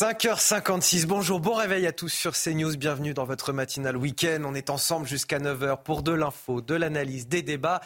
[0.00, 4.40] 5h56, bonjour, bon réveil à tous sur CNews, bienvenue dans votre matinale week-end.
[4.46, 7.82] On est ensemble jusqu'à 9h pour de l'info, de l'analyse, des débats.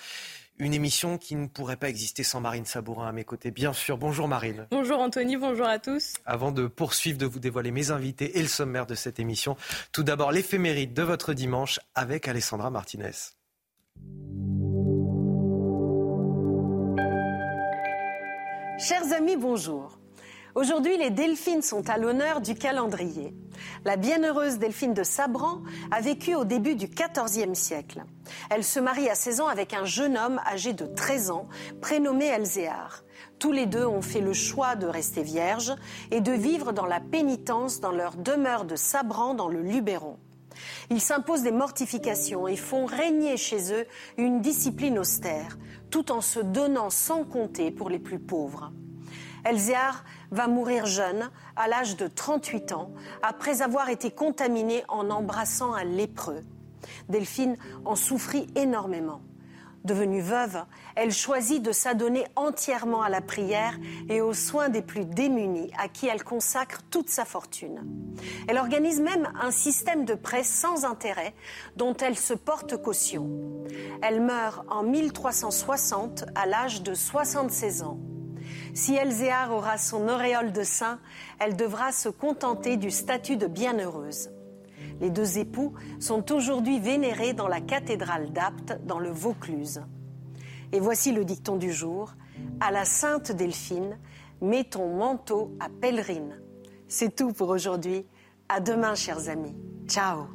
[0.61, 3.99] Une émission qui ne pourrait pas exister sans Marine Sabourin à mes côtés, bien sûr.
[3.99, 4.69] Bonjour Marine.
[4.71, 6.13] Bonjour Anthony, bonjour à tous.
[6.25, 9.57] Avant de poursuivre, de vous dévoiler mes invités et le sommaire de cette émission,
[9.91, 13.11] tout d'abord l'éphéméride de votre dimanche avec Alessandra Martinez.
[18.79, 19.99] Chers amis, bonjour.
[20.55, 23.35] Aujourd'hui, les Delphines sont à l'honneur du calendrier.
[23.85, 28.05] La bienheureuse Delphine de Sabran a vécu au début du XIVe siècle.
[28.51, 31.49] Elle se marie à 16 ans avec un jeune homme âgé de 13 ans,
[31.81, 33.03] prénommé Elzéar.
[33.41, 35.75] Tous les deux ont fait le choix de rester vierges
[36.13, 40.21] et de vivre dans la pénitence dans leur demeure de Sabran dans le Luberon.
[40.89, 43.87] Ils s'imposent des mortifications et font régner chez eux
[44.19, 45.59] une discipline austère,
[45.91, 48.71] tout en se donnant sans compter pour les plus pauvres.
[49.45, 52.91] Elzéar va mourir jeune, à l'âge de 38 ans,
[53.23, 56.43] après avoir été contaminée en embrassant un lépreux.
[57.09, 59.21] Delphine en souffrit énormément.
[59.85, 60.65] Devenue veuve,
[60.97, 65.89] elle choisit de s'adonner entièrement à la prière et aux soins des plus démunis, à
[65.89, 67.85] qui elle consacre toute sa fortune.
[68.49, 71.35] Elle organise même un système de prêts sans intérêt
[71.77, 73.29] dont elle se porte caution.
[74.03, 77.99] Elle meurt en 1360 à l'âge de 76 ans.
[78.75, 80.99] Si Elzéar aura son auréole de saint,
[81.39, 84.31] elle devra se contenter du statut de bienheureuse.
[85.01, 89.83] Les deux époux sont aujourd'hui vénérés dans la cathédrale d'Apt, dans le Vaucluse.
[90.73, 92.15] Et voici le dicton du jour.
[92.61, 93.99] À la Sainte Delphine,
[94.41, 96.41] mets ton manteau à pèlerine.
[96.89, 98.07] C'est tout pour aujourd'hui.
[98.49, 99.57] À demain, chers amis.
[99.87, 100.27] Ciao.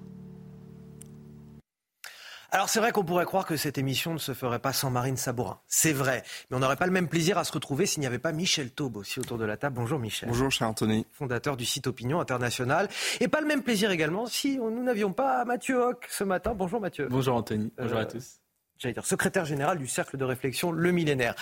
[2.52, 5.18] Alors c'est vrai qu'on pourrait croire que cette émission ne se ferait pas sans Marine
[5.18, 5.60] Sabourin.
[5.68, 6.24] C'est vrai.
[6.50, 8.72] Mais on n'aurait pas le même plaisir à se retrouver s'il n'y avait pas Michel
[8.72, 9.76] Taube aussi autour de la table.
[9.76, 10.30] Bonjour Michel.
[10.30, 11.06] Bonjour cher Anthony.
[11.12, 12.88] Fondateur du site Opinion International.
[13.20, 16.54] Et pas le même plaisir également si nous n'avions pas Mathieu Hoc ce matin.
[16.56, 17.08] Bonjour Mathieu.
[17.10, 17.72] Bonjour Anthony.
[17.78, 18.40] Bonjour Euh, à tous.
[18.80, 21.36] J'allais dire, secrétaire général du Cercle de réflexion Le Millénaire.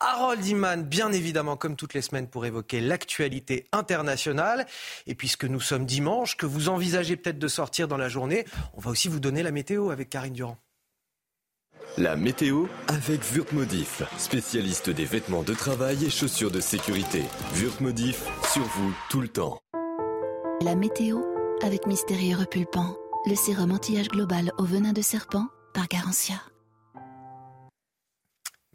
[0.00, 4.66] Harold Iman, bien évidemment, comme toutes les semaines, pour évoquer l'actualité internationale.
[5.06, 8.80] Et puisque nous sommes dimanche, que vous envisagez peut-être de sortir dans la journée, on
[8.80, 10.58] va aussi vous donner la météo avec Karine Durand.
[11.96, 17.24] La météo avec Wurtmodif, spécialiste des vêtements de travail et chaussures de sécurité.
[17.54, 19.60] Wurtmodif, sur vous tout le temps.
[20.62, 21.22] La météo
[21.62, 26.36] avec Mystérieux Repulpant, le sérum anti-âge global au venin de serpent par Garantia.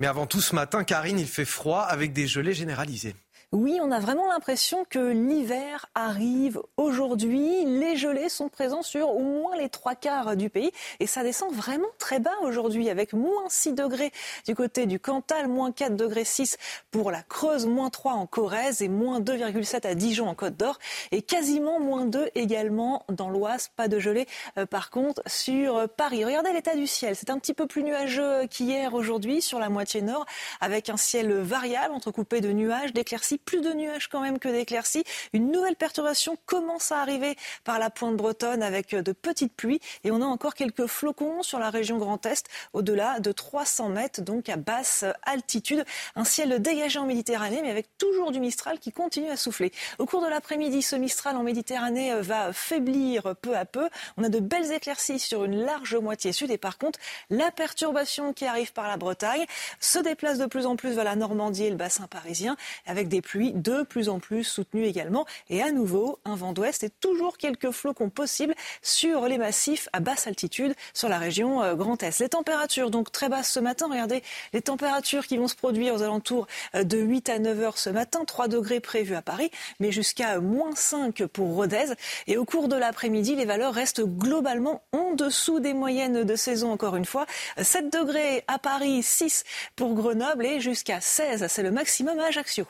[0.03, 3.15] Mais avant tout, ce matin, Karine, il fait froid avec des gelées généralisées.
[3.55, 7.63] Oui, on a vraiment l'impression que l'hiver arrive aujourd'hui.
[7.65, 11.53] Les gelées sont présents sur au moins les trois quarts du pays et ça descend
[11.53, 14.11] vraiment très bas aujourd'hui avec moins 6 degrés
[14.47, 16.57] du côté du Cantal, moins 4 degrés 6
[16.89, 20.79] pour la Creuse, moins 3 en Corrèze et moins 2,7 à Dijon en Côte d'Or
[21.11, 23.69] et quasiment moins 2 également dans l'Oise.
[23.75, 24.25] Pas de gelée
[24.57, 26.25] euh, par contre sur euh, Paris.
[26.25, 27.15] Regardez l'état du ciel.
[27.15, 30.25] C'est un petit peu plus nuageux qu'hier aujourd'hui sur la moitié nord
[30.59, 35.03] avec un ciel variable entrecoupé de nuages, d'éclaircies plus de nuages quand même que d'éclaircies.
[35.33, 40.11] Une nouvelle perturbation commence à arriver par la pointe bretonne avec de petites pluies et
[40.11, 44.49] on a encore quelques flocons sur la région Grand Est au-delà de 300 mètres, donc
[44.49, 45.85] à basse altitude.
[46.15, 49.71] Un ciel dégagé en Méditerranée mais avec toujours du Mistral qui continue à souffler.
[49.99, 53.89] Au cours de l'après-midi, ce Mistral en Méditerranée va faiblir peu à peu.
[54.17, 56.99] On a de belles éclaircies sur une large moitié sud et par contre,
[57.29, 59.45] la perturbation qui arrive par la Bretagne
[59.79, 63.21] se déplace de plus en plus vers la Normandie et le bassin parisien avec des
[63.21, 67.37] pluies de plus en plus soutenues également et à nouveau un vent d'ouest et toujours
[67.37, 72.19] quelques flocons possibles sur les massifs à basse altitude sur la région euh, Grand Est.
[72.19, 76.03] Les températures donc très basses ce matin, regardez les températures qui vont se produire aux
[76.03, 79.91] alentours euh, de 8 à 9 heures ce matin, 3 degrés prévus à Paris, mais
[79.91, 81.93] jusqu'à moins 5 pour Rodez.
[82.27, 86.71] Et au cours de l'après-midi, les valeurs restent globalement en dessous des moyennes de saison
[86.71, 87.25] encore une fois.
[87.57, 89.43] 7 degrés à Paris, 6
[89.75, 92.65] pour Grenoble et jusqu'à 16, c'est le maximum à Ajaccio.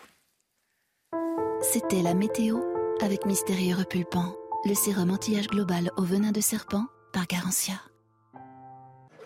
[1.61, 2.59] C'était la météo
[3.01, 7.75] avec Mystérieux Repulpant, le sérum anti-âge global au venin de serpent par Garantia.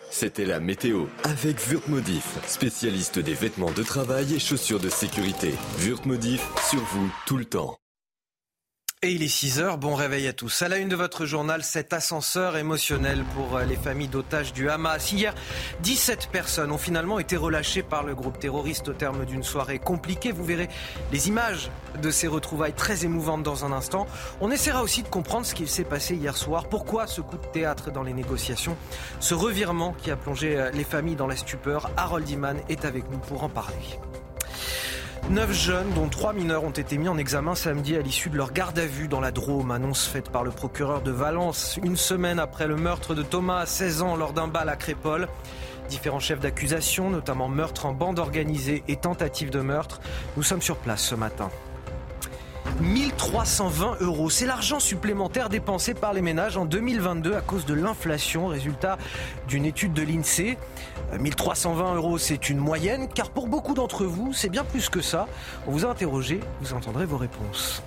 [0.09, 5.53] C'était la météo avec Wurtmodif, spécialiste des vêtements de travail et chaussures de sécurité.
[5.79, 7.77] Wurtmodif, sur vous tout le temps.
[9.03, 10.63] Et il est 6 heures, bon réveil à tous.
[10.63, 14.71] À la une de votre journal, cet ascenseur émotionnel pour euh, les familles d'otages du
[14.71, 15.11] Hamas.
[15.11, 15.35] Hier,
[15.81, 20.31] 17 personnes ont finalement été relâchées par le groupe terroriste au terme d'une soirée compliquée.
[20.31, 20.67] Vous verrez
[21.11, 21.69] les images
[22.01, 24.07] de ces retrouvailles très émouvantes dans un instant.
[24.41, 26.67] On essaiera aussi de comprendre ce qui s'est passé hier soir.
[26.67, 28.75] Pourquoi ce coup de théâtre dans les négociations?
[29.19, 31.91] Ce revirement qui a plongé euh, les familles dans la stupeur.
[31.97, 33.75] Harold Iman est avec nous pour en parler.
[35.29, 38.53] Neuf jeunes, dont trois mineurs, ont été mis en examen samedi à l'issue de leur
[38.53, 39.71] garde à vue dans la Drôme.
[39.71, 43.65] Annonce faite par le procureur de Valence une semaine après le meurtre de Thomas à
[43.65, 45.27] 16 ans lors d'un bal à Crépole.
[45.89, 49.99] Différents chefs d'accusation, notamment meurtre en bande organisée et tentative de meurtre.
[50.37, 51.49] Nous sommes sur place ce matin.
[52.81, 54.29] 1320 euros.
[54.29, 58.97] C'est l'argent supplémentaire dépensé par les ménages en 2022 à cause de l'inflation, résultat
[59.47, 60.57] d'une étude de l'INSEE.
[61.19, 65.27] 1320 euros, c'est une moyenne, car pour beaucoup d'entre vous, c'est bien plus que ça.
[65.67, 67.81] On vous a interrogé, vous entendrez vos réponses.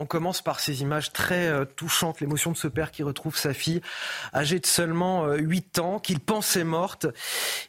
[0.00, 3.54] On commence par ces images très euh, touchantes, l'émotion de ce père qui retrouve sa
[3.54, 3.80] fille
[4.34, 7.06] âgée de seulement 8 euh, ans, qu'il pensait morte.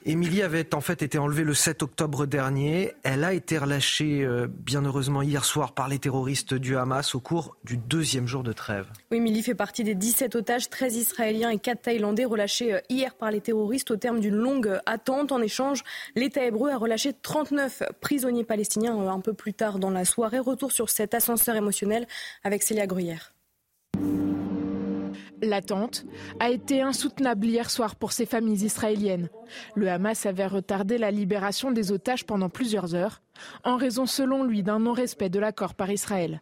[0.07, 2.93] Émilie avait en fait été enlevée le 7 octobre dernier.
[3.03, 7.19] Elle a été relâchée euh, bien heureusement hier soir par les terroristes du Hamas au
[7.19, 8.87] cours du deuxième jour de trêve.
[9.11, 13.29] Oui, Émilie fait partie des 17 otages, 13 Israéliens et 4 Thaïlandais relâchés hier par
[13.29, 15.31] les terroristes au terme d'une longue attente.
[15.31, 15.83] En échange,
[16.15, 20.39] l'État hébreu a relâché 39 prisonniers palestiniens un peu plus tard dans la soirée.
[20.39, 22.07] Retour sur cet ascenseur émotionnel
[22.43, 23.33] avec Célia Gruyère.
[25.41, 26.05] L'attente
[26.39, 29.29] a été insoutenable hier soir pour ces familles israéliennes.
[29.75, 33.21] Le Hamas avait retardé la libération des otages pendant plusieurs heures,
[33.63, 36.41] en raison selon lui d'un non-respect de l'accord par Israël.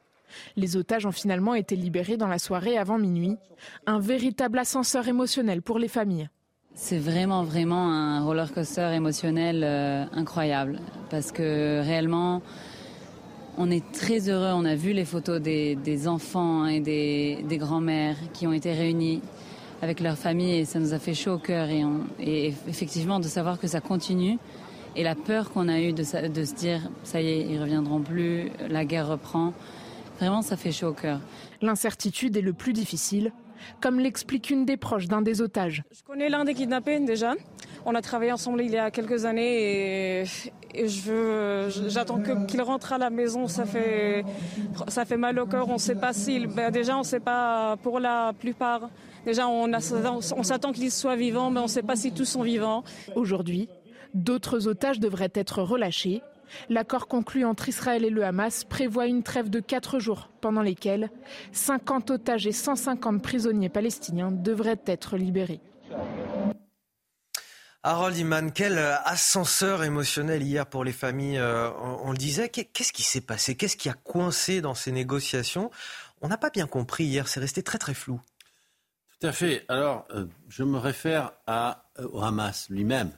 [0.56, 3.38] Les otages ont finalement été libérés dans la soirée avant minuit,
[3.86, 6.30] un véritable ascenseur émotionnel pour les familles.
[6.76, 10.80] C'est vraiment, vraiment un roller coaster émotionnel euh, incroyable,
[11.12, 12.42] parce que réellement,
[13.58, 14.52] on est très heureux.
[14.54, 19.22] On a vu les photos des, enfants et des, grands-mères qui ont été réunis
[19.82, 21.68] avec leur famille et ça nous a fait chaud au cœur.
[22.20, 24.38] Et, effectivement, de savoir que ça continue
[24.96, 28.02] et la peur qu'on a eue de, de, se dire ça y est, ils reviendront
[28.02, 29.54] plus, la guerre reprend.
[30.20, 31.20] Vraiment, ça fait chaud au cœur.
[31.62, 33.32] L'incertitude est le plus difficile,
[33.82, 35.84] comme l'explique une des proches d'un des otages.
[35.92, 37.34] Je connais l'un des kidnappés déjà.
[37.86, 40.26] On a travaillé ensemble il y a quelques années et,
[40.86, 43.48] je veux, j'attends qu'il rentre à la maison.
[43.48, 44.24] Ça fait,
[44.88, 45.70] ça fait mal au cœur.
[45.70, 48.90] On ne sait pas s'il, ben déjà on ne sait pas pour la plupart.
[49.26, 49.70] Déjà on,
[50.44, 52.84] s'attend qu'il soit vivant, mais on ne sait pas si tous sont vivants.
[53.16, 53.70] Aujourd'hui,
[54.14, 56.22] d'autres otages devraient être relâchés.
[56.70, 61.10] L'accord conclu entre Israël et le Hamas prévoit une trêve de quatre jours pendant lesquels
[61.52, 65.60] 50 otages et 150 prisonniers palestiniens devraient être libérés.
[67.86, 72.48] Harold Iman, quel euh, ascenseur émotionnel hier pour les familles, euh, on, le disait.
[72.48, 73.56] Qu'est-ce qui s'est passé?
[73.56, 75.70] Qu'est-ce qui a coincé dans ces négociations?
[76.22, 78.22] On n'a pas bien compris hier, c'est resté très très flou.
[79.20, 79.66] Tout à fait.
[79.68, 83.12] Alors, euh, je me réfère à, au Hamas lui-même,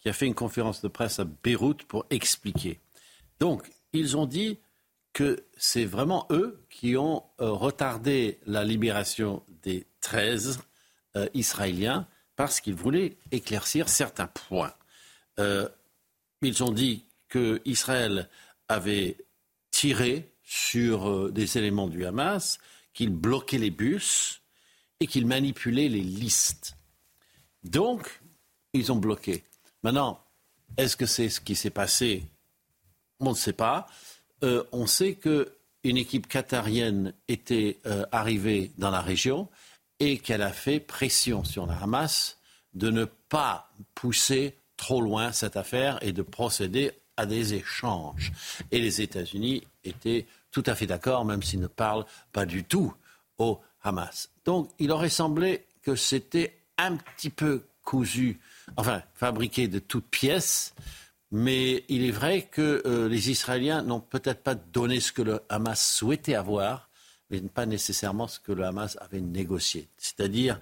[0.00, 2.80] qui a fait une conférence de presse à Beyrouth pour expliquer.
[3.38, 4.58] Donc, ils ont dit
[5.12, 10.60] que c'est vraiment eux qui ont retardé la libération des 13
[11.34, 12.06] Israéliens
[12.38, 14.72] parce qu'ils voulaient éclaircir certains points.
[15.40, 15.68] Euh,
[16.40, 18.30] ils ont dit que Israël
[18.68, 19.16] avait
[19.72, 22.60] tiré sur euh, des éléments du Hamas,
[22.94, 24.40] qu'il bloquait les bus
[25.00, 26.76] et qu'il manipulait les listes.
[27.64, 28.20] Donc,
[28.72, 29.42] ils ont bloqué.
[29.82, 30.24] Maintenant,
[30.76, 32.22] est-ce que c'est ce qui s'est passé?
[33.18, 33.88] On ne sait pas.
[34.44, 37.80] Euh, on sait qu'une équipe qatarienne était
[38.12, 39.48] arrivée dans la région
[40.00, 42.38] et qu'elle a fait pression sur la Hamas
[42.74, 48.32] de ne pas pousser trop loin cette affaire et de procéder à des échanges.
[48.70, 52.94] Et les États-Unis étaient tout à fait d'accord, même s'ils ne parlent pas du tout
[53.38, 54.30] au Hamas.
[54.44, 58.40] Donc il aurait semblé que c'était un petit peu cousu,
[58.76, 60.74] enfin fabriqué de toutes pièces,
[61.30, 65.40] mais il est vrai que euh, les Israéliens n'ont peut-être pas donné ce que le
[65.48, 66.87] Hamas souhaitait avoir,
[67.30, 70.60] mais pas nécessairement ce que le Hamas avait négocié, c'est-à-dire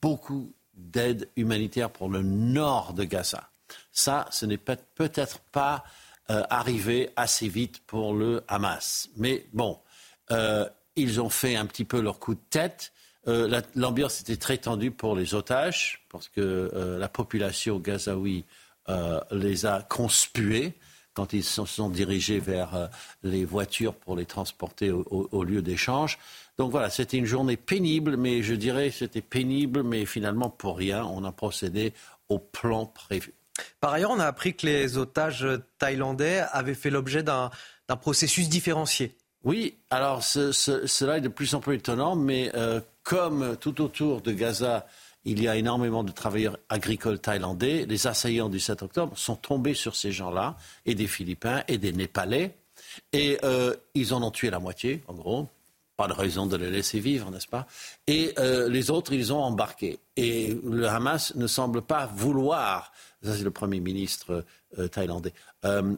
[0.00, 3.48] beaucoup d'aide humanitaire pour le nord de Gaza.
[3.92, 5.84] Ça, ce n'est peut-être pas
[6.30, 9.08] euh, arrivé assez vite pour le Hamas.
[9.16, 9.78] Mais bon,
[10.30, 12.92] euh, ils ont fait un petit peu leur coup de tête.
[13.26, 18.44] Euh, l'ambiance était très tendue pour les otages, parce que la population gazaoui
[19.32, 20.74] les a conspués
[21.16, 22.86] quand ils se sont dirigés vers euh,
[23.22, 26.18] les voitures pour les transporter au, lieu d'échange.
[26.58, 31.04] Donc voilà, c'était une journée pénible, mais je dirais c'était pénible, mais finalement pour rien,
[31.04, 31.94] on a procédé
[32.28, 33.32] au plan prévu.
[33.80, 35.46] Par ailleurs, on a appris que les otages
[35.78, 37.50] thaïlandais avaient fait l'objet d'un
[38.00, 39.16] processus différencié.
[39.42, 44.32] Oui, alors cela est de plus en plus étonnant, mais euh, comme tout autour de
[44.32, 44.86] Gaza,
[45.26, 47.84] il y a énormément de travailleurs agricoles thaïlandais.
[47.86, 50.56] Les assaillants du 7 octobre sont tombés sur ces gens-là,
[50.86, 52.54] et des Philippins, et des Népalais.
[53.12, 55.48] Et euh, ils en ont tué la moitié, en gros.
[55.96, 57.66] Pas de raison de les laisser vivre, n'est-ce pas?
[58.06, 59.98] Et euh, les autres, ils ont embarqué.
[60.16, 62.92] Et le Hamas ne semble pas vouloir,
[63.24, 64.44] ça c'est le Premier ministre
[64.78, 65.32] euh, thaïlandais,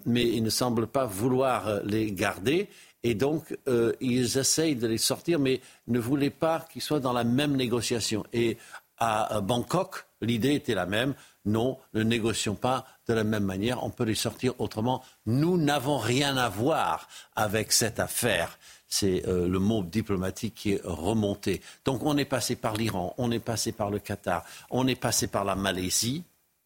[0.06, 2.68] mais il ne semble pas vouloir les garder.
[3.02, 3.56] Et donc,
[4.00, 8.24] ils essayent de les sortir, mais ne voulaient pas qu'ils soient dans la même négociation.
[8.32, 8.56] Et
[8.98, 11.14] à Bangkok, l'idée était la même.
[11.44, 15.02] Non, ne négocions pas de la même manière, on peut les sortir autrement.
[15.24, 18.58] Nous n'avons rien à voir avec cette affaire.
[18.86, 21.62] C'est euh, le mot diplomatique qui est remonté.
[21.84, 25.26] Donc on est passé par l'Iran, on est passé par le Qatar, on est passé
[25.26, 26.22] par la Malaisie,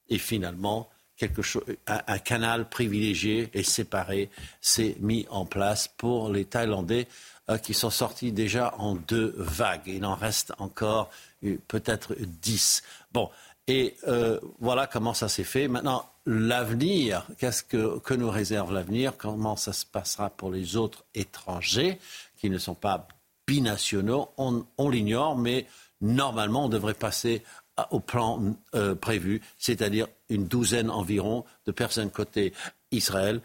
[0.08, 6.44] et finalement, quelque chose, un, canal privilégié et séparé s'est mis en place pour les
[6.44, 7.06] Thaïlandais
[7.50, 9.86] euh, qui sont sortis déjà en deux vagues.
[9.86, 11.10] Il en reste encore
[11.68, 12.82] peut-être 10.
[13.12, 13.30] Bon,
[13.68, 15.68] et euh, voilà comment ça s'est fait.
[15.68, 19.16] Maintenant, l'avenir, qu'est-ce que, que nous réserve l'avenir?
[19.16, 21.98] Comment ça se passera pour les autres étrangers
[22.36, 23.06] qui ne sont pas
[23.46, 24.30] binationaux?
[24.36, 25.66] On, l'ignore, mais
[26.00, 27.42] normalement, on devrait passer
[27.90, 32.52] au plan euh, prévu, c'est-à-dire une douzaine environ de personnes côté
[32.90, 33.40] Israël,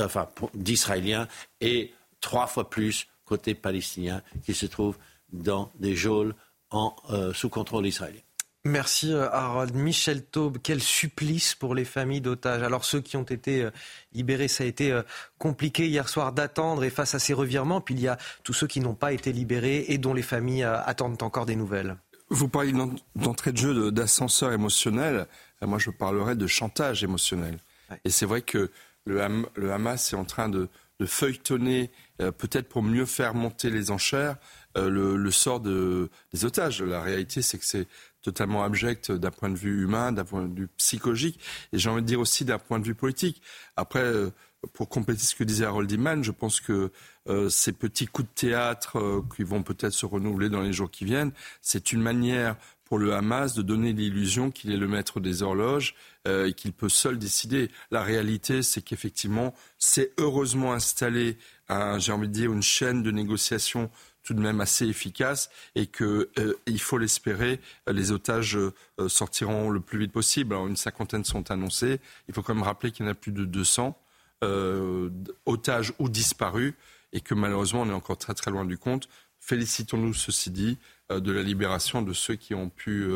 [0.00, 1.28] enfin d'Israéliens,
[1.60, 4.96] et trois fois plus côté palestinien qui se trouvent
[5.32, 6.34] dans des geôles
[6.72, 8.20] euh, sous contrôle israélien.
[8.64, 9.74] Merci euh, Harold.
[9.74, 12.62] Michel Taube, quel supplice pour les familles d'otages.
[12.62, 13.70] Alors ceux qui ont été euh,
[14.12, 15.00] libérés, ça a été
[15.38, 17.80] compliqué hier soir d'attendre et face à ces revirements.
[17.80, 20.64] Puis il y a tous ceux qui n'ont pas été libérés et dont les familles
[20.64, 21.96] attendent encore des nouvelles.
[22.28, 22.72] Vous parlez
[23.14, 25.26] d'entrée de jeu d'ascenseur émotionnel.
[25.62, 27.58] Moi, je parlerais de chantage émotionnel.
[28.04, 28.72] Et c'est vrai que
[29.04, 30.68] le, Hamas est en train de,
[31.04, 34.36] feuilletonner, peut-être pour mieux faire monter les enchères,
[34.76, 36.82] euh, le, sort des otages.
[36.82, 37.86] La réalité, c'est que c'est
[38.22, 41.40] totalement abject d'un point de vue humain, d'un point de vue psychologique,
[41.72, 43.40] et j'ai envie de dire aussi d'un point de vue politique.
[43.76, 44.30] Après, euh,
[44.72, 46.90] pour compléter ce que disait Harold Iman, je pense que
[47.28, 51.04] euh, ces petits coups de théâtre qui vont peut-être se renouveler dans les jours qui
[51.04, 55.42] viennent, c'est une manière pour le Hamas de donner l'illusion qu'il est le maître des
[55.42, 55.94] horloges
[56.26, 57.70] et qu'il peut seul décider.
[57.92, 61.36] La réalité, c'est qu'effectivement, c'est heureusement installé,
[61.68, 63.90] j'ai envie de dire, une chaîne de négociation
[64.26, 69.80] tout de même assez efficace et que euh, faut l'espérer, les otages euh, sortiront le
[69.80, 70.54] plus vite possible.
[70.54, 72.00] Une cinquantaine sont annoncés.
[72.28, 73.96] Il faut quand même rappeler qu'il y en a plus de 200
[74.44, 75.10] euh,
[75.46, 76.74] otages ou disparus
[77.12, 79.08] et que malheureusement on est encore très très loin du compte.
[79.46, 80.78] Félicitons-nous, ceci dit,
[81.10, 83.08] de la libération de ceux qui ont pu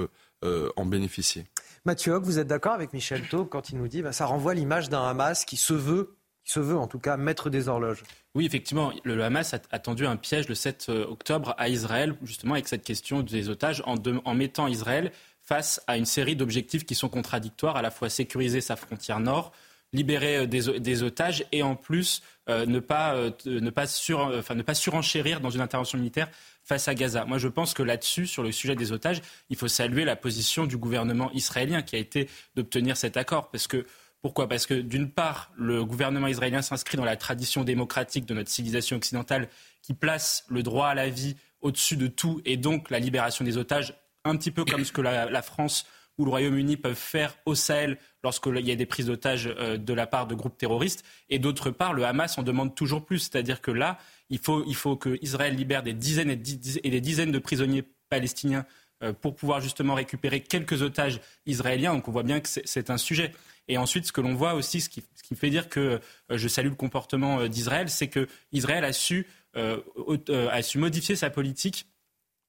[0.42, 1.44] en bénéficier.
[1.84, 4.54] Mathieu vous êtes d'accord avec Michel Taub quand il nous dit que bah, ça renvoie
[4.54, 8.02] l'image d'un Hamas qui se veut qui se veut en tout cas maître des horloges.
[8.34, 12.54] Oui, effectivement, le Hamas a, tendu un piège le 7 euh, octobre à Israël, justement
[12.54, 16.94] avec cette question des otages, en, en mettant Israël face à une série d'objectifs qui
[16.94, 19.52] sont contradictoires, à la fois sécuriser sa frontière nord,
[19.92, 23.14] libérer euh, des, otages et en plus euh, ne, pas,
[23.46, 26.28] ne, pas sur, enfin, ne pas surenchérir dans une intervention militaire
[26.62, 27.24] face à Gaza.
[27.24, 30.66] Moi, je pense que là-dessus, sur le sujet des otages, il faut saluer la position
[30.66, 33.86] du gouvernement israélien qui a été d'obtenir cet accord, parce que
[34.22, 34.48] pourquoi?
[34.48, 38.96] Parce que d'une part, le gouvernement israélien s'inscrit dans la tradition démocratique de notre civilisation
[38.96, 39.48] occidentale
[39.82, 43.56] qui place le droit à la vie au-dessus de tout et donc la libération des
[43.56, 43.94] otages,
[44.24, 45.86] un petit peu comme ce que la, France
[46.20, 49.94] ou le Royaume-Uni peuvent faire au Sahel lorsqu'il y a des prises d'otages euh, de
[49.94, 51.02] la part de groupes terroristes.
[51.30, 53.20] Et d'autre part, le Hamas en demande toujours plus.
[53.20, 53.98] C'est-à-dire que là,
[54.28, 58.66] il faut, il faut que Israël libère des dizaines et des dizaines de prisonniers palestiniens
[59.02, 61.94] euh, pour pouvoir justement récupérer quelques otages israéliens.
[61.94, 63.32] Donc on voit bien que c'est un sujet.
[63.66, 65.98] Et ensuite, ce que l'on voit aussi, ce qui, me fait dire que euh,
[66.36, 71.86] je salue le comportement d'Israël, c'est que Israël a su, a su modifier sa politique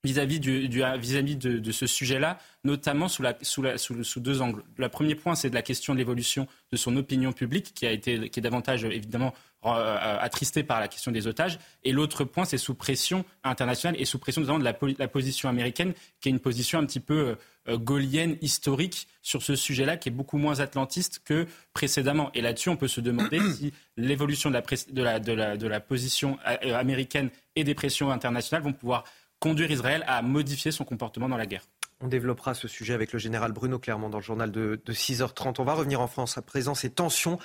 [0.04, 4.64] vis-à-vis vis-à-vis de, de, ce sujet-là, notamment sous, la, sous, la, sous, sous, deux angles.
[4.78, 7.92] Le premier point, c'est de la question de l'évolution de son opinion publique, qui a
[7.92, 11.60] été, qui est davantage évidemment euh, attristé par la question des otages.
[11.84, 15.50] Et l'autre point, c'est sous pression internationale et sous pression notamment de la, la, position
[15.50, 17.38] américaine, qui est une position un petit peu
[17.70, 22.32] euh, gaulienne, historique sur ce sujet-là, qui est beaucoup moins atlantiste que précédemment.
[22.34, 25.68] Et là-dessus, on peut se demander si l'évolution de la, de, la, de, la, de
[25.68, 29.04] la position euh, américaine et des pressions internationales vont pouvoir
[29.42, 31.64] conduire Israël à modifier son comportement dans la guerre.
[32.04, 35.58] On développera ce sujet avec le général Bruno Clermont dans le journal de, 6h30.
[35.60, 36.74] On va revenir en France à présent.
[36.74, 37.38] Ces tensions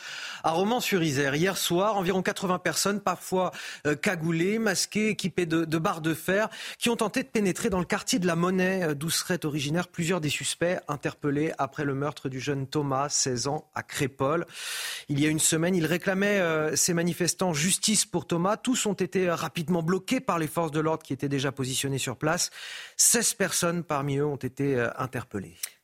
[0.44, 1.34] à Romans-sur-Isère.
[1.34, 3.50] Hier soir, environ 80 personnes, parfois
[3.86, 6.48] euh, cagoulées, masquées, équipées de, barres de fer,
[6.78, 9.88] qui ont tenté de pénétrer dans le quartier de la Monnaie, euh, d'où seraient originaires
[9.88, 14.46] plusieurs des suspects interpellés après le meurtre du jeune Thomas, 16 ans, à Crépole.
[15.10, 18.56] Il y a une semaine, ils réclamaient, euh, ces manifestants, justice pour Thomas.
[18.56, 22.16] Tous ont été rapidement bloqués par les forces de l'ordre qui étaient déjà positionnées sur
[22.16, 22.50] place.
[22.96, 24.88] 16 personnes parmi eux ont été été euh.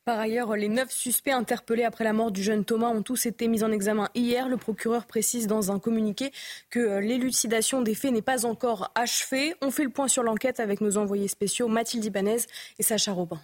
[0.05, 3.47] Par ailleurs, les neuf suspects interpellés après la mort du jeune Thomas ont tous été
[3.47, 4.49] mis en examen hier.
[4.49, 6.33] Le procureur précise dans un communiqué
[6.71, 9.55] que euh, l'élucidation des faits n'est pas encore achevée.
[9.63, 12.39] On fait le point sur l'enquête avec nos envoyés spéciaux Mathilde Ibanez
[12.79, 13.41] et Sacha Robin.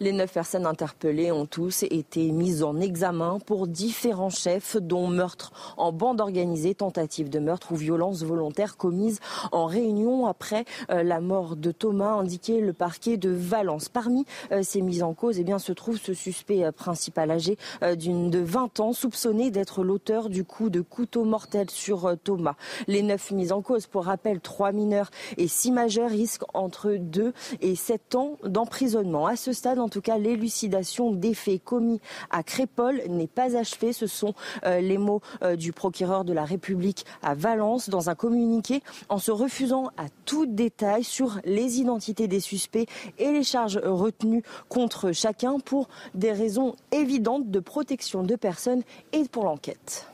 [0.00, 5.52] Les neuf personnes interpellées ont tous été mises en examen pour différents chefs, dont meurtre
[5.76, 9.20] en bande organisée, tentative de meurtre ou violence volontaire commise
[9.52, 13.88] en réunion après euh, la mort de Thomas, indiqué le parquet de Valence.
[13.88, 17.56] Parmi euh, ces mises en cause, eh bien, se trouve ce suspect euh, principal âgé
[17.96, 22.54] d'une de 20 ans, soupçonné d'être l'auteur du coup de couteau mortel sur Thomas.
[22.86, 27.32] Les neuf mises en cause, pour rappel, trois mineurs et six majeurs risquent entre 2
[27.60, 29.26] et 7 ans d'emprisonnement.
[29.26, 33.92] À ce stade, en tout cas, l'élucidation des faits commis à Crépole n'est pas achevée.
[33.92, 34.34] Ce sont
[34.64, 39.18] euh, les mots euh, du procureur de la République à Valence dans un communiqué en
[39.18, 45.12] se refusant à tout détail sur les identités des suspects et les charges retenues contre
[45.12, 48.82] chacun pour des raisons évidentes de protection de personnes
[49.12, 50.06] et pour l'enquête.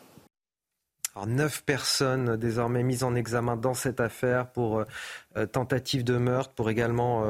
[1.26, 4.84] neuf personnes désormais mises en examen dans cette affaire pour
[5.37, 7.23] euh, tentative de meurtre, pour également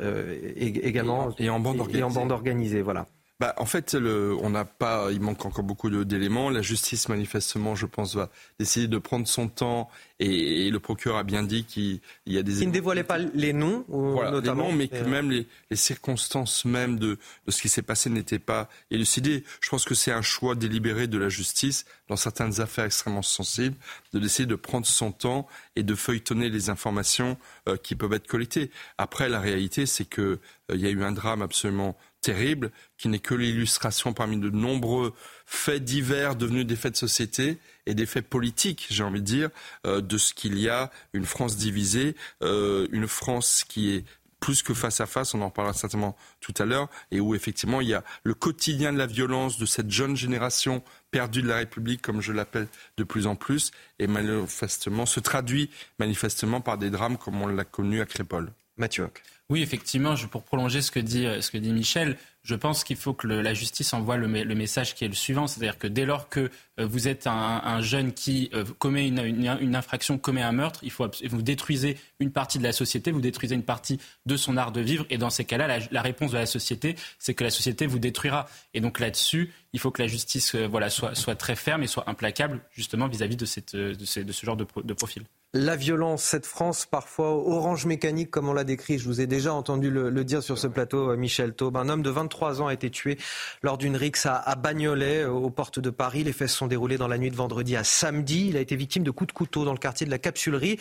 [0.00, 2.00] également et, en bande organisée.
[2.00, 3.06] Et en bande organisée, voilà.
[3.40, 6.50] Bah, en fait, le, on n'a pas, il manque encore beaucoup d'éléments.
[6.50, 9.88] La justice, manifestement, je pense, va essayer de prendre son temps.
[10.18, 12.62] Et, le procureur a bien dit qu'il y a des.
[12.62, 14.64] Il ne dévoilait pas les noms, notamment.
[14.64, 17.16] Les noms, mais que même les, les, circonstances même de,
[17.46, 19.44] de ce qui s'est passé n'étaient pas élucidées.
[19.60, 23.76] Je pense que c'est un choix délibéré de la justice dans certaines affaires extrêmement sensibles
[24.12, 28.26] de d'essayer de prendre son temps et de feuilletonner les informations euh, qui peuvent être
[28.26, 28.70] collectées.
[28.96, 30.38] Après, la réalité, c'est que euh,
[30.74, 35.14] il y a eu un drame absolument terrible, qui n'est que l'illustration parmi de nombreux
[35.46, 39.50] faits divers devenus des faits de société et des faits politiques, j'ai envie de dire,
[39.86, 44.04] euh, de ce qu'il y a une France divisée, euh, une France qui est
[44.40, 47.80] plus que face à face, on en parlera certainement tout à l'heure, et où effectivement
[47.80, 51.56] il y a le quotidien de la violence de cette jeune génération perdue de la
[51.56, 56.90] République, comme je l'appelle de plus en plus, et manifestement se traduit manifestement par des
[56.90, 58.52] drames comme on l'a connu à Crépole.
[58.76, 59.08] Mathieu.
[59.50, 63.12] Oui, effectivement, pour prolonger ce que dit, ce que dit Michel, je pense qu'il faut
[63.12, 66.50] que la justice envoie le, message qui est le suivant, c'est-à-dire que dès lors que
[66.80, 71.06] euh, vous êtes un, jeune qui euh, commet une, infraction, commet un meurtre, il faut
[71.24, 74.80] vous détruisez une partie de la société, vous détruisez une partie de son art de
[74.80, 77.98] vivre, et dans ces cas-là, la, réponse de la société, c'est que la société vous
[77.98, 78.48] détruira.
[78.72, 82.08] Et donc là-dessus, il faut que la justice euh, voilà, soit, très ferme et soit
[82.08, 88.30] implacable justement vis-à-vis de, ce genre de profil la violence, cette France parfois orange mécanique,
[88.30, 88.98] comme on l'a décrit.
[88.98, 91.78] Je vous ai déjà entendu le, dire sur ce plateau, euh, Michel Taube.
[91.78, 93.16] Un homme de 23 ans a été tué
[93.62, 96.22] lors d'une rixe à, Bagnolet, euh, aux portes de Paris.
[96.22, 98.48] Les faits se sont déroulés dans la nuit de vendredi à samedi.
[98.48, 100.78] Il a été victime de coups de couteau dans le quartier de la Capsulerie,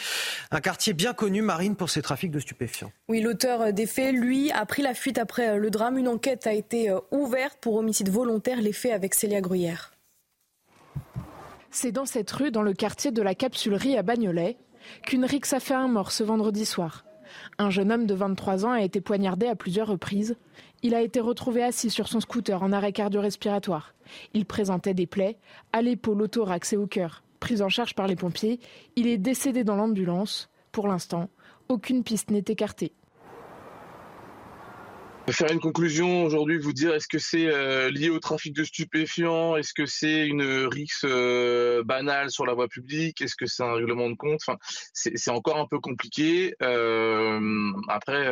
[0.52, 2.92] un quartier bien connu, Marine, pour ses trafics de stupéfiants.
[3.08, 5.98] Oui, l'auteur des faits, lui, a pris la fuite après euh, le drame.
[5.98, 8.62] Une enquête a été ouverte pour homicide volontaire.
[8.62, 9.97] Les faits avec Célia Gruyère.
[11.80, 14.58] C'est dans cette rue, dans le quartier de la Capsulerie à Bagnolet,
[15.04, 17.06] qu'une rixe a fait un mort ce vendredi soir.
[17.60, 20.38] Un jeune homme de 23 ans a été poignardé à plusieurs reprises.
[20.82, 23.94] Il a été retrouvé assis sur son scooter en arrêt cardio-respiratoire.
[24.34, 25.38] Il présentait des plaies
[25.72, 27.22] à l'épaule, au thorax et au cœur.
[27.40, 28.60] Pris en charge par les pompiers,
[28.96, 30.50] il est décédé dans l'ambulance.
[30.72, 31.30] Pour l'instant,
[31.70, 32.92] aucune piste n'est écartée
[35.34, 39.58] faire une conclusion aujourd'hui, vous dire est-ce que c'est euh, lié au trafic de stupéfiants,
[39.58, 43.74] est-ce que c'est une rixe euh, banale sur la voie publique, est-ce que c'est un
[43.74, 44.40] règlement de compte?
[44.48, 44.58] Enfin,
[44.94, 46.56] c'est encore un peu compliqué.
[46.62, 48.28] Euh, après,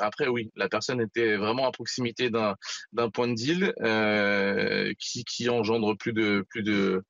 [0.00, 3.74] après oui, la personne était vraiment à proximité d'un point de deal
[4.98, 7.02] qui, qui engendre plus de plus de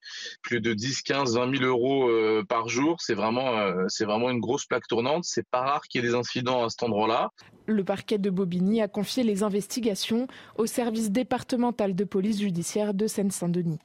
[0.42, 2.10] plus de 10, 15, 20 000 euros
[2.44, 2.96] par jour.
[3.00, 5.24] C'est vraiment c'est vraiment une grosse plaque tournante.
[5.24, 7.30] C'est pas rare qu'il y ait des incidents à cet endroit-là.
[7.66, 13.06] Le parquet de Bobigny a confié les investigations au service départemental de police judiciaire de
[13.06, 13.78] Seine-Saint-Denis.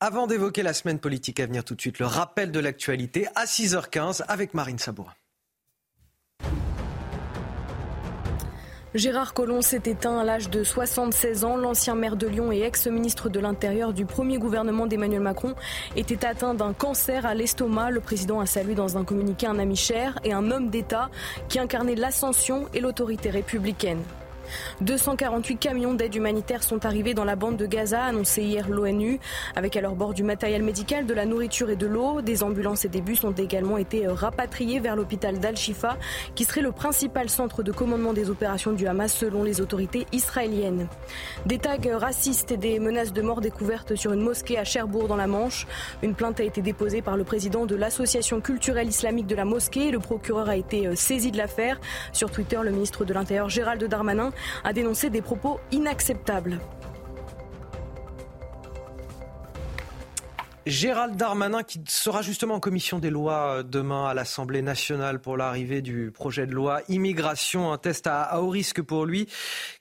[0.00, 3.44] Avant d'évoquer la semaine politique à venir tout de suite, le rappel de l'actualité à
[3.44, 5.14] 6h15 avec Marine Sabourin.
[8.94, 11.56] Gérard Collomb s'est éteint à l'âge de 76 ans.
[11.56, 15.54] L'ancien maire de Lyon et ex-ministre de l'Intérieur du premier gouvernement d'Emmanuel Macron
[15.96, 17.90] était atteint d'un cancer à l'estomac.
[17.90, 21.08] Le président a salué dans un communiqué un ami cher et un homme d'État
[21.48, 24.02] qui incarnait l'ascension et l'autorité républicaine.
[24.80, 29.20] 248 camions d'aide humanitaire sont arrivés dans la bande de Gaza, annoncé hier l'ONU,
[29.56, 32.20] avec à leur bord du matériel médical, de la nourriture et de l'eau.
[32.20, 35.96] Des ambulances et des bus ont également été euh, rapatriés vers l'hôpital d'Al-Shifa,
[36.34, 40.88] qui serait le principal centre de commandement des opérations du Hamas selon les autorités israéliennes.
[41.46, 45.16] Des tags racistes et des menaces de mort découvertes sur une mosquée à Cherbourg dans
[45.16, 45.66] la Manche.
[46.02, 49.90] Une plainte a été déposée par le président de l'association culturelle islamique de la mosquée.
[49.90, 51.80] Le procureur a été euh, saisi de l'affaire.
[52.12, 54.32] Sur Twitter, le ministre de l'Intérieur Gérald Darmanin
[54.64, 56.58] a dénoncé des propos inacceptables.
[60.64, 65.36] Gérald Darmanin qui sera justement en commission des lois euh, demain à l'Assemblée nationale pour
[65.36, 69.26] l'arrivée du projet de loi immigration, un test à, haut risque pour lui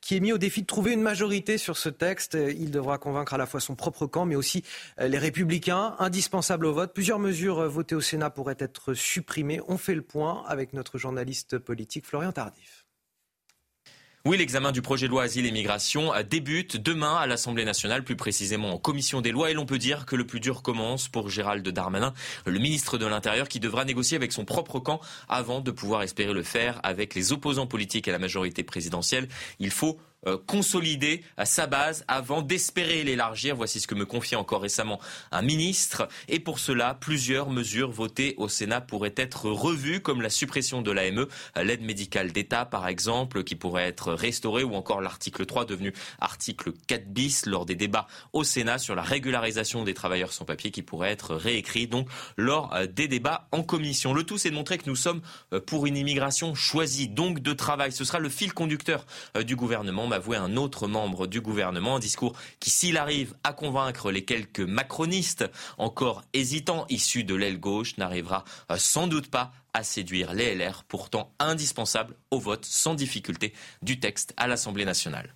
[0.02, 2.36] qui est mis au défi de trouver une majorité sur ce texte.
[2.36, 4.64] Il devra convaincre à la fois son propre camp mais aussi
[5.00, 6.94] euh, les républicains, indispensables au vote.
[6.96, 9.62] Plusieurs mesures euh, votées au Sénat pourraient être supprimées.
[9.68, 12.81] On fait le point avec notre journaliste politique Florian Tardif.
[14.24, 18.16] Oui, l'examen du projet de loi Asile et Migration débute demain à l'Assemblée nationale, plus
[18.16, 19.50] précisément en commission des lois.
[19.50, 22.14] Et l'on peut dire que le plus dur commence pour Gérald Darmanin,
[22.46, 26.34] le ministre de l'Intérieur, qui devra négocier avec son propre camp avant de pouvoir espérer
[26.34, 29.28] le faire avec les opposants politiques à la majorité présidentielle.
[29.58, 33.56] Il faut euh, consolider sa base avant d'espérer l'élargir.
[33.56, 35.00] Voici ce que me confiait encore récemment
[35.32, 36.08] un ministre.
[36.28, 40.92] Et pour cela, plusieurs mesures votées au Sénat pourraient être revues, comme la suppression de
[40.92, 45.94] l'AME, l'aide médicale d'État par exemple, qui pourrait être restaurée, ou encore l'article 3 devenu
[46.20, 50.72] article 4 bis lors des débats au Sénat sur la régularisation des travailleurs sans papier
[50.72, 52.08] qui pourrait être réécrit donc
[52.38, 54.14] lors euh, des débats en commission.
[54.14, 55.22] Le tout, c'est de montrer que nous sommes
[55.54, 57.92] euh, pour une immigration choisie, donc de travail.
[57.92, 59.06] Ce sera le fil conducteur
[59.46, 64.26] du gouvernement avoué un autre membre du gouvernement, discours qui, s'il arrive à convaincre les
[64.26, 65.46] quelques macronistes
[65.78, 70.84] encore hésitants issus de l'aile gauche, n'arrivera euh, sans doute pas à séduire les LR,
[70.88, 75.34] pourtant indispensables au vote sans difficulté du texte à l'Assemblée nationale.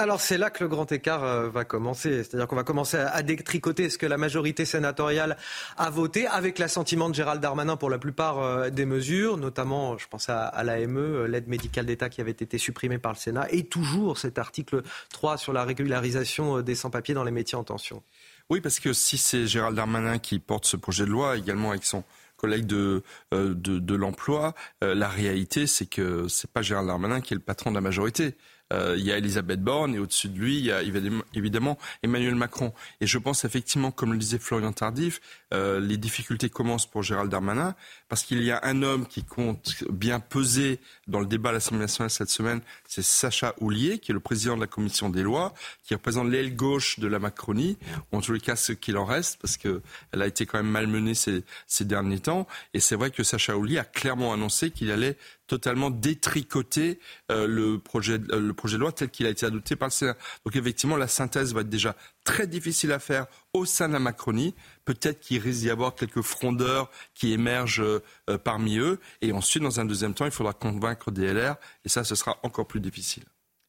[0.00, 2.24] Alors c'est là que le grand écart euh, va commencer.
[2.24, 5.36] C'est-à-dire qu'on va commencer à, détricoter ce que la majorité sénatoriale
[5.76, 10.08] a voté avec l'assentiment de Gérald Darmanin pour la plupart euh, des mesures, notamment je
[10.08, 13.64] pense à, l'AME, euh, l'aide médicale d'État qui avait été supprimée par le Sénat, et
[13.64, 18.02] toujours cet article 3 sur la régularisation des sans-papiers dans les métiers en tension.
[18.48, 21.84] Oui, parce que si c'est Gérald Darmanin qui porte ce projet de loi, également avec
[21.84, 22.04] son
[22.38, 27.68] collègue de, l'emploi, la réalité, c'est que c'est pas Gérald Darmanin qui est le patron
[27.68, 28.34] de la majorité.
[28.72, 32.34] Euh, il y a Elisabeth Borne et au-dessus de lui, il y a évidemment Emmanuel
[32.34, 32.72] Macron.
[33.00, 35.20] Et je pense effectivement, comme le disait Florian Tardif,
[35.52, 37.74] euh, les difficultés commencent pour Gérald Darmanin
[38.08, 40.78] parce qu'il y a un homme qui compte bien peser
[41.08, 44.56] dans le débat à l'Assemblée nationale cette semaine, c'est Sacha Houlier, qui est le président
[44.56, 45.54] de la commission des lois,
[45.84, 47.78] qui représente l'aile gauche de la Macronie,
[48.12, 49.80] ou en tous les cas ce qu'il en reste, parce qu'elle
[50.12, 52.46] a été quand même malmenée ces, ces derniers temps.
[52.74, 55.16] Et c'est vrai que Sacha Houlier a clairement annoncé qu'il allait
[55.50, 57.00] totalement détricoter
[57.32, 59.92] euh, le, projet, euh, le projet de loi tel qu'il a été adopté par le
[59.92, 60.16] Sénat.
[60.44, 63.98] Donc effectivement, la synthèse va être déjà très difficile à faire au sein de la
[63.98, 64.54] Macronie.
[64.84, 69.00] Peut-être qu'il risque d'y avoir quelques frondeurs qui émergent euh, parmi eux.
[69.22, 71.56] Et ensuite, dans un deuxième temps, il faudra convaincre des LR.
[71.84, 73.24] Et ça, ce sera encore plus difficile.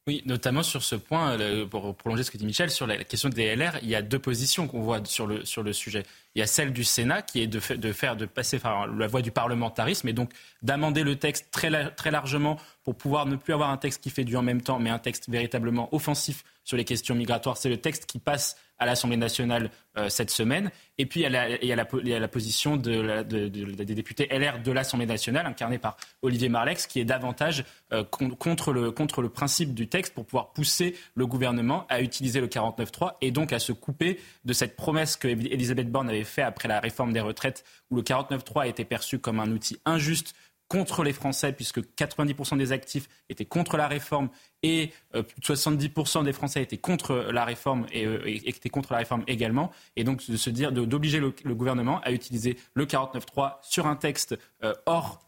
[0.06, 1.36] Oui, notamment sur ce point,
[1.68, 4.18] pour prolonger ce que dit Michel, sur la question des LR, il y a deux
[4.18, 6.04] positions qu'on voit sur le, sur le sujet.
[6.34, 8.60] Il y a celle du Sénat qui est de, faire, de passer
[8.96, 10.30] la voie du parlementarisme et donc
[10.62, 14.24] d'amender le texte très, très largement pour pouvoir ne plus avoir un texte qui fait
[14.24, 17.56] du en même temps, mais un texte véritablement offensif sur les questions migratoires.
[17.56, 20.70] C'est le texte qui passe à l'Assemblée nationale euh, cette semaine.
[20.98, 25.78] Et puis, il y a la, position de des députés LR de l'Assemblée nationale, incarnée
[25.78, 30.26] par Olivier Marlex, qui est davantage euh, contre, le, contre le principe du texte pour
[30.26, 34.74] pouvoir pousser le gouvernement à utiliser le 49.3 et donc à se couper de cette
[34.74, 38.66] promesse que Elisabeth Borne avait faite après la réforme des retraites, où le 49.3 a
[38.66, 40.34] été perçu comme un outil injuste
[40.72, 44.30] contre les Français, puisque 90% des actifs étaient contre la réforme
[44.62, 49.00] et euh, de 70% des Français étaient contre la réforme euh, et, étaient contre la
[49.00, 49.70] réforme également.
[49.96, 54.34] Et donc de se dire, d'obliger le, gouvernement à utiliser le 49.3 sur un texte
[54.64, 55.20] euh, hors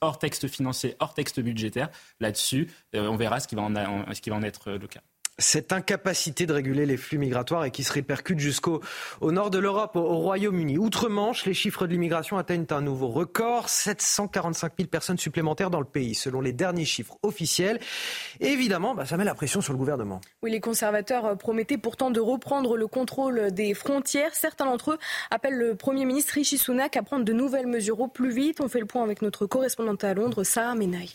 [0.00, 1.90] hors texte financier, hors texte budgétaire.
[2.18, 5.00] Là-dessus, on verra ce qui va en, ce qui va en être le cas
[5.38, 8.80] cette incapacité de réguler les flux migratoires et qui se répercute jusqu'au
[9.20, 10.78] au nord de l'Europe, au, Royaume-Uni.
[10.78, 15.86] Outre-Manche, les chiffres de l'immigration atteignent un nouveau record, 745 000 personnes supplémentaires dans le
[15.86, 17.80] pays, selon les derniers chiffres officiels.
[18.40, 20.20] Évidemment, bah, ça met la pression sur le gouvernement.
[20.42, 24.34] Oui, les conservateurs euh, promettaient pourtant de reprendre le contrôle des frontières.
[24.34, 24.98] Certains d'entre eux
[25.30, 28.60] appellent le Premier ministre Rishi Sunak à prendre de nouvelles mesures au plus vite.
[28.60, 31.14] On fait le point avec notre correspondante à Londres, Sarah Menaille.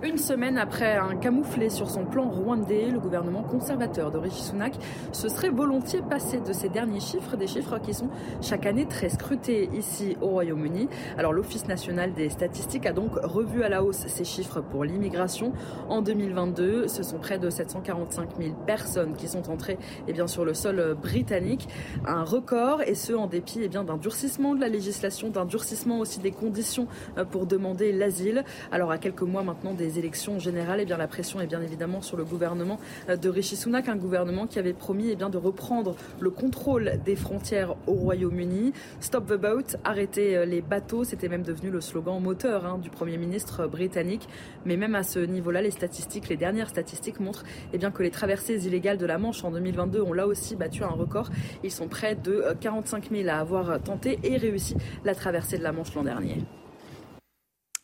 [0.00, 4.74] Une semaine après un camouflé sur son plan rwandais, le gouvernement conservateur de Rishi Sunak
[5.10, 8.08] se serait volontiers passé de ces derniers chiffres, des chiffres qui sont
[8.40, 10.88] chaque année très scrutés ici au Royaume-Uni.
[11.16, 15.52] Alors l'Office national des statistiques a donc revu à la hausse ces chiffres pour l'immigration.
[15.88, 20.44] En 2022, ce sont près de 745 000 personnes qui sont entrées eh bien, sur
[20.44, 21.68] le sol britannique.
[22.06, 26.20] Un record, et ce en dépit eh d'un durcissement de la législation, d'un durcissement aussi
[26.20, 26.86] des conditions
[27.16, 28.44] euh, pour demander l'asile.
[28.70, 31.62] Alors à quelques mois maintenant des élections générales, et eh bien, la pression est bien
[31.62, 32.78] évidemment sur le gouvernement
[33.08, 37.00] euh, de Rishi Sunak, un gouvernement qui avait promis eh bien, de reprendre le contrôle
[37.04, 38.72] des frontières au Royaume-Uni.
[39.00, 42.90] Stop the boat, arrêter euh, les bateaux, c'était même devenu le slogan moteur hein, du
[42.90, 44.28] Premier ministre britannique.
[44.64, 48.10] Mais même à ce niveau-là, les statistiques, les dernières statistiques montrent eh bien, que les
[48.10, 51.30] traversées illégales de la Manche en 2022 ont là aussi battu un record.
[51.64, 55.62] Ils sont près de 45 euh, 000 à avoir tenté et réussi la traversée de
[55.62, 56.38] la Manche l'an dernier.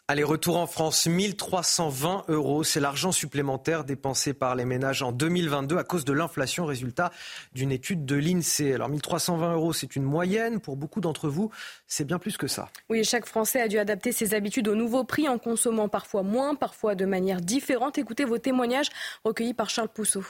[0.07, 2.63] Allez, retour en France, 1320 euros.
[2.63, 7.11] C'est l'argent supplémentaire dépensé par les ménages en 2022 à cause de l'inflation, résultat
[7.55, 8.75] d'une étude de l'INSEE.
[8.75, 10.61] Alors, 1320 euros, c'est une moyenne.
[10.61, 11.51] Pour beaucoup d'entre vous,
[11.87, 12.69] c'est bien plus que ça.
[12.91, 16.55] Oui, chaque Français a dû adapter ses habitudes au nouveau prix en consommant parfois moins,
[16.55, 17.97] parfois de manière différente.
[17.97, 18.91] Écoutez vos témoignages
[19.25, 20.23] recueillis par Charles Pousseau.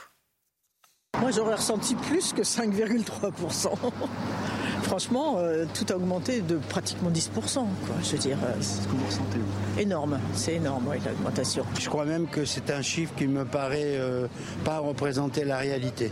[1.21, 3.69] Moi, j'aurais ressenti plus que 5,3%.
[4.83, 7.31] Franchement, euh, tout a augmenté de pratiquement 10%.
[7.31, 7.65] Quoi,
[8.03, 9.39] je veux dire, euh, c'est ce que vous ressentez
[9.79, 11.65] Énorme, c'est énorme, oui, l'augmentation.
[11.79, 14.27] Je crois même que c'est un chiffre qui me paraît euh,
[14.63, 16.11] pas représenter la réalité.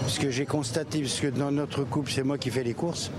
[0.00, 3.10] Parce que j'ai constaté, parce que dans notre couple, c'est moi qui fais les courses,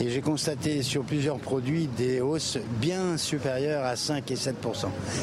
[0.00, 4.54] et j'ai constaté sur plusieurs produits des hausses bien supérieures à 5 et 7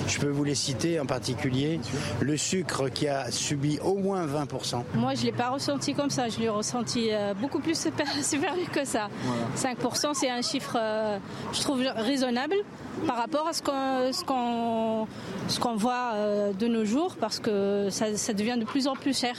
[0.08, 1.80] Je peux vous les citer en particulier.
[2.20, 4.48] Le sucre qui a subi au moins 20
[5.06, 6.30] Moi, je ne l'ai pas ressenti comme ça.
[6.30, 7.80] Je l'ai ressenti euh, beaucoup plus
[8.24, 9.08] supérieur que ça.
[9.56, 11.20] 5% c'est un chiffre, euh,
[11.54, 12.56] je trouve, raisonnable
[13.06, 15.08] par rapport à ce qu'on
[15.48, 19.36] ce voit euh, de nos jours parce que ça devient de plus en plus cher.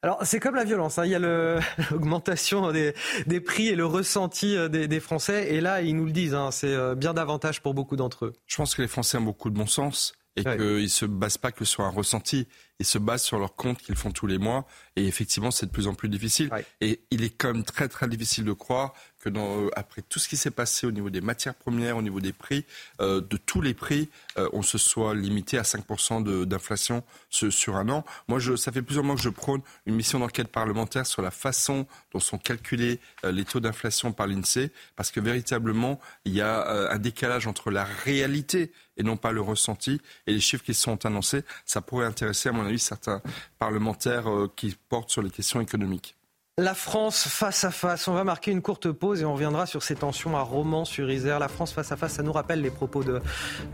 [0.00, 1.04] Alors c'est comme la violence, hein.
[1.04, 1.18] il y a
[1.90, 2.94] l'augmentation des,
[3.26, 6.50] des, prix et le ressenti des, des, Français, et là ils nous le disent, hein,
[6.50, 8.32] c'est bien davantage pour beaucoup d'entre eux.
[8.46, 11.38] Je pense que les Français ont beaucoup de bon sens et qu'ils ne se basent
[11.38, 12.48] pas que sur un ressenti,
[12.82, 14.66] ils se basent sur leurs comptes qu'ils font tous les mois,
[14.96, 16.50] et effectivement c'est de plus en plus difficile.
[16.80, 20.18] Et il est quand même très très difficile de croire que dans, euh, après tout
[20.18, 22.64] ce qui s'est passé au niveau des matières premières, au niveau des prix,
[23.00, 27.88] euh, de tous les prix, euh, on se soit limité à 5% d'inflation sur un
[27.88, 28.04] an.
[28.26, 31.30] Moi, je, ça fait plusieurs mois que je prône une mission d'enquête parlementaire sur la
[31.30, 36.90] façon dont sont calculés les taux d'inflation par l'INSEE, parce que véritablement, il y a
[36.90, 41.04] un décalage entre la réalité et non pas le ressenti et les chiffres qui sont
[41.06, 41.44] annoncés.
[41.64, 43.22] Ça pourrait intéresser, à mon avis, certains
[43.58, 46.16] parlementaires qui portent sur les questions économiques.
[46.58, 48.08] La France face à face.
[48.08, 51.38] On va marquer une courte pause et on reviendra sur ces tensions à Romans-sur-Isère.
[51.38, 53.22] La France face à face, ça nous rappelle les propos de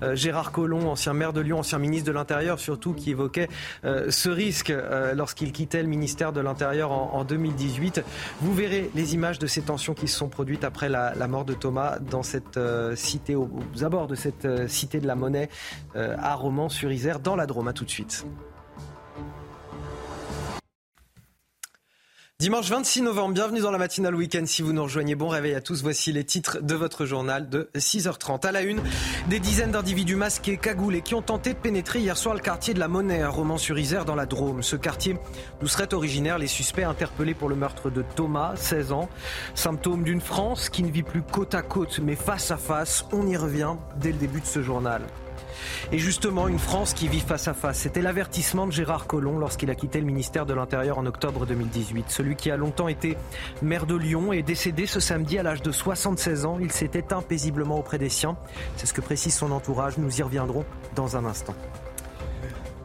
[0.05, 3.49] euh, Gérard Collomb, ancien maire de Lyon, ancien ministre de l'Intérieur, surtout qui évoquait
[3.85, 8.05] euh, ce risque euh, lorsqu'il quittait le ministère de l'Intérieur en, 2018.
[8.43, 11.55] Vous verrez les images de ces tensions qui se sont produites après la, mort de
[11.55, 12.61] Thomas dans cette
[12.95, 13.51] cité, aux,
[13.83, 15.49] abords de cette cité de la Monnaie
[15.97, 17.67] à Romans-sur-Isère, dans la Drôme.
[17.67, 18.25] À tout de suite.
[22.41, 24.45] Dimanche 26 novembre, bienvenue dans la matinale week-end.
[24.47, 25.83] Si vous nous rejoignez, bon réveil à tous.
[25.83, 28.47] Voici les titres de votre journal de 6h30.
[28.47, 28.81] À la une,
[29.29, 32.79] des dizaines d'individus masqués, cagoulés, qui ont tenté de pénétrer hier soir le quartier de
[32.79, 34.63] la Monnaie, à Romans-sur-Isère, dans la Drôme.
[34.63, 35.17] Ce quartier
[35.59, 39.09] d'où seraient originaires les suspects interpellés pour le meurtre de Thomas, 16 ans.
[39.57, 43.05] Symptôme d'une France qui ne vit plus côte à côte, mais face à face.
[43.11, 45.03] On y revient dès le début de ce journal.
[45.93, 47.79] Et justement, une France qui vit face à face.
[47.79, 52.07] C'était l'avertissement de Gérard Collomb lorsqu'il a quitté le ministère de l'Intérieur en octobre 2018.
[52.09, 53.17] Celui qui a longtemps été
[53.63, 56.59] maire de Lyon est décédé ce samedi à l'âge de 76 ans.
[56.61, 58.37] Il s'est éteint paisiblement auprès des siens.
[58.77, 59.99] C'est ce que précise son entourage.
[59.99, 61.55] Nous y reviendrons dans un instant.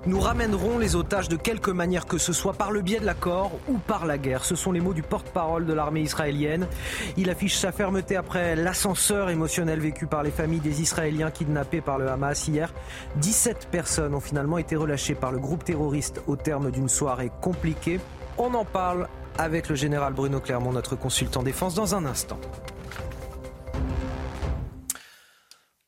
[0.05, 3.51] Nous ramènerons les otages de quelque manière que ce soit par le biais de l'accord
[3.69, 4.43] ou par la guerre.
[4.43, 6.67] Ce sont les mots du porte-parole de l'armée israélienne.
[7.15, 11.99] Il affiche sa fermeté après l'ascenseur émotionnel vécu par les familles des Israéliens kidnappés par
[11.99, 12.73] le Hamas hier.
[13.15, 18.01] 17 personnes ont finalement été relâchées par le groupe terroriste au terme d'une soirée compliquée.
[18.37, 22.39] On en parle avec le général Bruno Clermont, notre consultant défense, dans un instant.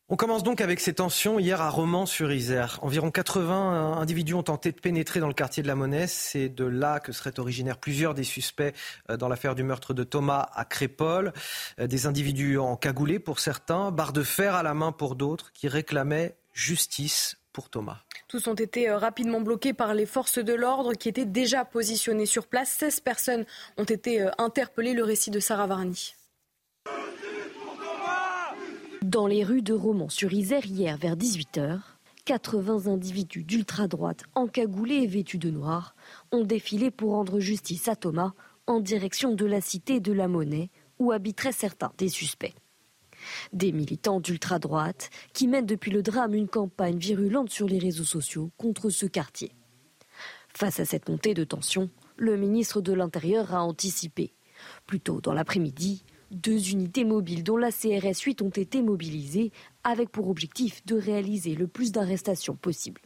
[0.07, 2.77] On commence donc avec ces tensions hier à Romans-sur-Isère.
[2.83, 6.05] Environ 80 individus ont tenté de pénétrer dans le quartier de la Monnaie.
[6.05, 8.75] C'est de là que seraient originaires plusieurs des suspects
[9.09, 11.33] euh, dans l'affaire du meurtre de Thomas à Crépole.
[11.79, 15.67] Euh, des individus encagoulés pour certains, barres de fer à la main pour d'autres, qui
[15.67, 17.97] réclamaient justice pour Thomas.
[18.27, 22.27] Tous ont été euh, rapidement bloqués par les forces de l'ordre qui étaient déjà positionnées
[22.27, 22.69] sur place.
[22.77, 23.45] 16 personnes
[23.77, 24.93] ont été interpellées.
[24.93, 26.13] Le récit de Sarah Varni.
[29.05, 31.79] Dans les rues de Romans-sur-Isère hier vers 18h,
[32.25, 35.95] 80 individus d'ultra-droite encagoulés et vêtus de noir
[36.31, 38.33] ont défilé pour rendre justice à Thomas
[38.65, 42.55] en direction de la cité de la Monnaie où habiteraient certains des suspects.
[43.53, 48.49] Des militants d'ultra-droite qui mènent depuis le drame une campagne virulente sur les réseaux sociaux
[48.57, 49.51] contre ce quartier.
[50.51, 54.33] Face à cette montée de tension, le ministre de l'Intérieur a anticipé.
[54.87, 59.51] Plus tôt dans l'après-midi, deux unités mobiles dont la CRS 8 ont été mobilisées
[59.83, 63.01] avec pour objectif de réaliser le plus d'arrestations possible.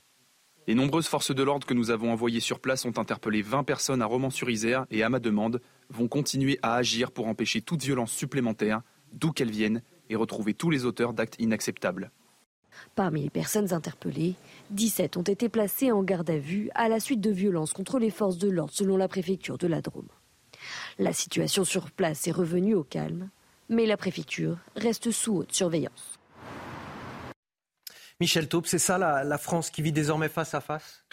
[0.67, 4.01] Les nombreuses forces de l'ordre que nous avons envoyées sur place ont interpellé 20 personnes
[4.03, 8.81] à Romans-sur-Isère et à ma demande vont continuer à agir pour empêcher toute violence supplémentaire,
[9.11, 12.11] d'où qu'elle vienne, et retrouver tous les auteurs d'actes inacceptables.
[12.95, 14.35] Parmi les personnes interpellées,
[14.71, 18.11] 17 ont été placées en garde à vue à la suite de violences contre les
[18.11, 20.09] forces de l'ordre selon la préfecture de la Drôme.
[20.97, 23.29] La situation sur place est revenue au calme,
[23.69, 26.19] mais la préfecture reste sous haute surveillance.
[28.19, 31.05] Michel Taupe, c'est ça la, France qui vit désormais face à face?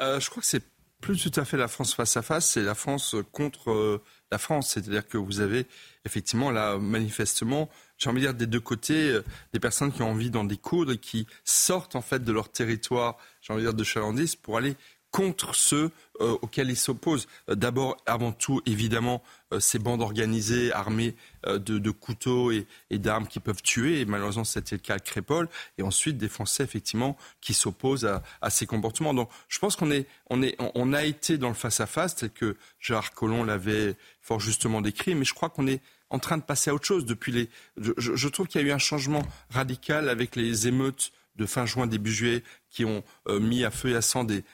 [0.00, 0.62] Euh, Je crois que c'est
[1.00, 4.38] plus tout à fait la France face à face, c'est la France contre euh, la
[4.38, 4.70] France.
[4.70, 5.66] C'est-à-dire que vous avez
[6.04, 10.10] effectivement là, manifestement, j'ai envie de dire des deux côtés, euh, des personnes qui ont
[10.10, 13.76] envie d'en découdre et qui sortent en fait de leur territoire, j'ai envie de dire
[13.76, 14.76] de chalandise, pour aller
[15.16, 17.26] contre ceux euh, auxquels ils s'opposent.
[17.48, 19.22] Euh, d'abord, avant tout, évidemment,
[19.54, 21.14] euh, ces bandes organisées, armées
[21.46, 24.00] de, couteaux et, d'armes qui peuvent tuer.
[24.00, 25.48] Et malheureusement, c'était le cas à Crépol.
[25.78, 29.14] Et ensuite, des Français, effectivement, qui s'opposent à, ces comportements.
[29.14, 32.56] Donc, je pense qu'on est, on est, on a été dans le face-à-face, tel que
[32.78, 35.14] Gérard Collomb l'avait fort justement décrit.
[35.14, 37.48] Mais je crois qu'on est en train de passer à autre chose depuis les.
[37.78, 41.86] Je trouve qu'il y a eu un changement radical avec les émeutes de fin juin,
[41.86, 44.44] début juillet, qui ont euh, mis à feu et à sang des,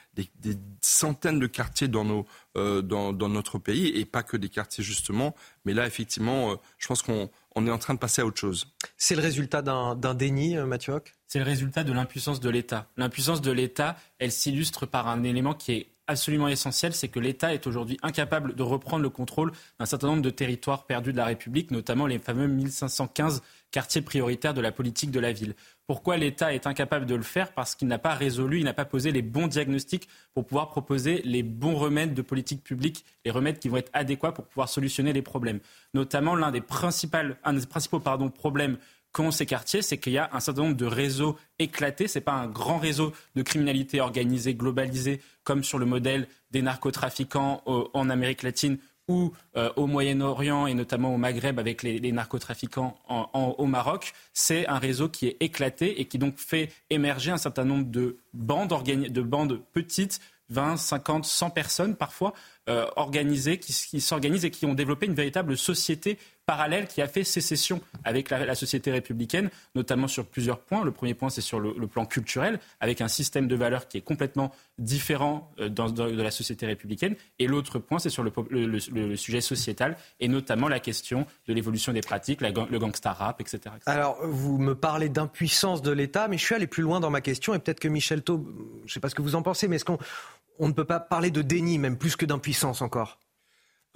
[0.81, 2.25] centaines de quartiers dans, nos,
[2.57, 5.35] euh, dans, notre pays, et pas que des quartiers justement.
[5.65, 7.29] Mais là, effectivement, euh, je pense qu'on
[7.67, 8.67] est en train de passer à autre chose.
[8.97, 12.87] C'est le résultat d'un déni, Mathieu C'est le résultat de l'impuissance de l'État.
[12.97, 17.53] L'impuissance de l'État, elle s'illustre par un élément qui est absolument essentiel, c'est que l'État
[17.53, 21.25] est aujourd'hui incapable de reprendre le contrôle d'un certain nombre de territoires perdus de la
[21.25, 23.41] République, notamment les fameux 1515
[23.73, 25.55] quartiers prioritaires de la politique de la ville.
[25.87, 27.51] Pourquoi l'État est incapable de le faire?
[27.53, 31.21] Parce qu'il n'a pas résolu, il n'a pas posé les bons diagnostics pour pouvoir proposer
[31.25, 35.11] les bons remèdes de politique publique, les remèdes qui vont être adéquats pour pouvoir solutionner
[35.11, 35.59] les problèmes.
[35.93, 38.77] Notamment, l'un des, principaux, problèmes
[39.11, 42.07] qu'ont ces quartiers, c'est qu'il y a un certain nombre de réseaux éclatés.
[42.07, 46.61] Ce n'est pas un grand réseau de criminalité organisée, globalisée, comme sur le modèle des
[46.61, 52.95] narcotrafiquants en Amérique latine ou euh, au Moyen-Orient et notamment au Maghreb avec les, narcotrafiquants
[53.33, 57.65] au Maroc, c'est un réseau qui est éclaté et qui donc fait émerger un certain
[57.65, 62.33] nombre de bandes, de bandes petites, 20, 50, 100 personnes parfois,
[62.69, 67.23] euh, organisées, qui s'organisent et qui ont développé une véritable société parallèle qui a fait
[67.23, 70.83] sécession avec la, société républicaine, notamment sur plusieurs points.
[70.83, 74.01] Le premier point, c'est sur le, plan culturel, avec un système de valeurs qui est
[74.01, 77.15] complètement différent euh, de la société républicaine.
[77.39, 82.01] Et l'autre point, c'est sur le, sujet sociétal, et notamment la question de l'évolution des
[82.01, 86.55] pratiques, le gangsta rap, etc., Alors, vous me parlez d'impuissance de l'État, mais je suis
[86.55, 88.45] allé plus loin dans ma question, et peut-être que Michel Taub,
[88.81, 89.97] je ne sais pas ce que vous en pensez, mais est-ce qu'on
[90.59, 93.19] on ne peut pas parler de déni, même plus que d'impuissance encore?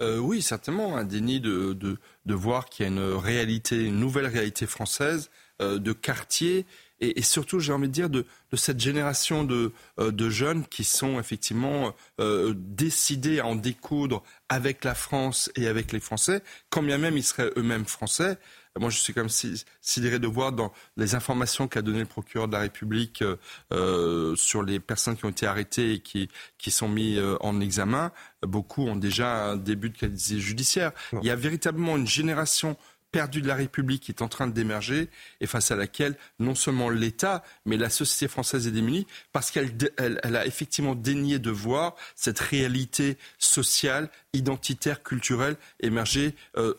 [0.00, 4.26] Euh, oui, certainement, un déni de, de, voir qu'il y a une réalité, une nouvelle
[4.26, 5.30] réalité française
[5.60, 6.66] euh, de quartier
[7.00, 11.20] et, surtout, j'ai envie de dire, de, cette génération de, euh, de, jeunes qui sont
[11.20, 17.16] effectivement décidés à en découdre avec la France et avec les Français, quand bien même
[17.16, 18.38] ils seraient eux-mêmes français.
[18.78, 22.48] Moi, je suis quand même sidéré de voir dans les informations qu'a donné le procureur
[22.48, 23.36] de la République euh,
[23.72, 26.28] euh, sur les personnes qui ont été arrêtées et qui,
[26.58, 28.12] qui sont mises euh, en examen.
[28.42, 30.92] Beaucoup ont déjà un début de qualité judiciaire.
[31.12, 32.76] Il y a véritablement une génération
[33.10, 35.08] perdue de la République qui est en train d'émerger
[35.40, 39.72] et face à laquelle non seulement l'État, mais la société française est démunie parce qu'elle
[39.96, 46.34] elle, a effectivement dénié de voir cette réalité sociale, identitaire, culturelle émerger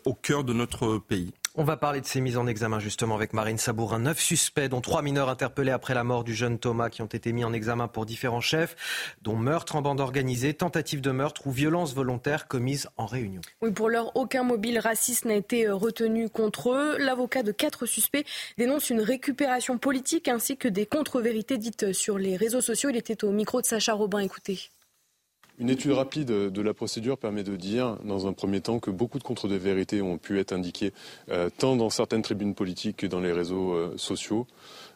[0.06, 1.34] au cœur de notre pays.
[1.56, 4.00] On va parler de ces mises en examen justement avec Marine Sabourin.
[4.00, 7.34] Neuf suspects, dont trois mineurs interpellés après la mort du jeune Thomas, qui ont été
[7.34, 8.76] mis en examen pour différents chefs,
[9.24, 13.42] dont meurtre en bande organisée, tentative de meurtre ou violence volontaire commise en réunion.
[13.62, 16.98] Oui, pour l'heure, aucun mobile raciste n'a été euh, retenu contre eux.
[17.00, 18.26] L'avocat de quatre suspects
[18.58, 22.90] dénonce une récupération politique ainsi que des contre-vérités dites sur les réseaux sociaux.
[22.90, 24.20] Il était au micro de Sacha Robin.
[24.20, 24.70] Écoutez.
[25.60, 29.20] Une étude rapide de la procédure permet de dire, dans un premier temps, que beaucoup
[29.20, 30.94] de contre-vérités ont pu être indiquées,
[31.30, 34.48] euh, tant dans certaines tribunes politiques que dans les réseaux euh, sociaux.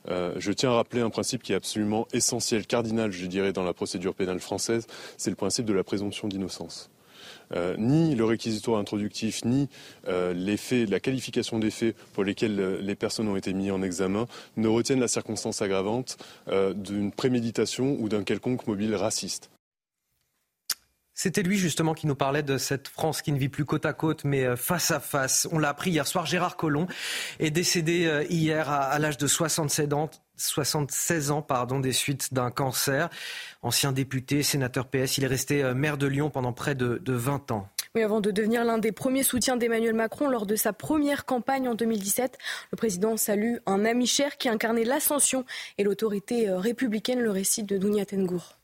[0.08, 3.66] Euh, je tiens à rappeler un principe qui est absolument essentiel, cardinal, je dirais, dans
[3.66, 4.88] la procédure pénale française,
[5.18, 6.90] c'est le principe de la présomption d'innocence.
[7.78, 9.68] ni le réquisitoire introductif, ni
[10.08, 14.28] les faits, la qualification des faits pour lesquels les personnes ont été mises en examen
[14.56, 16.18] ne retiennent la circonstance aggravante
[16.76, 19.53] d'une préméditation ou d'un quelconque mobile raciste.
[21.14, 23.94] C'était lui justement qui nous parlait de cette France qui ne vit plus côte à
[23.94, 25.48] côte mais face à face.
[25.52, 26.88] On l'a appris hier soir, Gérard Collomb
[27.40, 30.10] est décédé hier à l'âge de 67 ans.
[30.38, 33.10] 76 ans pardon, des suites d'un cancer.
[33.62, 37.52] Ancien député, sénateur PS, il est resté euh, maire de Lyon pendant près de, 20
[37.52, 37.68] ans.
[37.96, 41.70] Oui, avant de devenir l'un des premiers soutiens d'Emmanuel Macron lors de sa première campagne
[41.70, 42.38] en 2017,
[42.72, 45.46] le président salue un ami cher qui incarnait l'ascension
[45.78, 48.58] et l'autorité euh, républicaine, le récit de Dounia Tengour.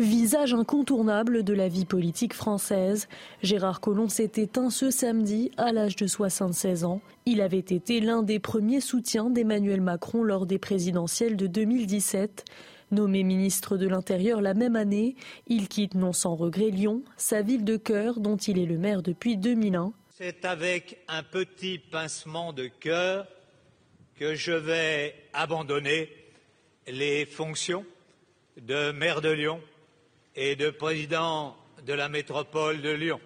[0.00, 3.08] Visage incontournable de la vie politique française,
[3.42, 7.00] Gérard Collomb s'est éteint ce samedi à l'âge de 76 ans.
[7.26, 12.44] Il avait été l'un des premiers soutiens d'Emmanuel Macron lors des présidentielles de 2017.
[12.92, 15.16] Nommé ministre de l'Intérieur la même année,
[15.48, 19.02] il quitte non sans regret Lyon, sa ville de cœur dont il est le maire
[19.02, 19.92] depuis 2001.
[20.16, 23.26] C'est avec un petit pincement de cœur
[24.14, 26.08] que je vais abandonner
[26.86, 27.84] les fonctions
[28.62, 29.60] de maire de Lyon
[30.40, 33.18] et de président de la métropole de Lyon.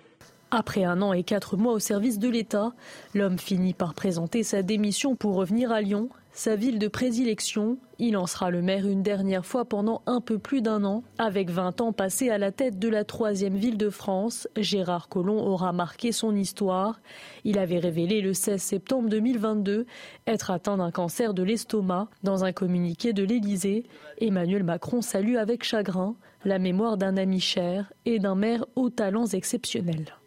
[0.50, 2.72] Après un an et quatre mois au service de l'État,
[3.14, 7.78] l'homme finit par présenter sa démission pour revenir à Lyon, sa ville de prédilection.
[7.99, 11.03] Il en sera le maire une dernière fois pendant un peu plus d'un an.
[11.18, 15.39] Avec 20 ans passés à la tête de la troisième ville de France, Gérard Collomb
[15.39, 17.01] aura marqué son histoire.
[17.45, 19.87] Il avait révélé le 16 septembre 2022
[20.26, 22.09] être atteint d'un cancer de l'estomac.
[22.22, 23.85] Dans un communiqué de l'Élysée,
[24.18, 29.26] Emmanuel Macron salue avec chagrin la mémoire d'un ami cher et d'un maire aux talents
[29.26, 30.21] exceptionnels.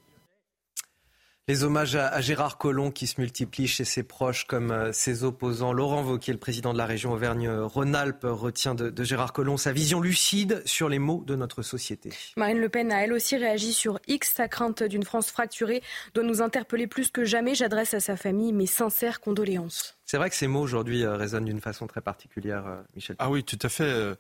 [1.47, 5.73] Les hommages à, Gérard Collomb qui se multiplient chez ses proches comme euh, ses opposants.
[5.73, 10.01] Laurent Wauquiez, le président de la région Auvergne-Rhône-Alpes, retient de, de, Gérard Collomb sa vision
[10.01, 12.09] lucide sur les maux de notre société.
[12.35, 14.33] Marine Le Pen a elle aussi réagi sur X.
[14.33, 15.83] Sa crainte d'une France fracturée
[16.15, 17.53] doit nous interpeller plus que jamais.
[17.53, 19.99] J'adresse à sa famille mes sincères condoléances.
[20.03, 23.17] C'est vrai que ces mots aujourd'hui euh, résonnent d'une façon très particulière, euh, Michel.
[23.19, 24.17] Ah oui, tout à fait.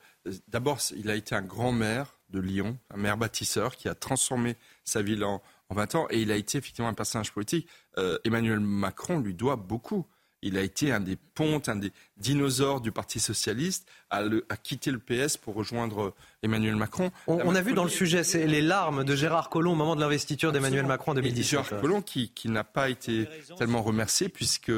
[0.47, 4.57] D'abord, il a été un grand maire de Lyon, un maire bâtisseur qui a transformé
[4.83, 6.07] sa ville en, en 20 ans.
[6.09, 7.67] Et il a été effectivement un personnage politique.
[7.97, 10.05] Euh, Emmanuel Macron lui doit beaucoup.
[10.41, 14.23] Il a été un des pontes, un des dinosaures du Parti socialiste à,
[14.57, 17.11] quitter le PS pour rejoindre Emmanuel Macron.
[17.27, 20.01] On, a vu dans le sujet c'est les larmes de Gérard Collomb au moment de
[20.01, 21.49] l'investiture d'Emmanuel Macron en 2017.
[21.49, 23.27] Gérard Collomb qui, qui n'a pas été
[23.57, 24.71] tellement remercié puisque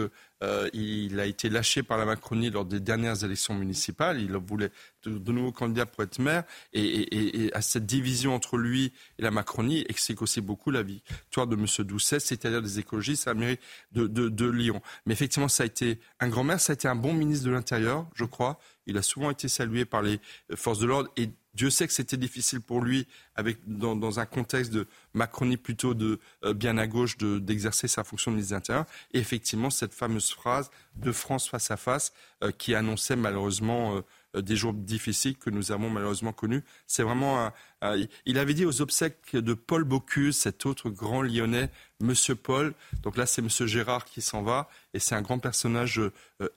[0.44, 4.22] euh, il a été lâché par la Macronie lors des dernières élections municipales.
[4.22, 4.72] Il voulait
[5.04, 6.44] de, nouveaux candidats pour être maire.
[6.74, 11.56] Et, à cette division entre lui et la Macronie explique aussi beaucoup la victoire de
[11.56, 11.66] M.
[11.86, 13.60] Doucet, c'est-à-dire des écologistes à la mairie
[13.94, 14.82] de, de Lyon.
[15.06, 17.52] Mais effectivement, ça a été un grand maire, ça a été un bon ministre de
[17.52, 18.60] l'Intérieur, je crois.
[18.88, 20.20] Il a souvent été salué par les
[20.56, 24.72] forces de l'ordre et Dieu sait que c'était difficile pour lui, avec, dans, un contexte
[24.72, 24.86] de
[25.16, 28.86] Macronie plutôt de euh, bien à gauche, d'exercer sa fonction de ministre de l'Intérieur.
[29.12, 34.02] Et effectivement, cette fameuse phrase de France face à face euh, qui annonçait malheureusement euh,
[34.42, 36.64] des jours difficiles que nous avons malheureusement connus.
[36.86, 41.70] C'est vraiment un, il avait dit aux obsèques de Paul Bocuse, cet autre grand lyonnais,
[42.02, 42.74] Monsieur Paul.
[43.04, 44.70] Donc là, c'est Monsieur Gérard qui s'en va.
[44.94, 46.02] Et c'est un grand personnage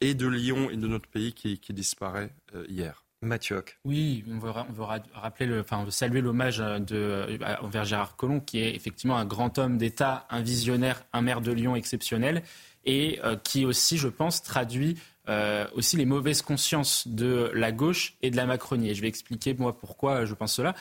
[0.00, 2.30] et de Lyon et de notre pays qui, qui disparaît
[2.68, 3.04] hier.
[3.22, 7.84] Mathieu Oui, on veut, on veut rappeler, le, enfin, on veut saluer l'hommage de, envers
[7.84, 11.76] Gérard Collomb, qui est effectivement un grand homme d'État, un visionnaire, un maire de Lyon
[11.76, 12.42] exceptionnel,
[12.86, 14.96] et euh, qui aussi, je pense, traduit
[15.30, 18.90] euh, aussi les mauvaises consciences de la gauche et de la Macronie.
[18.90, 20.74] Et je vais expliquer moi pourquoi je pense cela.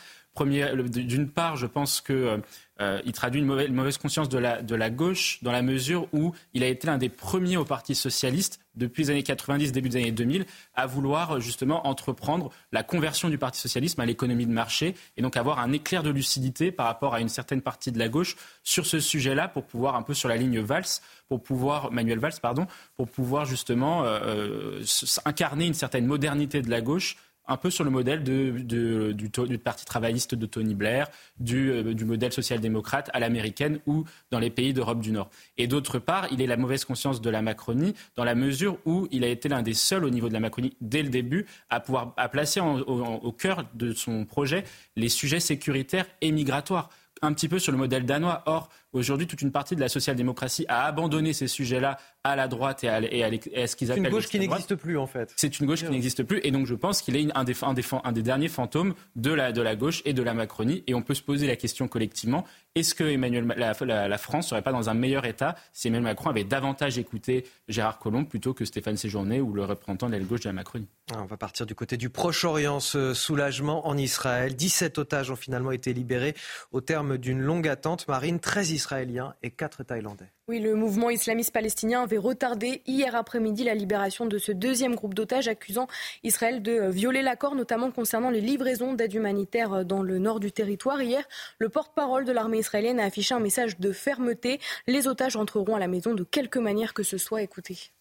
[0.46, 2.42] D'une part, je pense que
[2.80, 6.88] euh, traduit une mauvaise, conscience de la, gauche dans la mesure où il a été
[6.88, 10.88] l'un des premiers au Parti socialiste depuis les années 90, début des années 2000, à
[10.88, 15.60] vouloir justement entreprendre la conversion du Parti socialiste à l'économie de marché et donc avoir
[15.60, 19.02] un éclair de lucidité par rapport à une certaine partie de la gauche sur ce
[19.02, 22.68] sujet-là pour pouvoir un peu sur la ligne Valls, pour pouvoir Manuel Valls pardon,
[22.98, 24.84] pour pouvoir justement euh, euh,
[25.26, 27.16] incarner une certaine modernité de la gauche
[27.50, 31.08] un peu sur le modèle du, du, Parti travailliste de Tony Blair,
[31.52, 35.30] euh, du, modèle social-démocrate à l'américaine ou dans les pays d'Europe du Nord.
[35.58, 39.08] Et d'autre part, il est la mauvaise conscience de la Macronie dans la mesure où
[39.12, 41.80] il a été l'un des seuls au niveau de la Macronie dès le début à
[41.80, 44.64] pouvoir à placer au, au cœur de son projet
[44.96, 46.90] les sujets sécuritaires et migratoires
[47.22, 48.44] un petit peu sur le modèle danois.
[48.46, 52.84] Or, aujourd'hui, toute une partie de la social-démocratie a abandonné ces sujets-là à la droite
[52.84, 54.04] et à, ce qu'ils appellent.
[54.04, 55.34] C'est une gauche qui n'existe plus, en fait.
[55.36, 56.40] C'est une gauche qui n'existe plus.
[56.44, 59.32] Et donc, je pense qu'il est un des, un, des, un des, derniers fantômes de
[59.32, 60.84] la, de la gauche et de la Macronie.
[60.88, 64.50] Et on peut se poser la question collectivement est-ce que Emmanuel, la, la, la France
[64.50, 68.54] serait pas dans un meilleur état si Emmanuel Macron avait davantage écouté Gérard Collomb plutôt
[68.54, 70.88] que Stéphane Séjourné ou le représentant de l'aile gauche de la Macronie?
[71.12, 74.56] Ah, On va partir du côté du Proche-Orient, ce soulagement en Israël.
[74.56, 76.36] 17 otages ont finalement été libérés
[76.72, 80.32] au terme d'une longue attente marine, 13 Israéliens et 4 Thaïlandais.
[80.48, 85.14] Oui, le mouvement islamiste palestinien avait retardé hier après-midi la libération de ce deuxième groupe
[85.14, 85.88] d'otages accusant
[86.24, 91.02] Israël de violer l'accord, notamment concernant les livraisons d'aide humanitaire dans le nord du territoire.
[91.02, 91.24] Hier,
[91.58, 94.60] le porte-parole de l'armée israélienne a affiché un message de fermeté.
[94.88, 97.42] Les otages entreront à la maison de quelque manière que ce soit.
[97.42, 97.92] Écoutez.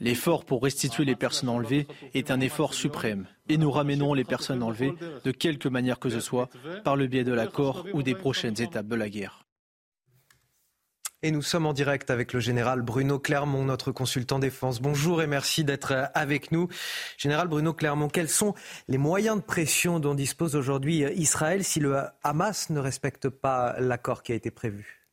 [0.00, 4.62] L'effort pour restituer les personnes enlevées est un effort suprême et nous ramenons les personnes
[4.62, 6.48] enlevées de quelque manière que ce soit
[6.82, 9.41] par le biais de l'accord ou des prochaines étapes de la guerre.
[11.24, 14.82] Et nous sommes en direct avec le général Bruno Clermont, notre consultant défense.
[14.82, 16.66] Bonjour et merci d'être avec nous.
[17.16, 18.56] Général Bruno Clermont, quels sont
[18.88, 24.24] les moyens de pression dont dispose aujourd'hui Israël si le Hamas ne respecte pas l'accord
[24.24, 25.06] qui a été prévu?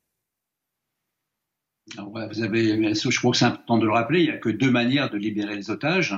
[1.96, 4.72] Vous avez, je crois que c'est important de le rappeler, il n'y a que deux
[4.72, 6.16] manières de libérer les otages,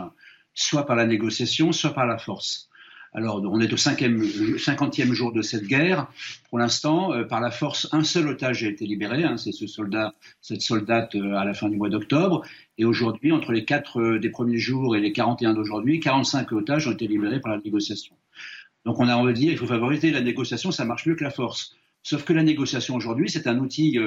[0.54, 2.71] soit par la négociation, soit par la force.
[3.14, 6.08] Alors, on est au cinquantième jour de cette guerre.
[6.50, 9.26] Pour l'instant, euh, par la force, un seul otage a été libéré.
[9.26, 12.46] Hein, c'est ce soldat, cette soldate euh, à la fin du mois d'octobre.
[12.78, 16.88] Et aujourd'hui, entre les quatre euh, des premiers jours et les 41 d'aujourd'hui, 45 otages
[16.88, 18.16] ont été libérés par la négociation.
[18.86, 21.24] Donc, on a envie de dire, il faut favoriser la négociation, ça marche mieux que
[21.26, 21.76] la force.
[22.04, 24.00] Sauf que la négociation aujourd'hui, c'est un outil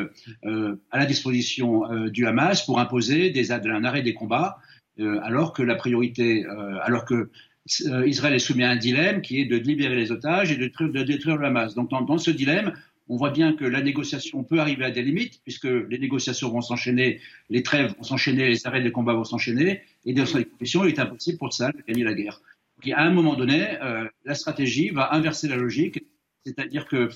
[0.42, 4.58] à la disposition du Hamas pour imposer des, un arrêt des combats,
[4.98, 6.44] alors que la priorité,
[6.82, 7.30] alors que euh,
[7.66, 11.36] Israël est soumis à un dilemme qui est de libérer les otages et de, détruire
[11.36, 11.74] le Hamas.
[11.74, 12.74] Donc dans, ce dilemme,
[13.08, 16.60] on voit bien que la négociation peut arriver à des limites, puisque les négociations vont
[16.60, 20.84] s'enchaîner, les trêves vont s'enchaîner, les arrêts des combats vont s'enchaîner, et dans ces conditions,
[20.84, 22.40] il est impossible pour ça de gagner la guerre.
[22.76, 26.04] Donc, à un moment donné, euh, la stratégie va inverser la logique,
[26.44, 27.08] c'est-à-dire que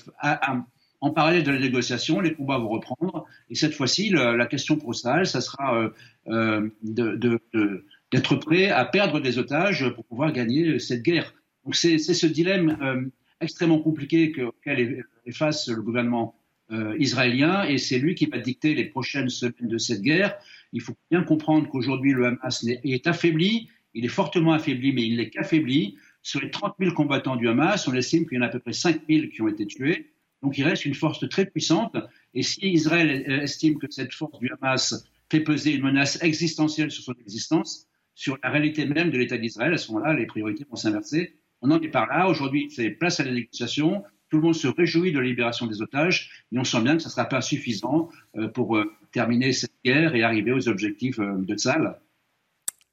[1.01, 4.95] en parallèle de la négociation, les combats vont reprendre, et cette fois-ci, la, question pour
[4.95, 5.91] ça sera
[6.27, 11.33] euh, de, de d'être prêt à perdre des otages pour pouvoir gagner cette guerre.
[11.65, 13.01] Donc c'est ce dilemme euh,
[13.41, 16.35] extrêmement compliqué auquel est face le gouvernement
[16.71, 20.37] euh, israélien et c'est lui qui va dicter les prochaines semaines de cette guerre.
[20.71, 25.17] Il faut bien comprendre qu'aujourd'hui le Hamas est affaibli, il est fortement affaibli, mais il
[25.17, 25.97] n'est qu'affaibli.
[26.21, 28.59] Sur les 30 000 combattants du Hamas, on estime qu'il y en a à peu
[28.59, 30.11] près 5 000 qui ont été tués.
[30.43, 31.97] Donc il reste une force très puissante.
[32.33, 33.09] Et si Israël
[33.41, 37.88] estime que cette force du Hamas fait peser une menace existentielle sur son existence,
[38.19, 39.73] sur la réalité même de l'État d'Israël.
[39.73, 41.37] À ce moment-là, les priorités vont s'inverser.
[41.61, 42.27] On en est par là.
[42.27, 44.03] Aujourd'hui, c'est place à la négociation.
[44.29, 47.01] Tout le monde se réjouit de la libération des otages, mais on sent bien que
[47.01, 51.17] ce ne sera pas suffisant euh, pour euh, terminer cette guerre et arriver aux objectifs
[51.19, 51.97] euh, de Tzal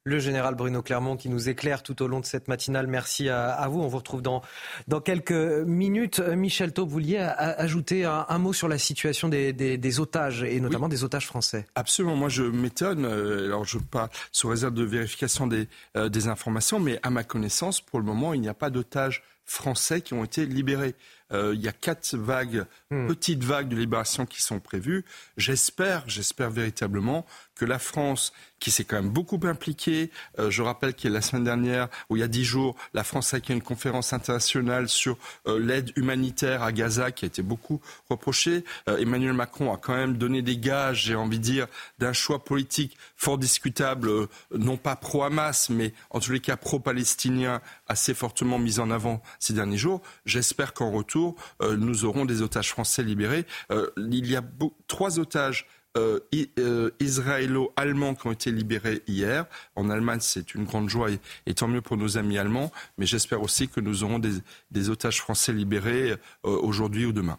[0.07, 2.87] le général Bruno Clermont qui nous éclaire tout au long de cette matinale.
[2.87, 3.81] Merci à, vous.
[3.81, 4.41] On vous retrouve dans,
[4.87, 6.21] dans quelques minutes.
[6.21, 10.89] Euh, Michel Taub, vous vouliez ajouter un, mot sur la situation des, otages et notamment
[10.89, 12.15] des otages français Absolument.
[12.15, 13.05] Moi, je m'étonne.
[13.05, 17.25] Euh, alors, je pas sous réserve de vérification des, euh, des informations, mais à ma
[17.25, 20.95] connaissance, pour le moment, il n'y a pas d'otages français qui ont été libérés.
[21.33, 23.07] Euh, il y a quatre vagues, hmm.
[23.09, 25.05] petites vagues de libération qui sont prévues.
[25.37, 27.27] J'espère, j'espère véritablement
[27.57, 31.15] que la France, qui s'est quand même beaucoup impliquée, euh, je rappelle qu'il y a
[31.15, 34.13] la semaine dernière, ou il y a dix jours, la France a fait une conférence
[34.13, 38.65] internationale sur euh, l'aide humanitaire à Gaza, qui a été beaucoup reprochée.
[38.87, 41.67] Emmanuel Macron a quand même donné des gages, j'ai envie de dire,
[41.99, 44.11] d'un choix politique fort discutable,
[44.55, 49.53] non pas pro-Hamas, mais en tous les cas pro-palestinien, assez fortement mis en avant ces
[49.53, 50.03] derniers jours.
[50.25, 53.47] J'espère qu'en retour, euh, nous aurons des otages français libérés.
[53.71, 54.43] Euh, il y a
[54.89, 55.67] trois otages
[55.97, 59.47] euh, israélo-allemands qui ont été libérés hier.
[59.75, 61.09] En Allemagne, c'est une grande joie
[61.47, 62.71] et, tant mieux pour nos amis allemands.
[62.99, 67.39] Mais j'espère aussi que nous aurons des, otages français libérés aujourd'hui ou demain.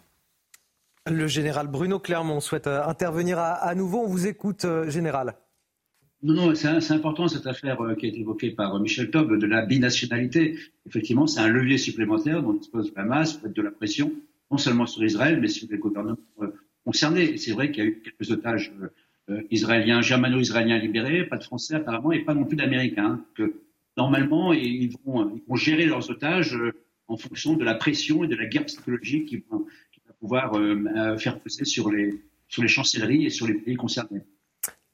[1.06, 4.00] Le général Bruno Clermont souhaite intervenir à, nouveau.
[4.00, 5.34] On vous écoute, général.
[6.22, 9.64] Non, non, c'est important cette affaire qui a été évoquée par Michel Taub de la
[9.64, 10.58] binationalité.
[10.84, 14.12] Effectivement, c'est un levier supplémentaire dont dispose la masse, de la pression,
[14.50, 16.48] non seulement sur Israël, mais sur les gouvernements euh,
[16.88, 17.36] concernés.
[17.36, 18.88] C'est vrai qu'il y a eu quelques otages euh,
[19.30, 23.22] euh, israéliens, germano-israéliens libérés, pas de Français apparemment, et pas non plus d'Américains.
[23.34, 23.60] Que
[23.98, 26.56] normalement, ils vont, ils vont gérer leurs otages
[27.08, 29.58] en fonction de la pression et de la guerre psychologique qui va,
[29.92, 30.52] qui va pouvoir
[31.18, 32.14] faire peser sur les,
[32.48, 34.22] sur les chancelleries et sur les pays concernés.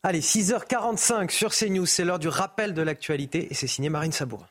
[0.03, 4.47] Allez, 6h45 sur CNews, c'est l'heure du rappel de l'actualité et c'est signé Marine Sabour.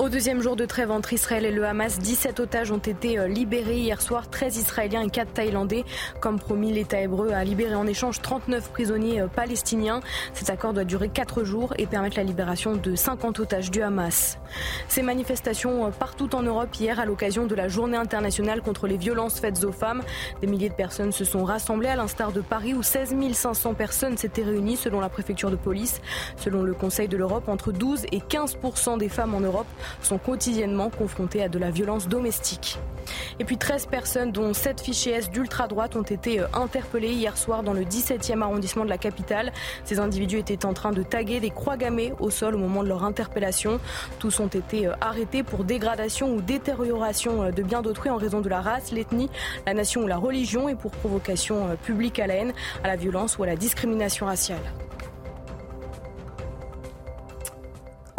[0.00, 3.28] Au deuxième jour de trêve entre Israël et le Hamas, 17 otages ont été euh,
[3.28, 5.84] libérés hier soir, 13 Israéliens et 4 Thaïlandais.
[6.20, 10.00] Comme promis, l'État hébreu a libéré en échange 39 prisonniers euh, palestiniens.
[10.32, 14.38] Cet accord doit durer 4 jours et permettre la libération de 50 otages du Hamas.
[14.88, 18.96] Ces manifestations euh, partout en Europe hier à l'occasion de la journée internationale contre les
[18.96, 20.02] violences faites aux femmes.
[20.40, 24.16] Des milliers de personnes se sont rassemblées à l'instar de Paris où 16 500 personnes
[24.16, 26.00] s'étaient réunies selon la préfecture de police.
[26.38, 29.66] Selon le Conseil de l'Europe, entre 12 et 15% des femmes en Europe
[30.02, 32.78] sont quotidiennement confrontés à de la violence domestique.
[33.38, 37.62] Et puis 13 personnes, dont 7 fichiers S d'ultra-droite, ont été euh, interpellées hier soir
[37.62, 39.52] dans le 17e arrondissement de la capitale.
[39.84, 42.88] Ces individus étaient en train de taguer des croix gammées au sol au moment de
[42.88, 43.80] leur interpellation.
[44.18, 48.40] Tous ont été euh, arrêtés pour dégradation ou détérioration euh, de biens d'autrui en raison
[48.40, 49.30] de la race, l'ethnie,
[49.66, 52.52] la nation ou la religion et pour provocation publique à la haine,
[52.84, 54.58] à la violence ou à la discrimination raciale.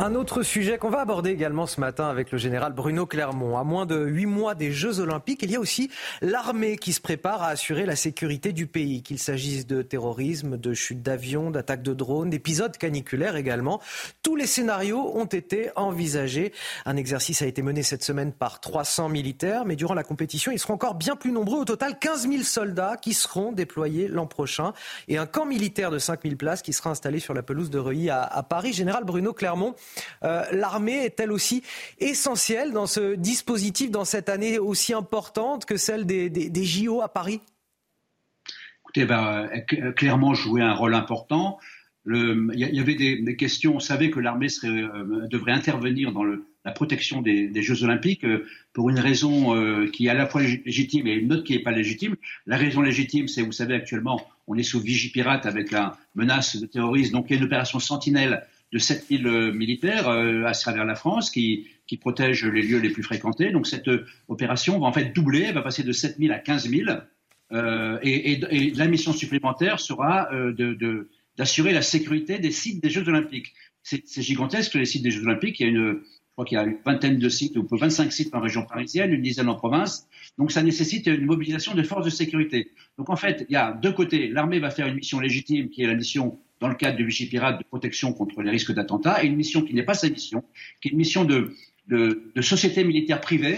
[0.03, 3.59] Un autre sujet qu'on va aborder également ce matin avec le général Bruno Clermont.
[3.59, 5.91] À moins de huit mois des Jeux Olympiques, il y a aussi
[6.23, 10.73] l'armée qui se prépare à assurer la sécurité du pays, qu'il s'agisse de terrorisme, de
[10.73, 13.79] chute d'avions, d'attaques de drones, d'épisodes caniculaires également.
[14.23, 16.51] Tous les scénarios ont été envisagés.
[16.87, 20.57] Un exercice a été mené cette semaine par 300 militaires, mais durant la compétition, ils
[20.57, 21.59] seront encore bien plus nombreux.
[21.59, 24.73] Au total, 15 000 soldats qui seront déployés l'an prochain
[25.07, 27.77] et un camp militaire de 5 000 places qui sera installé sur la pelouse de
[27.77, 28.73] Reuilly à, à Paris.
[28.73, 29.75] Général Bruno Clermont,
[30.23, 31.63] euh, l'armée est-elle aussi
[31.99, 37.41] essentielle dans ce dispositif, dans cette année aussi importante que celle des, JO à Paris?
[38.83, 41.59] Écoutez, ben, euh, clairement jouer un rôle important.
[42.07, 43.75] Il y, avait des, questions.
[43.75, 48.25] On savait que l'armée euh, devrait intervenir dans la protection des, Jeux Olympiques
[48.73, 51.71] pour une raison qui est à la fois légitime et une autre qui n'est pas
[51.71, 52.15] légitime.
[52.47, 56.65] La raison légitime, c'est, vous savez, actuellement, on est sous Vigipirate avec la menace de
[56.65, 57.13] terrorisme.
[57.13, 60.95] Donc, il y a une opération Sentinelle de 7000 euh, militaires euh, à travers la
[60.95, 61.67] France qui,
[61.99, 63.51] protègent les lieux les plus fréquentés.
[63.51, 67.03] Donc cette euh, opération va en fait doubler, va passer de 7000 à 15000.
[67.51, 73.53] Euh, et, la mission supplémentaire sera de, d'assurer la sécurité des sites des Jeux Olympiques.
[73.83, 75.59] C'est, gigantesque les sites des Jeux Olympiques.
[75.59, 75.99] Il y a une,
[76.31, 79.11] je crois qu'il y a une vingtaine de sites, ou 25 sites en région parisienne,
[79.11, 80.07] une dizaine en province.
[80.37, 82.71] Donc ça nécessite une mobilisation de forces de sécurité.
[82.97, 84.29] Donc en fait, il y a deux côtés.
[84.29, 87.27] L'armée va faire une mission légitime, qui est la mission dans le cadre du Vichy
[87.27, 90.43] Pirate de protection contre les risques d'attentat, et une mission qui n'est pas sa mission,
[90.79, 91.53] qui est une mission de,
[92.41, 93.57] société militaire privée.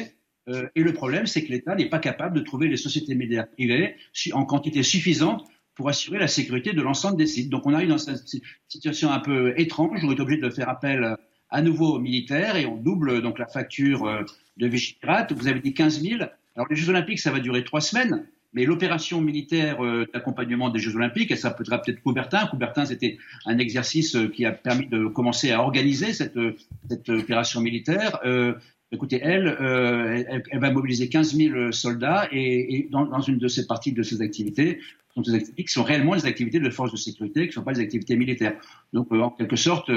[0.50, 3.50] Euh, et le problème, c'est que l'État n'est pas capable de trouver les sociétés militaires
[3.50, 3.96] privées
[4.32, 5.46] en quantité suffisante
[5.76, 7.50] pour assurer la sécurité de l'ensemble des sites.
[7.50, 8.24] Donc on arrive dans cette
[8.68, 11.18] situation un peu étrange où on est obligé de faire appel
[11.50, 14.24] à nouveau aux militaires et on double donc la facture euh,
[14.58, 15.34] de Vichy Pirate.
[15.34, 16.24] Vous avez dit 15 000.
[16.56, 18.26] Alors les Jeux Olympiques, ça va durer trois semaines.
[18.54, 22.46] Mais l'opération militaire euh, d'accompagnement des Jeux Olympiques, elle s'appellera peut-être Coubertin.
[22.48, 26.56] Coubertin, c'était un exercice euh, qui a permis de commencer à organiser cette, euh,
[26.90, 28.20] cette opération militaire.
[28.26, 28.54] Euh,
[28.92, 33.48] écoutez, elle, elle, elle, va mobiliser 15 000 soldats et, et dans, dans, une de
[33.48, 34.80] ces parties de ces activités,
[35.16, 38.16] qui sont réellement des activités de force de sécurité, qui ne sont pas des activités
[38.16, 38.54] militaires.
[38.94, 39.90] Donc, en quelque sorte,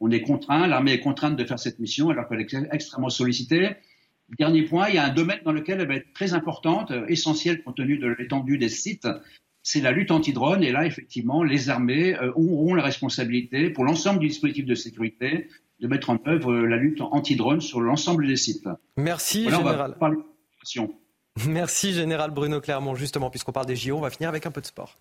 [0.00, 3.70] on est contraint, l'armée est contrainte de faire cette mission alors qu'elle est extrêmement sollicitée.
[4.36, 7.06] Dernier point, il y a un domaine dans lequel elle va être très importante, euh,
[7.08, 9.08] essentielle compte tenu de l'étendue des sites,
[9.62, 10.62] c'est la lutte anti-drone.
[10.62, 15.48] Et là, effectivement, les armées euh, auront la responsabilité, pour l'ensemble du dispositif de sécurité,
[15.80, 18.68] de mettre en œuvre euh, la lutte anti-drone sur l'ensemble des sites.
[18.96, 19.96] Merci, Général.
[21.46, 22.94] Merci, Général Bruno Clermont.
[22.94, 24.98] Justement, puisqu'on parle des JO, on va finir avec un peu de sport.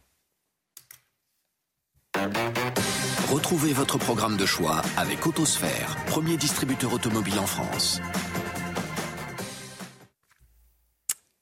[3.30, 8.02] Retrouvez votre programme de choix avec Autosphère, premier distributeur automobile en France.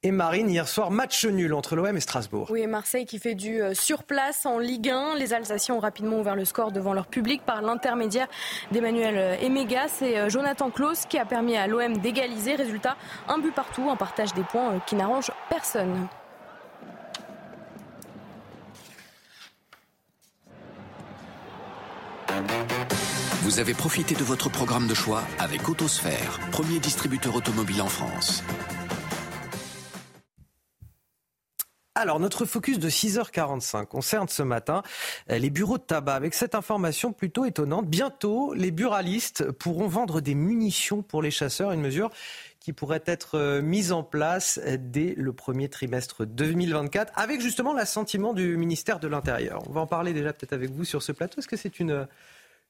[0.05, 0.49] Et Marine.
[0.49, 2.47] Hier soir, match nul entre l'OM et Strasbourg.
[2.51, 5.15] Oui, Marseille qui fait du euh, surplace en Ligue 1.
[5.15, 8.27] Les Alsaciens ont rapidement ouvert le score devant leur public par l'intermédiaire
[8.71, 9.87] d'Emmanuel euh, Emega.
[9.87, 12.53] C'est euh, Jonathan Klaus qui a permis à l'OM d'égaliser.
[12.53, 12.97] Résultat,
[13.27, 16.07] un but partout, un partage des points qui n'arrange personne.
[23.41, 28.43] Vous avez profité de votre programme de choix avec Autosphère, premier distributeur automobile en France.
[31.97, 34.83] Alors, notre focus de 6h45 concerne ce matin
[35.31, 36.15] euh, les bureaux de tabac.
[36.15, 41.71] Avec cette information plutôt étonnante, bientôt, les buralistes pourront vendre des munitions pour les chasseurs,
[41.71, 42.09] une mesure
[42.59, 47.71] qui pourrait être euh, mise en place euh, dès le premier trimestre 2024, avec justement
[47.71, 49.63] l'assentiment du ministère de l'Intérieur.
[49.69, 51.39] On va en parler déjà peut-être avec vous sur ce plateau.
[51.39, 52.07] Est-ce que c'est une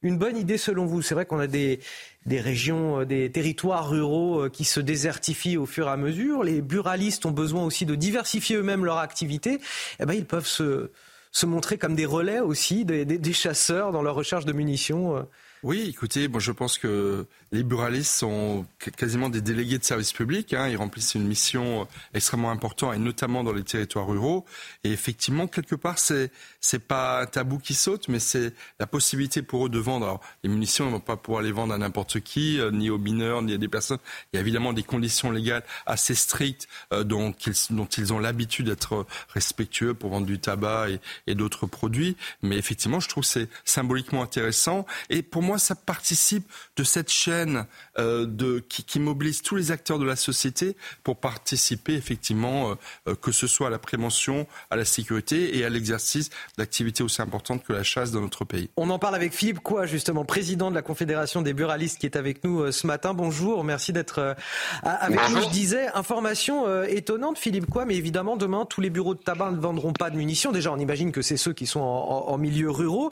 [0.05, 1.79] une bonne idée selon vous C'est vrai qu'on a des,
[2.25, 6.43] des, régions, euh, des territoires ruraux euh, qui se désertifient au fur et à mesure.
[6.43, 9.59] Les buralistes ont besoin aussi de diversifier eux-mêmes leur activité.
[9.99, 10.91] Eh ben, ils peuvent se,
[11.31, 15.17] se montrer comme des relais aussi, des, des, chasseurs dans leur recherche de munitions.
[15.17, 15.23] Euh.
[15.63, 20.53] Oui, écoutez, moi je pense que les buralistes sont quasiment des délégués de service public.
[20.53, 20.69] Hein.
[20.69, 24.45] Ils remplissent une mission extrêmement importante, et notamment dans les territoires ruraux.
[24.83, 26.31] Et effectivement, quelque part, c'est
[26.65, 30.07] c'est pas un tabou qui saute, mais c'est la possibilité pour eux de vendre.
[30.07, 32.97] Alors, les munitions, ils vont pas pouvoir les vendre à n'importe qui, euh, ni aux
[32.97, 33.99] mineurs, ni à des personnes.
[34.33, 38.17] Il y a évidemment des conditions légales assez strictes euh, dont, ils, dont ils ont
[38.17, 40.87] l'habitude d'être respectueux pour vendre du tabac
[41.27, 42.17] et, d'autres produits.
[42.41, 44.87] Mais effectivement, je trouve que c'est symboliquement intéressant.
[45.11, 47.67] Et pour moi, ça participe de cette chaîne
[47.99, 52.75] euh, de, qui, mobilise tous les acteurs de la société pour participer effectivement,
[53.21, 57.63] que ce soit à la prévention, à la sécurité et à l'exercice d'activités aussi importantes
[57.63, 58.69] que la chasse dans notre pays.
[58.77, 62.15] On en parle avec Philippe Quoi, justement, président de la Confédération des buralistes qui est
[62.15, 63.13] avec nous ce matin.
[63.13, 64.35] Bonjour, merci d'être
[64.83, 65.41] avec nous.
[65.41, 69.59] Je disais, information étonnante, Philippe Quoi, mais évidemment, demain, tous les bureaux de tabac ne
[69.59, 70.51] vendront pas de munitions.
[70.51, 73.09] Déjà, on imagine que c'est ceux qui sont en, en, en milieu ruraux.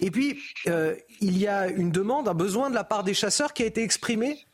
[0.00, 3.52] Et puis, euh, il y a une demande, un besoin de la part des chasseurs
[3.52, 4.45] qui a été exprimé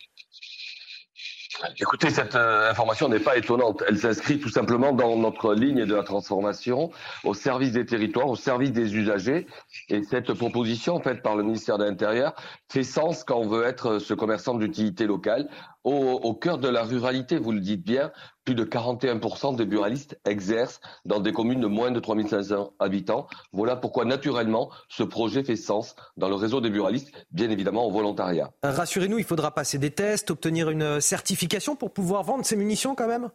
[1.79, 3.83] Écoutez, cette euh, information n'est pas étonnante.
[3.87, 6.91] Elle s'inscrit tout simplement dans notre ligne de la transformation
[7.25, 9.47] au service des territoires, au service des usagers.
[9.89, 12.35] Et cette proposition faite par le ministère de l'Intérieur
[12.71, 15.49] fait sens quand on veut être ce commerçant d'utilité locale
[15.85, 18.13] au, au, cœur de la ruralité, vous le dites bien,
[18.45, 23.27] plus de 41% des buralistes exercent dans des communes de moins de 3500 habitants.
[23.53, 27.91] Voilà pourquoi, naturellement, ce projet fait sens dans le réseau des buralistes, bien évidemment en
[27.91, 28.51] volontariat.
[28.63, 33.09] Rassurez-nous, il faudra passer des tests, obtenir une certification pour pouvoir vendre ces munitions quand
[33.09, 33.31] même?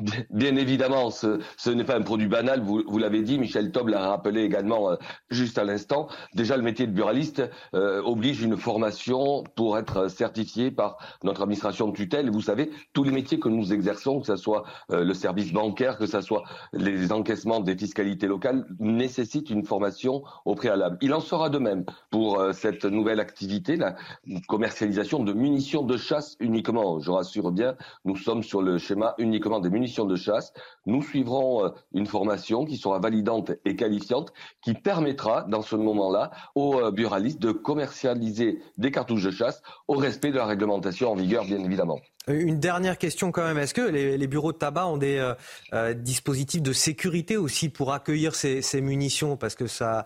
[0.30, 4.42] Bien évidemment, ce, n'est pas un produit banal, vous, l'avez dit, Michel Tob l'a rappelé
[4.42, 4.96] également euh,
[5.30, 6.08] juste à l'instant.
[6.34, 7.42] Déjà, le métier de buraliste
[7.74, 12.30] euh, oblige une formation pour être certifié par notre administration de tutelle.
[12.30, 15.98] Vous savez, tous les métiers que nous exerçons, que ce soit euh, le service bancaire,
[15.98, 20.96] que ce soit les encaissements des fiscalités locales, nécessitent une formation au préalable.
[21.00, 23.96] Il en sera de même pour euh, cette nouvelle activité, la
[24.48, 27.00] commercialisation de munitions de chasse uniquement.
[27.00, 30.52] Je rassure bien, nous sommes sur le schéma uniquement des munitions de chasse.
[30.86, 34.32] Nous suivrons euh, une formation qui sera validante et qualifiante,
[34.62, 39.94] qui permettra, dans ce moment-là, aux euh, buralistes de commercialiser des cartouches de chasse au
[39.94, 42.00] respect de la réglementation en vigueur, bien évidemment.
[42.28, 43.58] Une dernière question quand même.
[43.58, 45.34] Est-ce que les, bureaux de tabac ont des euh,
[45.72, 49.36] euh, dispositifs de sécurité aussi pour accueillir ces, ces munitions?
[49.36, 50.04] Parce que ça,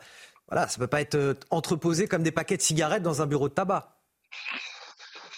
[0.48, 3.54] voilà, ça peut pas être entreposé comme des paquets de cigarettes dans un bureau de
[3.54, 3.98] tabac.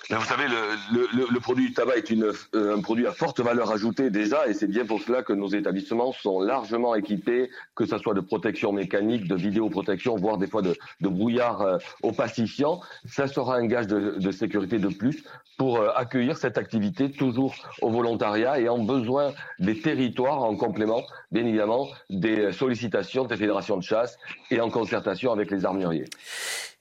[0.08, 3.40] Vous savez, le, le, le, produit du tabac est une, euh, un produit à forte
[3.40, 7.86] valeur ajoutée déjà, et c'est bien pour cela que nos établissements sont largement équipés, que
[7.86, 12.80] ce soit de protection mécanique, de vidéoprotection, voire des fois de, de brouillard euh, opacifiant.
[13.04, 15.24] Ça sera un gage de, de sécurité de plus
[15.58, 21.02] pour euh, accueillir cette activité toujours au volontariat et en besoin des territoires en complément,
[21.32, 24.16] bien évidemment, des sollicitations des fédérations de chasse
[24.52, 26.04] et en concertation avec les armuriers.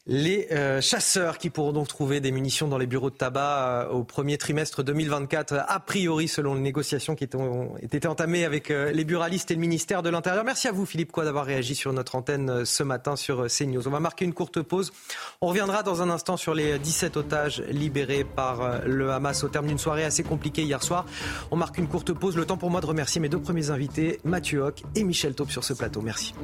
[0.08, 3.90] Les euh, chasseurs qui pourront donc trouver des munitions dans les bureaux de tabac euh,
[3.90, 8.92] au premier trimestre 2024, a priori selon les négociations qui ont été entamées avec euh,
[8.92, 10.44] les buralistes et le ministère de l'Intérieur.
[10.44, 13.88] Merci à vous Philippe Quoi d'avoir réagi sur notre antenne euh, ce matin sur CNews.
[13.88, 14.92] On va marquer une courte pause.
[15.42, 19.48] On reviendra dans un instant sur les 17 otages libérés par euh, le Hamas au
[19.48, 21.08] terme d'une soirée assez compliquée hier soir.
[21.50, 22.38] On marque une courte pause.
[22.38, 25.50] Le temps pour moi de remercier mes deux premiers invités, Mathieu Hoc et Michel Taube
[25.50, 26.02] sur ce plateau.
[26.02, 26.36] Merci.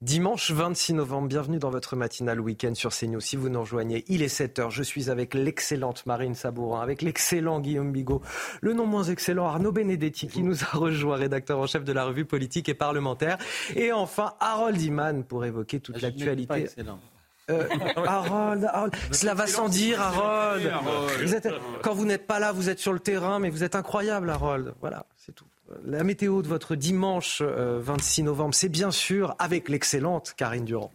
[0.00, 3.20] Dimanche 26 novembre, bienvenue dans votre matinale week-end sur CNews.
[3.20, 7.60] Si vous nous rejoignez, il est 7h, je suis avec l'excellente Marine Sabourin, avec l'excellent
[7.60, 8.20] Guillaume Bigot,
[8.60, 12.04] le non moins excellent Arnaud Benedetti qui nous a rejoint, rédacteur en chef de la
[12.04, 13.38] revue politique et parlementaire,
[13.76, 16.66] et enfin Harold Iman pour évoquer toute ah, l'actualité.
[17.50, 17.66] Euh,
[17.96, 20.70] Harold, Harold, cela va sans dire, Harold.
[21.22, 21.48] Vous êtes,
[21.82, 24.74] quand vous n'êtes pas là, vous êtes sur le terrain, mais vous êtes incroyable, Harold.
[24.80, 25.46] Voilà, c'est tout.
[25.84, 30.92] La météo de votre dimanche 26 euh, novembre, c'est bien sûr avec l'excellente Karine Durand.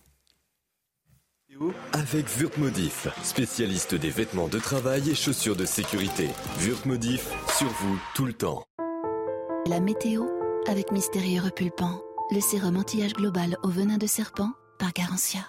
[1.91, 6.29] Avec Wurtmodif, spécialiste des vêtements de travail et chaussures de sécurité.
[6.59, 8.63] Wurtmodif, sur vous tout le temps.
[9.67, 10.25] La météo
[10.67, 12.01] avec Mystérieux Repulpant,
[12.31, 15.41] le sérum anti-âge global au venin de serpent par Garantia.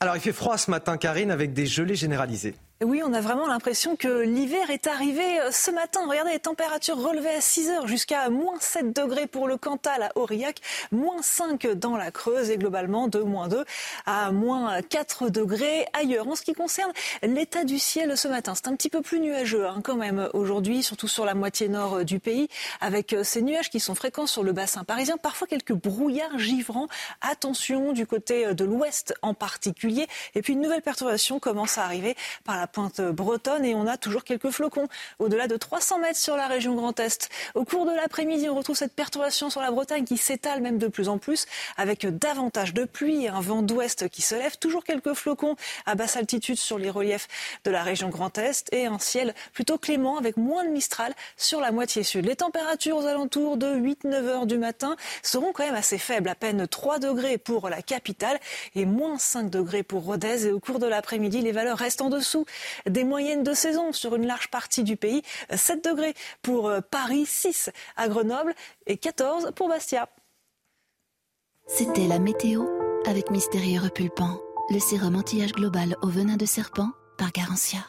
[0.00, 2.54] Alors il fait froid ce matin, Karine, avec des gelées généralisées.
[2.80, 6.06] Oui, on a vraiment l'impression que l'hiver est arrivé euh, ce matin.
[6.08, 10.12] Regardez les températures relevées à 6 heures jusqu'à moins 7 degrés pour le Cantal à
[10.14, 10.60] Aurillac,
[10.92, 13.64] moins 5 dans la Creuse et globalement de moins 2
[14.06, 16.28] à moins 4 degrés ailleurs.
[16.28, 16.92] En ce qui concerne
[17.24, 20.84] l'état du ciel ce matin, c'est un petit peu plus nuageux hein, quand même aujourd'hui,
[20.84, 22.46] surtout sur la moitié nord euh, du pays,
[22.80, 26.86] avec euh, ces nuages qui sont fréquents sur le bassin parisien, parfois quelques brouillards givrants.
[27.22, 30.06] Attention du côté de l'ouest en particulier.
[30.36, 32.14] Et puis une nouvelle perturbation commence à arriver
[32.44, 34.88] par la pointe bretonne et on a toujours quelques flocons
[35.18, 37.28] au-delà de 300 mètres sur la région Grand Est.
[37.54, 40.88] Au cours de l'après-midi, on retrouve cette perturbation sur la Bretagne qui s'étale même de
[40.88, 41.46] plus en plus
[41.76, 44.56] avec davantage de pluie et un vent d'ouest qui se lève.
[44.58, 45.56] Toujours quelques flocons
[45.86, 47.28] à basse altitude sur les reliefs
[47.64, 51.60] de la région Grand Est et un ciel plutôt clément avec moins de Mistral sur
[51.60, 52.26] la moitié sud.
[52.26, 56.34] Les températures aux alentours de 8-9 heures du matin seront quand même assez faibles, à
[56.34, 58.38] peine 3 degrés pour la capitale
[58.74, 60.46] et moins 5 degrés pour Rodez.
[60.46, 62.44] Et au cours de l'après-midi, les valeurs restent en dessous
[62.86, 65.22] des moyennes de saison sur une large partie du pays.
[65.54, 68.54] 7 degrés pour Paris, 6 à Grenoble
[68.86, 70.08] et 14 pour Bastia.
[71.66, 72.64] C'était la météo
[73.06, 74.40] avec Mystérieux Repulpant,
[74.70, 76.88] le sérum anti-âge global au venin de serpent
[77.18, 77.80] par Garantia.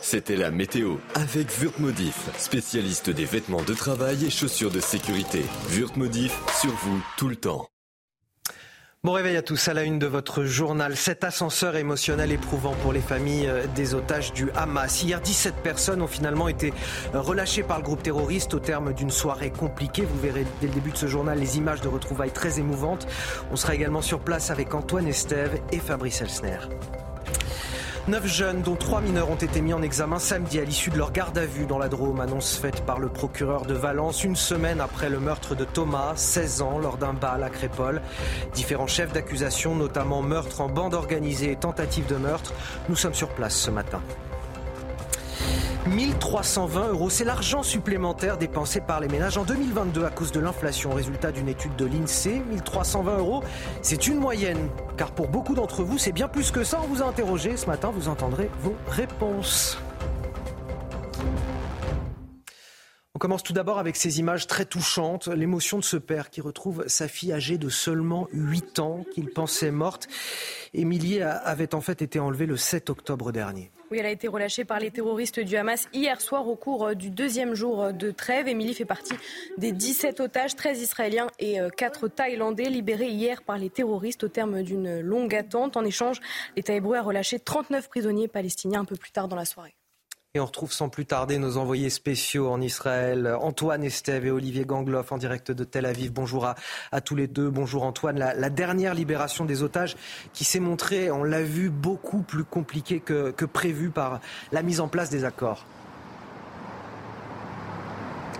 [0.00, 5.42] C'était la météo avec Wurtmodif, spécialiste des vêtements de travail et chaussures de sécurité.
[5.70, 7.68] Wurtmodif, sur vous tout le temps.
[9.04, 10.96] Bon réveil à tous à la une de votre journal.
[10.96, 15.04] Cet ascenseur émotionnel éprouvant pour les familles euh, des otages du Hamas.
[15.04, 16.74] Hier, 17 personnes ont finalement été
[17.14, 20.02] euh, relâchées par le groupe terroriste au terme d'une soirée compliquée.
[20.02, 23.06] Vous verrez dès le début de ce journal les images de retrouvailles très émouvantes.
[23.52, 26.58] On sera également sur place avec Antoine Estève et Fabrice Elsner.
[28.06, 31.12] Neuf jeunes, dont trois mineurs, ont été mis en examen samedi à l'issue de leur
[31.12, 34.80] garde à vue dans la Drôme, annonce faite par le procureur de Valence, une semaine
[34.80, 38.00] après le meurtre de Thomas, 16 ans, lors d'un bal à Crépole.
[38.54, 42.54] Différents chefs d'accusation, notamment meurtre en bande organisée et tentative de meurtre.
[42.88, 44.00] Nous sommes sur place ce matin.
[45.86, 50.90] 1320 euros, c'est l'argent supplémentaire dépensé par les ménages en 2022 à cause de l'inflation.
[50.90, 53.42] Résultat d'une étude de l'INSEE, 1320 euros,
[53.82, 54.68] c'est une moyenne.
[54.96, 56.80] Car pour beaucoup d'entre vous, c'est bien plus que ça.
[56.82, 59.78] On vous a interrogé ce matin, vous entendrez vos réponses.
[63.14, 66.84] On commence tout d'abord avec ces images très touchantes, l'émotion de ce père qui retrouve
[66.86, 70.06] sa fille âgée de seulement 8 ans qu'il pensait morte.
[70.72, 73.72] Émilie avait en fait été enlevée le 7 octobre dernier.
[73.90, 77.08] Oui, elle a été relâchée par les terroristes du Hamas hier soir au cours du
[77.08, 78.46] deuxième jour de trêve.
[78.46, 79.14] Émilie fait partie
[79.56, 84.62] des 17 otages, 13 Israéliens et 4 Thaïlandais libérés hier par les terroristes au terme
[84.62, 85.78] d'une longue attente.
[85.78, 86.20] En échange,
[86.54, 89.77] l'État hébreu a relâché 39 prisonniers palestiniens un peu plus tard dans la soirée.
[90.38, 94.64] Et on retrouve sans plus tarder nos envoyés spéciaux en Israël, Antoine Estève et Olivier
[94.64, 96.12] Gangloff en direct de Tel Aviv.
[96.12, 96.46] Bonjour
[96.92, 97.50] à, tous les deux.
[97.50, 98.16] Bonjour Antoine.
[98.16, 99.96] La, dernière libération des otages
[100.32, 104.20] qui s'est montrée, on l'a vu, beaucoup plus compliquée que, que prévu par
[104.52, 105.64] la mise en place des accords.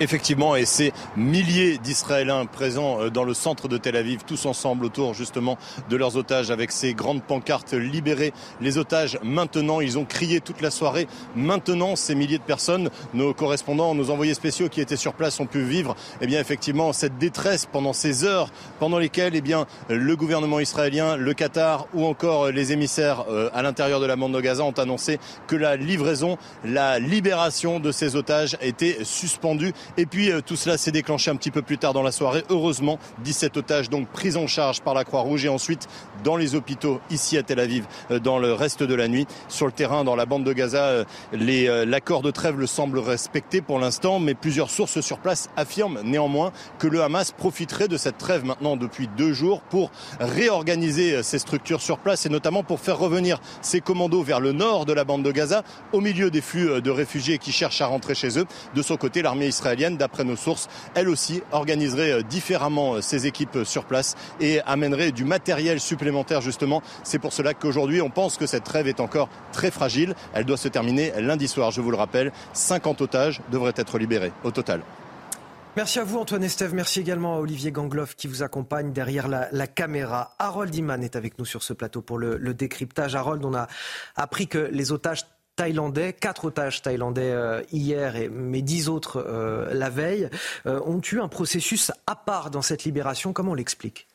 [0.01, 4.85] Effectivement, et ces milliers d'Israéliens présents euh, dans le centre de Tel Aviv, tous ensemble
[4.85, 5.59] autour justement
[5.91, 9.81] de leurs otages, avec ces grandes pancartes libérées les otages maintenant.
[9.81, 11.09] Ils ont crié toute la soirée.
[11.35, 15.47] Maintenant, ces milliers de personnes, nos correspondants, nos envoyés spéciaux qui étaient sur place ont
[15.47, 20.15] pu vivre, eh bien effectivement, cette détresse pendant ces heures pendant lesquelles, eh bien, le
[20.15, 24.41] gouvernement israélien, le Qatar ou encore les émissaires euh, à l'intérieur de la bande de
[24.41, 25.19] Gaza ont annoncé
[25.49, 30.76] que la livraison, la libération de ces otages était suspendue et puis euh, tout cela
[30.78, 32.45] s'est déclenché un petit peu plus tard dans la soirée.
[32.51, 35.89] Heureusement, 17 otages donc pris en charge par la Croix-Rouge et ensuite
[36.24, 39.26] dans les hôpitaux ici à Tel Aviv euh, dans le reste de la nuit.
[39.49, 43.61] Sur le terrain, dans la bande de Gaza, euh, l'accord de trêve le semble respecté
[43.61, 48.18] pour l'instant, mais plusieurs sources sur place affirment néanmoins que le Hamas profiterait de cette
[48.18, 52.99] trêve maintenant depuis deux jours pour réorganiser ses structures sur place et notamment pour faire
[52.99, 55.62] revenir ses commandos vers le nord de la bande de Gaza
[55.93, 58.47] au milieu des flux de réfugiés qui cherchent à rentrer chez eux.
[58.74, 63.26] De son côté, l'armée israélienne d'après nos sources, elle aussi organiserait euh, différemment euh, ses
[63.26, 66.83] équipes euh, sur place et amènerait du matériel supplémentaire justement.
[67.05, 70.14] C'est pour cela qu'aujourd'hui, on pense que cette trêve est encore très fragile.
[70.33, 72.33] Elle doit se terminer lundi soir, je vous le rappelle.
[72.53, 74.83] 50 otages devraient être libérés au total.
[75.76, 79.66] Merci à vous Antoine Estève, merci également à Olivier Gangloff qui vous accompagne derrière la,
[79.68, 80.35] caméra.
[80.41, 83.14] Harold Iman est avec nous sur ce plateau pour le, le décryptage.
[83.14, 83.68] Harold, on a
[84.16, 85.24] appris que les otages
[85.59, 90.31] thaïlandais, quatre otages thaïlandais euh, hier, et, mais dix autres euh, la veille,
[90.67, 93.33] euh, ont eu un processus à part dans cette libération.
[93.33, 94.07] Comment on l'explique?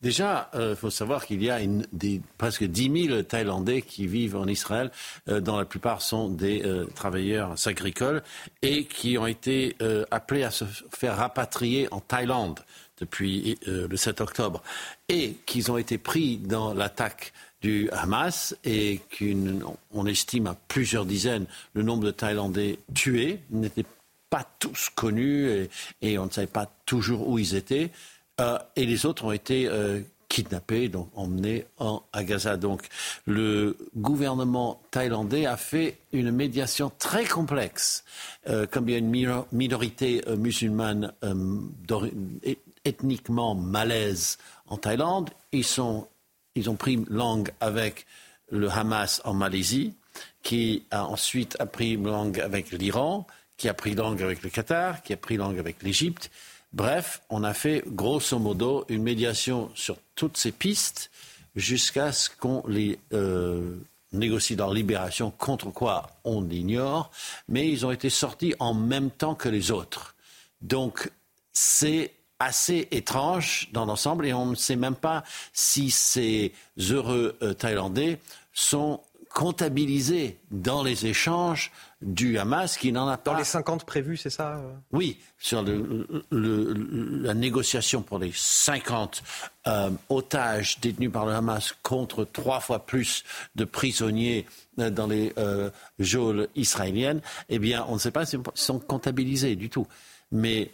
[0.00, 1.58] Déjà, il faut savoir qu'il y a
[1.92, 4.92] des, presque 10 000 Thaïlandais qui vivent en Israël,
[5.26, 6.62] dont la plupart sont des
[6.94, 8.22] travailleurs agricoles
[8.62, 9.76] et qui ont été
[10.12, 10.64] appelés à se
[10.96, 12.60] faire rapatrier en Thaïlande
[13.00, 14.62] depuis le 7 octobre
[15.08, 21.46] et qu'ils ont été pris dans l'attaque du Hamas et qu'on estime à plusieurs dizaines
[21.74, 23.40] le nombre de Thaïlandais tués.
[23.50, 23.86] Ils n'étaient
[24.30, 25.68] pas tous connus
[26.02, 27.90] et, on ne savait pas toujours où ils étaient.
[28.40, 32.56] Euh, et les autres ont été euh, kidnappés, donc emmenés en, à Gaza.
[32.56, 32.86] Donc
[33.26, 38.04] le gouvernement thaïlandais a fait une médiation très complexe.
[38.48, 41.12] Euh, comme il y a une minorité musulmane
[42.84, 46.06] ethniquement malaise en Thaïlande, ils sont
[46.58, 48.06] ils ont pris langue avec
[48.50, 49.94] le Hamas en Malaisie.
[50.42, 55.12] qui a ensuite appris langue avec l'Iran, qui a pris langue avec le Qatar, qui
[55.12, 56.30] a pris langue avec l'Égypte.
[56.72, 61.10] Bref, on a fait grosso modo une médiation sur toutes ces pistes
[61.56, 63.76] jusqu'à ce qu'on les euh,
[64.12, 67.10] négocie leur libération, contre quoi on l'ignore,
[67.48, 70.14] mais ils ont été sortis en même temps que les autres.
[70.60, 71.10] Donc
[71.52, 77.52] c'est assez étrange dans l'ensemble et on ne sait même pas si ces heureux euh,
[77.52, 78.20] Thaïlandais
[78.52, 79.00] sont
[79.34, 81.70] comptabilisés dans les échanges
[82.00, 83.32] du Hamas qui n'en a pas.
[83.32, 84.72] Dans les 50 prévus, c'est ça euh?
[84.92, 85.62] Oui, sur
[86.30, 89.22] la négociation pour les 50
[89.66, 93.24] euh, otages détenus par le Hamas contre trois fois plus
[93.54, 95.34] de prisonniers dans les
[95.98, 99.86] geôles israéliennes, eh bien, on ne sait pas s'ils sont comptabilisés du tout.
[100.30, 100.70] Mais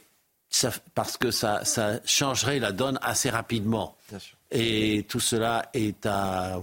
[0.95, 1.63] parce que ça,
[2.05, 3.97] changerait la donne assez rapidement.
[4.51, 6.61] Et tout cela est à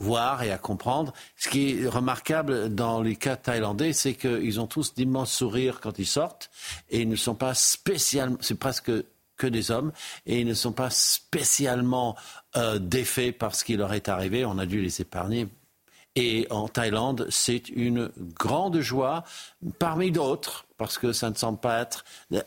[0.00, 1.12] voir et à comprendre.
[1.36, 5.98] Ce qui est remarquable dans les cas thaïlandais, c'est qu'ils ont tous d'immenses sourires quand
[5.98, 6.50] ils sortent
[6.90, 8.90] et ils ne sont pas spécialement, c'est presque
[9.36, 9.92] que des hommes
[10.26, 12.16] et ils ne sont pas spécialement
[12.56, 14.44] euh, défaits par ce qui leur est arrivé.
[14.44, 15.46] On a dû les épargner.
[16.20, 19.22] Et en Thaïlande, c'est une grande joie
[19.78, 22.04] parmi d'autres parce que ça ne semble pas être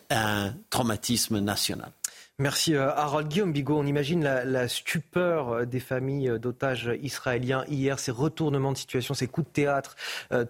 [0.09, 1.89] un traumatisme national.
[2.37, 3.77] Merci euh, Harold Guillaume Bigot.
[3.77, 9.13] On imagine la, stupeur euh, des familles euh, d'otages israéliens hier, ces retournements de situation,
[9.13, 9.95] ces coups de théâtre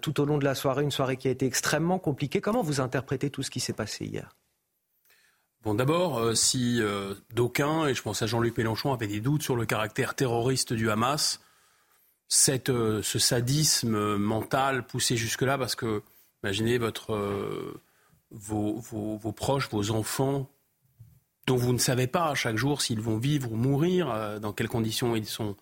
[0.00, 2.40] tout au long de la soirée, une soirée qui a été extrêmement compliquée.
[2.40, 4.34] Comment vous interprétez tout ce qui s'est passé hier?
[5.62, 6.80] Bon, d'abord, si
[7.32, 10.90] d'aucuns, et je pense à Jean-Luc Mélenchon, avaient des doutes sur le caractère terroriste du
[10.90, 11.40] Hamas,
[12.34, 16.02] cette, ce sadisme mental poussé jusque-là, parce que
[16.42, 17.80] Imaginez votre, euh,
[18.30, 20.50] vos, vos, proches, vos enfants,
[21.46, 24.68] dont vous ne savez pas chaque jour s'ils vont vivre ou mourir, euh, dans quelles
[24.68, 25.54] conditions ils sont,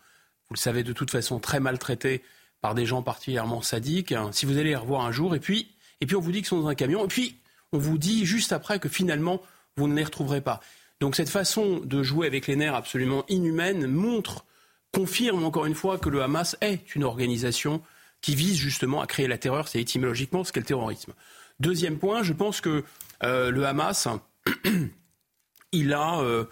[0.48, 2.22] vous le savez de toute façon, très maltraités
[2.62, 4.12] par des gens particulièrement sadiques.
[4.12, 4.30] Hein.
[4.32, 6.48] Si vous allez les revoir un jour, et puis, et puis on vous dit qu'ils
[6.48, 7.38] sont dans un camion, et puis
[7.72, 9.42] on vous dit juste après que finalement
[9.76, 10.60] vous ne les retrouverez pas.
[11.00, 14.46] Donc cette façon de jouer avec les nerfs absolument inhumaine montre,
[14.92, 17.82] confirme encore une fois que le Hamas est une organisation
[18.20, 19.68] qui vise justement à créer la terreur.
[19.68, 21.12] C'est étymologiquement ce qu'est le terrorisme.
[21.58, 22.84] Deuxième point, je pense que
[23.22, 24.08] euh, le Hamas,
[25.72, 26.44] il a, euh,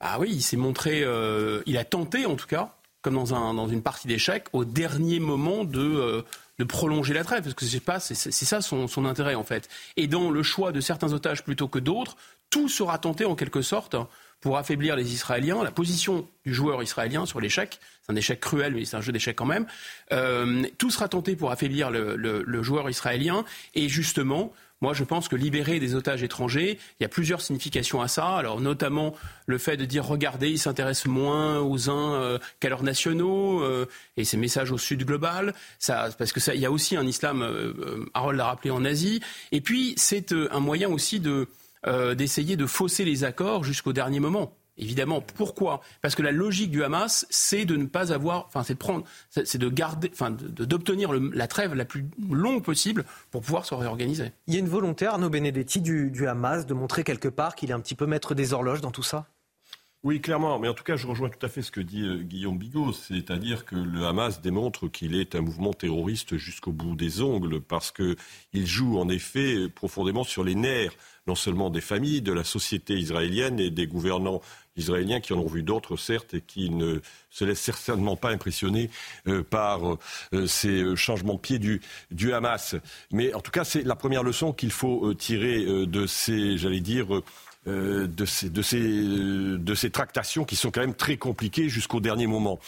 [0.00, 3.54] ah oui, il s'est montré, euh, il a tenté en tout cas, comme dans, un,
[3.54, 6.24] dans une partie d'échecs, au dernier moment de,
[6.68, 9.68] prolonger la trêve, parce que c'est pas, c'est, ça son, son, intérêt en fait.
[9.96, 12.16] Et dans le choix de certains otages plutôt que d'autres,
[12.50, 13.96] tout sera tenté en quelque sorte
[14.42, 15.62] pour affaiblir les Israéliens.
[15.62, 19.12] La position du joueur israélien sur l'échec, c'est un échec cruel, mais c'est un jeu
[19.12, 19.66] d'échecs quand même.
[20.12, 23.44] Euh, tout sera tenté pour affaiblir le, joueur israélien.
[23.74, 28.02] Et justement, moi, je pense que libérer des otages étrangers, il y a plusieurs significations
[28.02, 28.36] à ça.
[28.36, 29.14] Alors, notamment
[29.46, 33.86] le fait de dire, regardez, ils s'intéressent moins aux uns euh, qu'à leurs nationaux, euh,
[34.16, 35.54] et ces messages au Sud global.
[35.78, 37.48] Ça, parce que ça, il y a aussi un islam,
[38.12, 39.20] Harold l'a rappelé en Asie.
[39.52, 41.46] Et puis, c'est un moyen aussi de
[41.86, 44.56] euh, d'essayer de fausser les accords jusqu'au dernier moment.
[44.78, 45.82] Évidemment, pourquoi?
[46.00, 49.04] Parce que la logique du Hamas, c'est de ne pas avoir, enfin, c'est de prendre,
[49.28, 54.32] c'est de garder, enfin, d'obtenir la trêve la plus longue possible pour pouvoir se réorganiser.
[54.46, 57.70] Il y a une volonté, Arnaud Benedetti, du, du Hamas, de montrer quelque part qu'il
[57.70, 59.26] est un petit peu maître des horloges dans tout ça?
[60.04, 60.58] Oui, clairement.
[60.58, 62.92] Mais en tout cas, je rejoins tout à fait ce que dit euh, Guillaume Bigot.
[62.92, 67.92] C'est-à-dire que le Hamas démontre qu'il est un mouvement terroriste jusqu'au bout des ongles parce
[67.92, 70.92] qu'il joue en effet profondément sur les nerfs,
[71.28, 74.40] non seulement des familles, de la société israélienne et des gouvernants
[74.76, 77.00] israéliens qui en ont vu d'autres, certes, et qui ne
[77.30, 78.90] se laissent certainement pas impressionner
[79.26, 79.98] euh, par
[80.32, 82.76] euh, ces changements de pied du, Hamas.
[83.10, 87.22] Mais en tout cas, c'est la première leçon qu'il faut tirer de ces, j'allais dire,
[87.68, 92.00] euh, de, ces, de, ces, de ces tractations qui sont quand même très compliquées jusqu'au
[92.00, 92.58] dernier moment.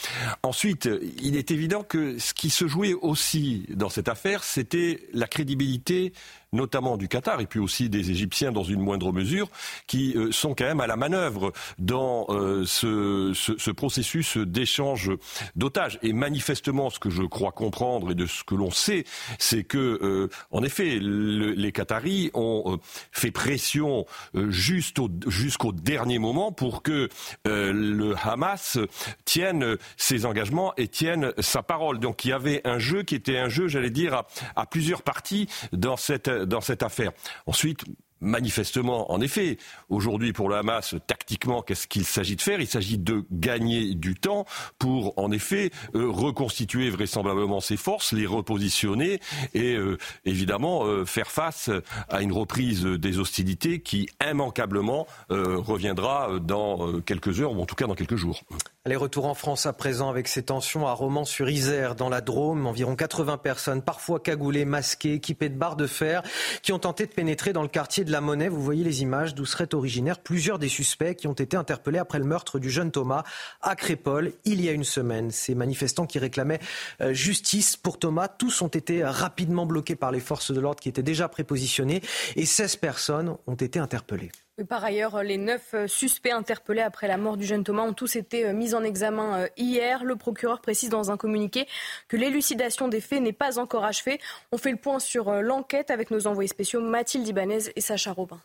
[0.45, 0.89] Ensuite,
[1.21, 6.13] il est évident que ce qui se jouait aussi dans cette affaire, c'était la crédibilité
[6.55, 9.49] notamment du Qatar et puis aussi des Égyptiens dans une moindre mesure,
[9.87, 15.11] qui euh, sont quand même à la manœuvre dans euh, ce, ce, ce, processus d'échange
[15.57, 15.99] d'otages.
[16.03, 19.05] Et manifestement, ce que je crois comprendre et de ce que l'on sait,
[19.39, 22.79] c'est que, euh, en effet, le, les Qataris ont
[23.11, 27.09] fait pression jusqu'au dernier moment pour que
[27.45, 28.79] le Hamas
[29.25, 31.99] tienne ses engagements et tienne sa parole.
[31.99, 34.23] Donc il y avait un jeu qui était un jeu, j'allais dire,
[34.57, 37.12] à plusieurs parties dans cette dans cette affaire.
[37.47, 37.84] Ensuite,
[38.25, 39.59] manifestement, en effet,
[39.89, 42.61] aujourd'hui pour le Hamas, tactiquement, qu'est-ce qu'il s'agit de faire?
[42.61, 44.47] Il s'agit de gagner du temps
[44.79, 49.20] pour, en effet, euh, reconstituer vraisemblablement ses forces, les repositionner
[49.53, 51.70] et euh, évidemment euh, faire face
[52.09, 57.87] à une reprise des hostilités qui immanquablement reviendra dans quelques heures ou en tout cas
[57.87, 58.43] dans quelques jours.
[58.87, 62.66] Les retours en France à présent avec ces tensions à Romans-sur-Isère, dans la Drôme.
[62.66, 66.22] Environ 80 personnes, parfois cagoulées, masquées, équipées de barres de fer,
[66.62, 68.49] qui ont tenté de pénétrer dans le quartier de la Monnaie.
[68.49, 72.21] Vous voyez les images d'où seraient originaires plusieurs des suspects qui ont été interpellés après
[72.21, 73.25] le meurtre du jeune Thomas
[73.61, 75.33] à Crépole il y a une semaine.
[75.33, 76.61] Ces manifestants qui réclamaient
[77.01, 80.89] euh, justice pour Thomas, tous ont été rapidement bloqués par les forces de l'ordre qui
[80.89, 82.03] étaient déjà prépositionnées
[82.37, 84.31] et 16 personnes ont été interpellées.
[84.63, 88.15] Par ailleurs, les neuf euh, suspects interpellés après la mort du jeune Thomas ont tous
[88.15, 90.05] été euh, mis en examen euh, hier.
[90.05, 91.67] Le procureur précise dans un communiqué
[92.07, 94.21] que l'élucidation des faits n'est pas encore achevée.
[94.53, 98.41] On fait le point sur l'enquête avec nos envoyés spéciaux Mathilde Ibanez et Sacha Robin.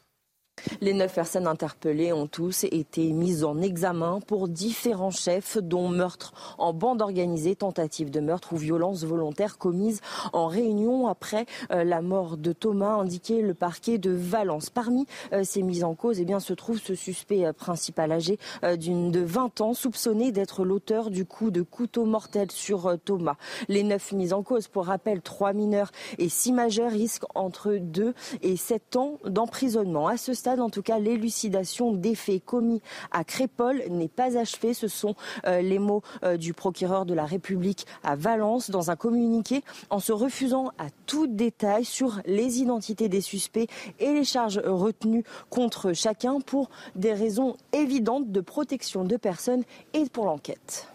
[0.82, 6.34] Les neuf personnes interpellées ont tous été mises en examen pour différents chefs, dont meurtre
[6.58, 10.02] en bande organisée, tentative de meurtre ou violence volontaire commise
[10.34, 14.70] en réunion après euh, la mort de Thomas, indiqué le parquet de Valence.
[14.70, 18.38] Parmi euh, ces mises en cause, eh bien, se trouve ce suspect euh, principal âgé
[18.78, 23.36] d'une de 20 ans, soupçonné d'être l'auteur du coup de couteau mortel sur Thomas.
[23.68, 28.14] Les neuf mises en cause, pour rappel, trois mineurs et six majeurs risquent entre 2
[28.42, 30.08] et 7 ans d'emprisonnement.
[30.08, 32.82] À ce stade, en tout cas, l'élucidation des faits commis
[33.12, 34.74] à Crépole n'est pas achevée.
[34.74, 38.96] Ce sont euh, les mots euh, du procureur de la République à Valence dans un
[38.96, 43.70] communiqué en se refusant à tout détail sur les identités des suspects
[44.00, 50.06] et les charges retenues contre chacun pour des raisons évidentes de protection de personnes et
[50.06, 50.88] pour l'enquête.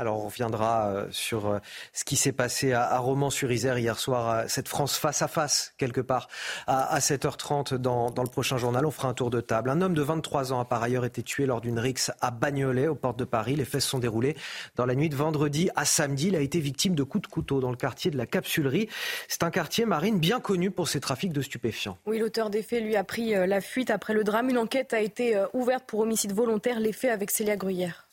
[0.00, 1.58] Alors on reviendra euh, sur euh,
[1.92, 6.00] ce qui s'est passé à Romans-sur-Isère hier soir, euh, cette France face à face quelque
[6.00, 6.28] part
[6.66, 8.86] à 7h30 dans, le prochain journal.
[8.86, 9.68] On fera un tour de table.
[9.68, 12.88] Un homme de 23 ans a par ailleurs été tué lors d'une rixe à Bagnolet,
[12.88, 13.56] aux portes de Paris.
[13.56, 14.38] Les faits se sont déroulés
[14.76, 16.28] dans la nuit de vendredi à samedi.
[16.28, 18.88] Il a été victime de coups de couteau dans le quartier de la Capsulerie.
[19.28, 21.98] C'est un quartier marine bien connu pour ses trafics de stupéfiants.
[22.06, 24.48] Oui, l'auteur des faits lui a pris la fuite après le drame.
[24.48, 26.80] Une enquête a été ouverte pour homicide volontaire.
[26.80, 28.09] Les faits avec Célia Gruyère.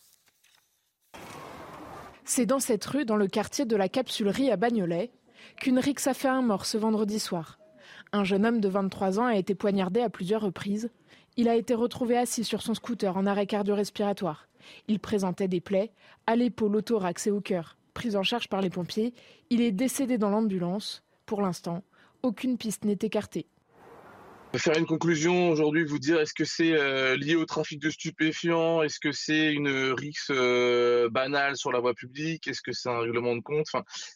[2.29, 5.11] C'est dans cette rue, dans le quartier de la Capsulerie à Bagnolet,
[5.61, 7.57] qu'une rixe a fait un mort ce vendredi soir.
[8.11, 10.89] Un jeune homme de 23 ans a été poignardé à plusieurs reprises.
[11.37, 14.49] Il a été retrouvé assis sur son scooter en arrêt cardio-respiratoire.
[14.89, 15.93] Il présentait des plaies
[16.27, 17.77] à l'épaule, au thorax et au cœur.
[17.93, 19.13] Pris en charge par les pompiers,
[19.49, 21.03] il est décédé dans l'ambulance.
[21.25, 21.81] Pour l'instant,
[22.23, 23.47] aucune piste n'est écartée
[24.57, 28.81] faire une conclusion aujourd'hui, vous dire est-ce que c'est euh, lié au trafic de stupéfiants,
[28.81, 32.99] est-ce que c'est une rixe euh, banale sur la voie publique, est-ce que c'est un
[32.99, 33.67] règlement de compte?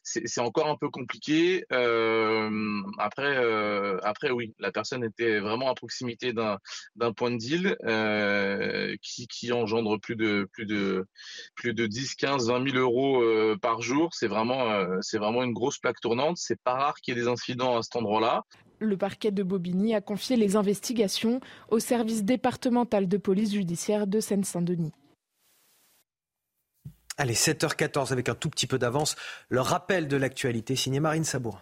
[0.03, 1.65] C'est encore un peu compliqué.
[1.71, 3.37] Euh, après,
[4.03, 9.99] après oui, la personne était vraiment à proximité d'un point de deal qui, qui engendre
[9.99, 11.05] plus de plus de
[11.55, 13.23] plus de 10, 15, 20 000 euros
[13.61, 14.09] par jour.
[14.13, 16.37] C'est vraiment c'est vraiment une grosse plaque tournante.
[16.37, 18.43] C'est pas rare qu'il y ait des incidents à cet endroit-là.
[18.83, 24.19] Le parquet de Bobigny a confié les investigations au service départemental de police judiciaire de
[24.19, 24.93] Seine-Saint-Denis.
[27.17, 29.15] Allez, 7h14 avec un tout petit peu d'avance.
[29.49, 31.61] Le rappel de l'actualité signé Marine Sabour.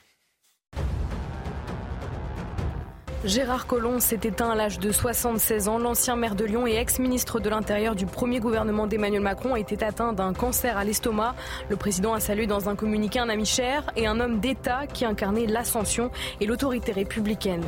[3.26, 5.78] Gérard Collomb s'est éteint à l'âge de 76 ans.
[5.78, 10.14] L'ancien maire de Lyon et ex-ministre de l'Intérieur du premier gouvernement d'Emmanuel Macron était atteint
[10.14, 11.36] d'un cancer à l'estomac.
[11.70, 15.04] Le président a salué dans un communiqué un ami cher et un homme d'État qui
[15.04, 17.66] incarnait l'ascension et l'autorité républicaine.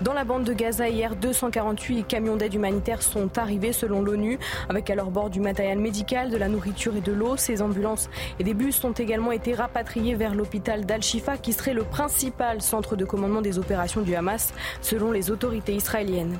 [0.00, 4.38] Dans la bande de Gaza, hier, 248 camions d'aide humanitaire sont arrivés selon l'ONU,
[4.68, 7.36] avec à leur bord du matériel médical, de la nourriture et de l'eau.
[7.36, 8.08] Ces ambulances
[8.38, 12.96] et des bus ont également été rapatriés vers l'hôpital d'Al-Shifa, qui serait le principal centre
[12.96, 16.38] de commandement des opérations du Hamas, selon les autorités israéliennes.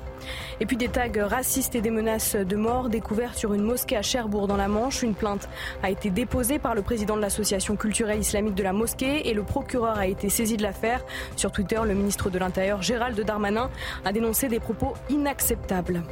[0.60, 4.02] Et puis des tags racistes et des menaces de mort découverts sur une mosquée à
[4.02, 5.02] Cherbourg dans la Manche.
[5.02, 5.48] Une plainte
[5.82, 9.42] a été déposée par le président de l'association culturelle islamique de la mosquée et le
[9.42, 11.04] procureur a été saisi de l'affaire.
[11.36, 13.70] Sur Twitter, le ministre de l'Intérieur Gérald Darmanin
[14.04, 16.02] a dénoncé des propos inacceptables.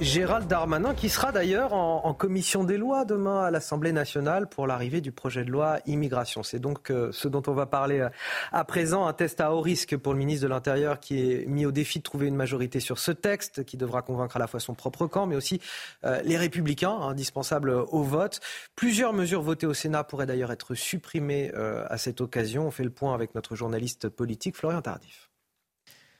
[0.00, 5.00] Gérald Darmanin, qui sera d'ailleurs en, commission des lois demain à l'Assemblée nationale pour l'arrivée
[5.00, 6.42] du projet de loi immigration.
[6.42, 8.08] C'est donc euh, ce dont on va parler euh,
[8.52, 9.06] à présent.
[9.06, 11.98] Un test à haut risque pour le ministre de l'Intérieur qui est mis au défi
[11.98, 15.06] de trouver une majorité sur ce texte qui devra convaincre à la fois son propre
[15.06, 15.60] camp, mais aussi
[16.04, 18.40] euh, les républicains, indispensables au vote.
[18.74, 22.66] Plusieurs mesures votées au Sénat pourraient d'ailleurs être supprimées à cette occasion.
[22.66, 25.25] On fait le point avec notre journaliste politique, Florian Tardif.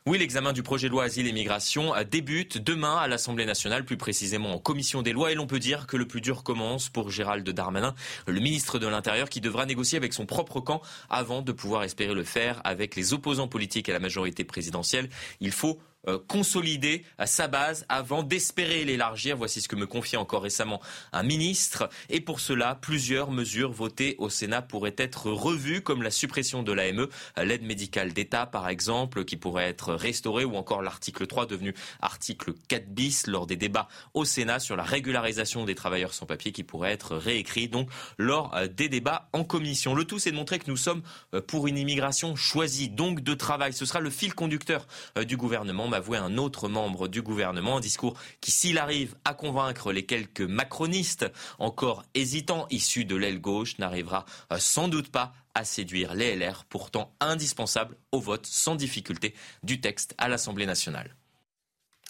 [0.09, 3.97] Oui, l'examen du projet de loi Asile et Migration débute demain à l'Assemblée nationale, plus
[3.97, 5.33] précisément en commission des lois.
[5.33, 7.93] Et l'on peut dire que le plus dur commence pour Gérald Darmanin,
[8.29, 10.81] le ministre de l'Intérieur, qui devra négocier avec son propre camp
[11.11, 15.09] avant de pouvoir espérer le faire avec les opposants politiques à la majorité présidentielle.
[15.41, 19.37] Il faut euh, consolider sa base avant d'espérer l'élargir.
[19.37, 20.81] Voici ce que me confiait encore récemment
[21.13, 21.89] un ministre.
[22.11, 26.73] Et pour cela, plusieurs mesures votées au Sénat pourraient être revues, comme la suppression de
[26.73, 31.75] l'AME, l'aide médicale d'État par exemple, qui pourrait être restaurée, ou encore l'article 3 devenu
[32.01, 36.53] article 4 bis lors des débats au Sénat sur la régularisation des travailleurs sans papier
[36.53, 37.89] qui pourrait être réécrit donc
[38.19, 39.95] lors euh, des débats en commission.
[39.95, 41.03] Le tout, c'est de montrer que nous sommes
[41.35, 43.73] euh, pour une immigration choisie, donc de travail.
[43.73, 44.87] Ce sera le fil conducteur
[45.27, 47.79] du gouvernement avoué un autre membre du gouvernement.
[47.79, 51.27] Un discours qui, s'il arrive à convaincre les quelques macronistes
[51.59, 56.65] encore hésitants issus de l'aile gauche, n'arrivera euh, sans doute pas à séduire les LR,
[56.69, 61.17] pourtant indispensables au vote sans difficulté du texte à l'Assemblée nationale.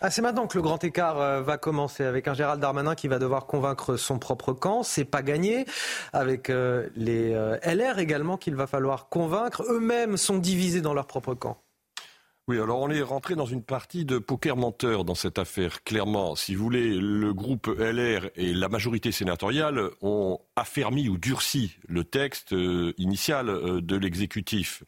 [0.02, 3.08] Ah, c'est maintenant que le grand écart euh, va commencer avec un Gérald Darmanin qui
[3.08, 4.82] va devoir convaincre son propre camp.
[4.82, 5.64] C'est pas gagné.
[6.12, 7.30] Avec euh, les
[7.64, 9.64] LR également qu'il va falloir convaincre.
[9.70, 11.56] Eux-mêmes sont divisés dans leur propre camp.
[12.48, 15.82] Oui, alors on est rentré dans une partie de poker menteur dans cette affaire.
[15.82, 21.76] Clairement, si vous voulez, le groupe LR et la majorité sénatoriale ont affermi ou durci
[21.88, 24.84] le texte euh, initial euh, de l'exécutif.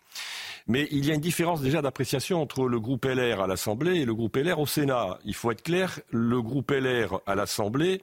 [0.69, 4.05] Mais il y a une différence déjà d'appréciation entre le groupe LR à l'Assemblée et
[4.05, 5.19] le groupe LR au Sénat.
[5.25, 8.03] Il faut être clair, le groupe LR à l'Assemblée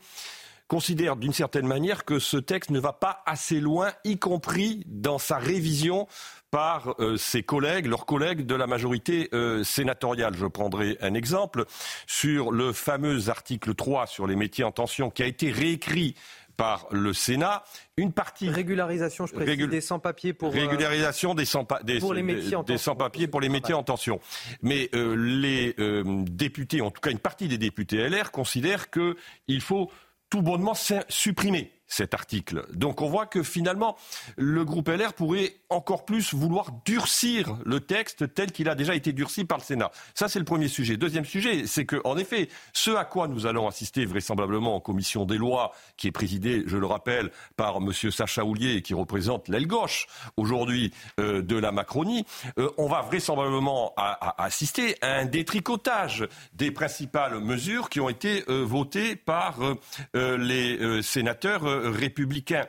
[0.68, 5.20] considère d'une certaine manière que ce texte ne va pas assez loin, y compris dans
[5.20, 6.08] sa révision
[6.56, 10.36] par euh, ses collègues, leurs collègues de la majorité euh, sénatoriale.
[10.38, 11.66] Je prendrai un exemple
[12.08, 16.16] sur le fameux article 3 sur les métiers en tension qui a été réécrit
[16.56, 17.66] par le Sénat.
[17.98, 22.58] Une partie régularisation, je précise, des sans-papiers pour euh, régularisation des sans des, les métiers
[22.66, 24.22] des sans-papiers pour les métiers en tension.
[24.62, 29.92] Mais les députés, en tout cas une partie des députés LR, considèrent qu'il faut
[30.30, 30.74] tout bonnement
[31.10, 32.66] supprimer cet article.
[32.74, 33.96] Donc on voit que finalement,
[34.38, 39.14] le groupe LR pourrait encore plus vouloir durcir le texte tel qu'il a déjà été
[39.14, 39.92] durci par le Sénat.
[40.14, 40.98] Ça, c'est le premier sujet.
[40.98, 45.26] Deuxième sujet, c'est que, en effet, ce à quoi nous allons assister vraisemblablement en commission
[45.26, 47.92] des lois, qui est présidée, je le rappelle, par M.
[47.94, 50.08] Sacha Houlier, qui représente l'aile gauche
[50.38, 52.26] aujourd'hui euh, de la Macronie,
[52.60, 53.94] euh, on va vraisemblablement
[54.38, 59.60] assister à un détricotage des principales mesures qui ont été euh, votées par
[60.14, 62.66] les sénateurs républicain.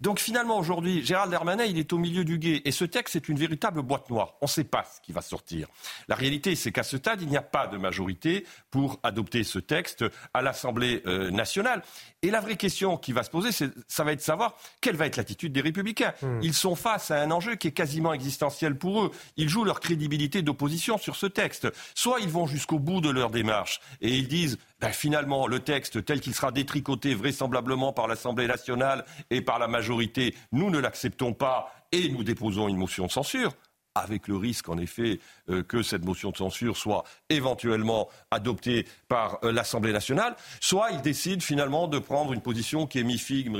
[0.00, 2.62] Donc finalement, aujourd'hui, Gérald Darmanin, il est au milieu du guet.
[2.64, 4.34] Et ce texte est une véritable boîte noire.
[4.40, 5.68] On ne sait pas ce qui va sortir.
[6.08, 9.58] La réalité, c'est qu'à ce stade, il n'y a pas de majorité pour adopter ce
[9.58, 11.82] texte à l'Assemblée euh, nationale.
[12.22, 15.06] Et la vraie question qui va se poser, ça va être de savoir quelle va
[15.06, 16.14] être l'attitude des républicains.
[16.22, 16.40] Hmm.
[16.42, 19.10] Ils sont face à un enjeu qui est quasiment existentiel pour eux.
[19.36, 21.68] Ils jouent leur crédibilité d'opposition sur ce texte.
[21.94, 26.04] Soit ils vont jusqu'au bout de leur démarche et ils disent ben, finalement le texte
[26.04, 31.32] tel qu'il sera détricoté vraisemblablement par l'Assemblée nationale et par la majorité, nous ne l'acceptons
[31.32, 33.52] pas et nous déposons une motion de censure
[33.94, 39.38] avec le risque, en effet, euh, que cette motion de censure soit éventuellement adoptée par
[39.42, 43.50] euh, l'Assemblée nationale, soit il décide finalement de prendre une position qui est mi-figue,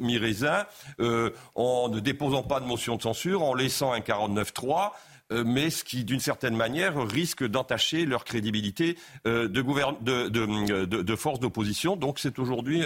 [0.00, 0.66] mi-raisin,
[1.00, 4.88] euh, en ne déposant pas de motion de censure, en laissant un 49-3 euh,
[5.30, 8.96] mais ce qui, d'une certaine manière, risque d'entacher leur crédibilité
[9.26, 11.96] euh, de, de, force d'opposition.
[11.96, 12.82] Donc c'est aujourd'hui,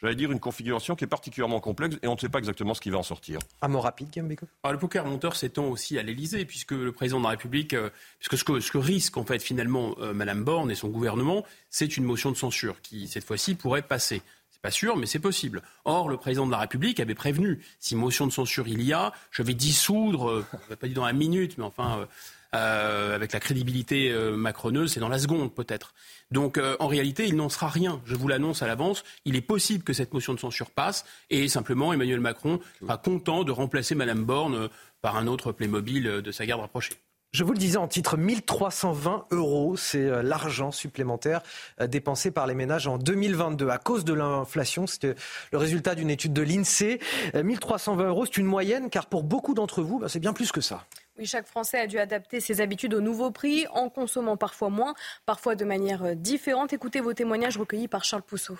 [0.00, 2.80] j'allais dire, une configuration qui est particulièrement complexe et on ne sait pas exactement ce
[2.80, 3.38] qui va en sortir.
[3.62, 7.30] Un mot rapide, Le poker monteur s'étend aussi à l'Elysée, puisque le président de la
[7.30, 10.88] République, euh, puisque ce que, ce que, risque en fait finalement Madame Borne et son
[10.88, 14.22] gouvernement, c'est une motion de censure qui, cette fois-ci, pourrait passer
[14.62, 15.62] pas sûr, mais c'est possible.
[15.84, 19.12] Or, le président de la République avait prévenu, si motion de censure il y a,
[19.30, 22.06] je vais dissoudre, euh, on pas dire dans la minute, mais enfin, euh,
[22.54, 25.94] euh, avec la crédibilité macroneuse, c'est dans la seconde peut-être.
[26.30, 28.00] Donc, en réalité, il n'en sera rien.
[28.04, 29.04] Je vous l'annonce à l'avance.
[29.24, 33.44] Il est possible que cette motion de censure passe, et simplement, Emmanuel Macron sera content
[33.44, 34.68] de remplacer Madame Borne
[35.00, 36.94] par un autre Playmobil de sa garde rapprochée.
[37.32, 41.42] Je vous le disais en titre, 1320 euros, c'est euh, l'argent supplémentaire
[41.80, 44.88] euh, dépensé par les ménages en 2022 à cause de l'inflation.
[44.88, 45.14] C'était
[45.52, 46.98] le résultat d'une étude de l'INSEE.
[47.34, 50.50] 1320 euh, euros, c'est une moyenne, car pour beaucoup d'entre vous, bah, c'est bien plus
[50.50, 50.84] que ça.
[51.20, 54.94] Oui, chaque Français a dû adapter ses habitudes au nouveau prix, en consommant parfois moins,
[55.24, 56.72] parfois de manière différente.
[56.72, 58.58] Écoutez vos témoignages recueillis par Charles Pousseau.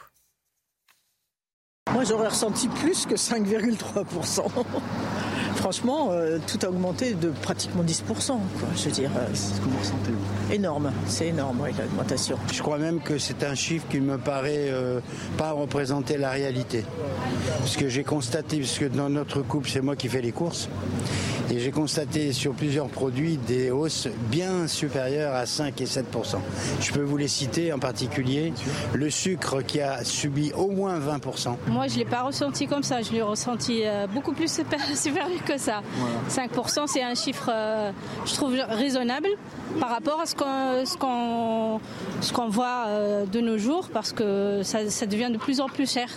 [1.93, 4.45] Moi, j'aurais ressenti plus que 5,3%.
[5.61, 8.03] Franchement, euh, tout a augmenté de pratiquement 10%.
[8.05, 8.39] Quoi,
[8.75, 12.39] je veux dire, euh, énorme, c'est énorme l'augmentation.
[12.51, 15.01] Je crois même que c'est un chiffre qui me paraît euh,
[15.37, 16.87] pas représenter la réalité.
[17.67, 20.71] Ce que j'ai constaté, parce que dans notre couple, c'est moi qui fais les courses,
[21.53, 26.37] Et j'ai constaté sur plusieurs produits des hausses bien supérieures à 5 et 7%
[26.81, 28.53] Je peux vous les citer en particulier
[28.95, 32.85] le sucre qui a subi au moins 20% Moi, je ne l'ai pas ressenti comme
[32.85, 33.03] ça.
[33.03, 34.49] Je l'ai ressenti euh, beaucoup plus
[34.95, 35.83] supérieur ça.
[36.29, 36.51] 5
[36.87, 37.93] c'est un chiffre, euh,
[38.25, 39.29] je trouve, raisonnable
[39.79, 41.81] par rapport à ce qu'on
[42.21, 46.09] ce voit euh, de nos jours parce que ça devient de plus en plus cher.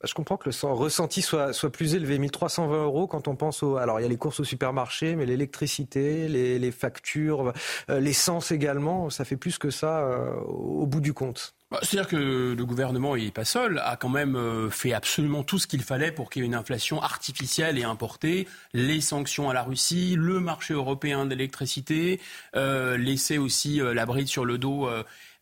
[0.00, 3.62] Bah, je comprends que le ressenti soit, soit plus élevé, 1320 euros quand on pense
[3.62, 3.76] au...
[3.76, 7.52] Alors il y a les courses au supermarché, mais l'électricité, les, factures,
[7.90, 10.08] euh, l'essence également, ça fait plus que ça
[10.46, 11.53] au bout du compte.
[11.70, 15.58] Bah, c'est-à-dire que le gouvernement, n'est pas seul, a quand même euh, fait absolument tout
[15.58, 19.54] ce qu'il fallait pour qu'il y ait une inflation artificielle et importée, les sanctions à
[19.54, 22.20] la Russie, le marché européen d'électricité,
[22.54, 24.88] laisser aussi la bride sur le dos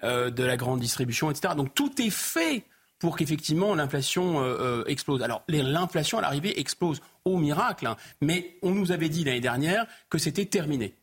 [0.03, 1.55] de la grande distribution, etc.
[1.57, 2.65] Donc tout est fait
[3.03, 5.23] pour qu'effectivement l'inflation euh, euh, explose.
[5.23, 7.97] Alors l'inflation à l'arrivée explose au miracle, hein.
[8.21, 10.95] mais on nous avait dit l'année dernière que c'était terminé.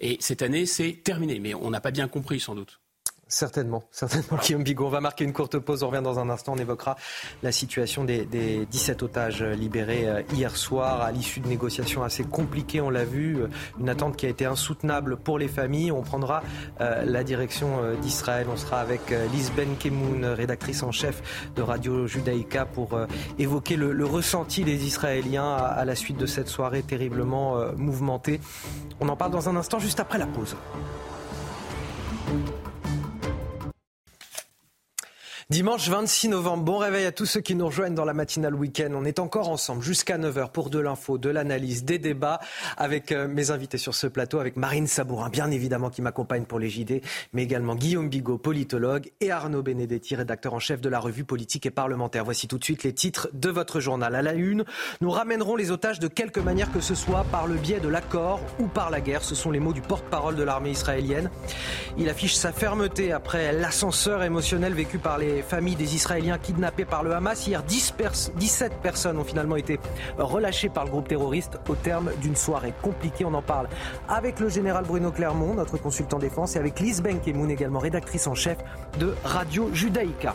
[0.00, 2.80] Et cette année, c'est terminé, mais on n'a pas bien compris sans doute.
[3.28, 4.86] Certainement, certainement, Guillaume Bigot.
[4.86, 6.52] On va marquer une courte pause, on revient dans un instant.
[6.52, 6.96] On évoquera
[7.42, 12.22] la situation des, des 17 otages libérés euh, hier soir à l'issue de négociations assez
[12.22, 13.42] compliquées, on l'a vu.
[13.42, 13.48] Euh,
[13.80, 15.90] une attente qui a été insoutenable pour les familles.
[15.90, 16.44] On prendra
[16.80, 18.46] euh, la direction d'Israël.
[18.50, 22.98] On sera avec Lise Ben Kemoun, rédactrice en chef de Radio Judaïka, pour
[23.38, 28.40] évoquer le, ressenti des Israéliens à, la suite de cette soirée terriblement mouvementée.
[29.00, 30.56] On en parle dans un instant, juste après la pause.
[35.48, 38.90] Dimanche 26 novembre, bon réveil à tous ceux qui nous rejoignent dans la matinale week-end.
[38.94, 42.40] On est encore ensemble jusqu'à 9h pour de l'info, de l'analyse, des débats
[42.76, 46.58] avec euh, mes invités sur ce plateau, avec Marine Sabourin, bien évidemment, qui m'accompagne pour
[46.58, 47.00] les JD,
[47.32, 51.64] mais également Guillaume Bigot, politologue, et Arnaud Benedetti, rédacteur en chef de la revue politique
[51.64, 52.24] et parlementaire.
[52.24, 54.16] Voici tout de suite les titres de votre journal.
[54.16, 54.64] À la une,
[55.00, 58.40] nous ramènerons les otages de quelque manière que ce soit par le biais de l'accord
[58.58, 59.22] ou par la guerre.
[59.22, 61.30] Ce sont les mots du porte-parole de l'armée israélienne.
[61.98, 67.02] Il affiche sa fermeté après l'ascenseur émotionnel vécu par les familles des Israéliens kidnappés par
[67.02, 67.46] le Hamas.
[67.46, 69.78] Hier, 17 personnes ont finalement été
[70.18, 73.24] relâchées par le groupe terroriste au terme d'une soirée compliquée.
[73.24, 73.68] On en parle
[74.08, 78.34] avec le général Bruno Clermont, notre consultant défense, et avec Lise Benkemoun, également rédactrice en
[78.34, 78.58] chef
[78.98, 80.34] de Radio Judaïka.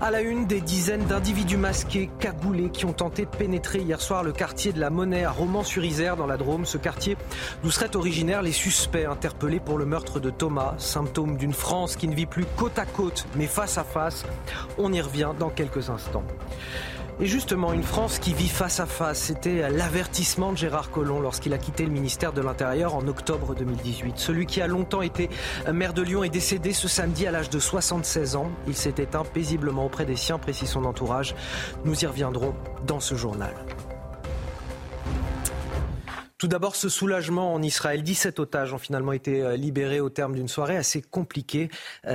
[0.00, 4.22] À la une, des dizaines d'individus masqués, cagoulés, qui ont tenté de pénétrer hier soir
[4.22, 6.66] le quartier de la Monnaie à Romans-sur-Isère, dans la Drôme.
[6.66, 7.16] Ce quartier
[7.62, 12.08] d'où seraient originaires les suspects interpellés pour le meurtre de Thomas, symptôme d'une France qui
[12.08, 14.19] ne vit plus côte à côte, mais face à face.
[14.78, 16.24] On y revient dans quelques instants.
[17.22, 21.52] Et justement, une France qui vit face à face, c'était l'avertissement de Gérard Collomb lorsqu'il
[21.52, 24.14] a quitté le ministère de l'Intérieur en octobre 2018.
[24.16, 25.28] Celui qui a longtemps été
[25.70, 28.50] maire de Lyon est décédé ce samedi à l'âge de 76 ans.
[28.66, 31.34] Il s'est éteint paisiblement auprès des siens, précise son entourage.
[31.84, 32.54] Nous y reviendrons
[32.86, 33.52] dans ce journal.
[36.40, 38.02] Tout d'abord, ce soulagement en Israël.
[38.02, 41.68] 17 otages ont finalement été euh, libérés au terme d'une soirée assez compliquée.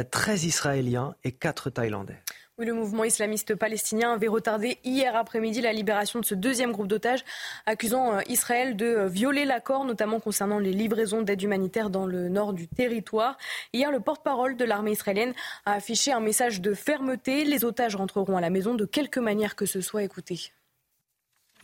[0.10, 2.18] 13 euh, Israéliens et 4 Thaïlandais.
[2.58, 6.88] Oui, le mouvement islamiste palestinien avait retardé hier après-midi la libération de ce deuxième groupe
[6.88, 7.24] d'otages,
[7.68, 12.54] accusant euh, Israël de violer l'accord, notamment concernant les livraisons d'aide humanitaire dans le nord
[12.54, 13.38] du territoire.
[13.74, 15.36] Hier, le porte-parole de l'armée israélienne
[15.68, 17.46] a affiché un message de fermeté.
[17.46, 20.02] Les otages rentreront à la maison de quelque manière que ce soit.
[20.02, 20.52] Écoutez.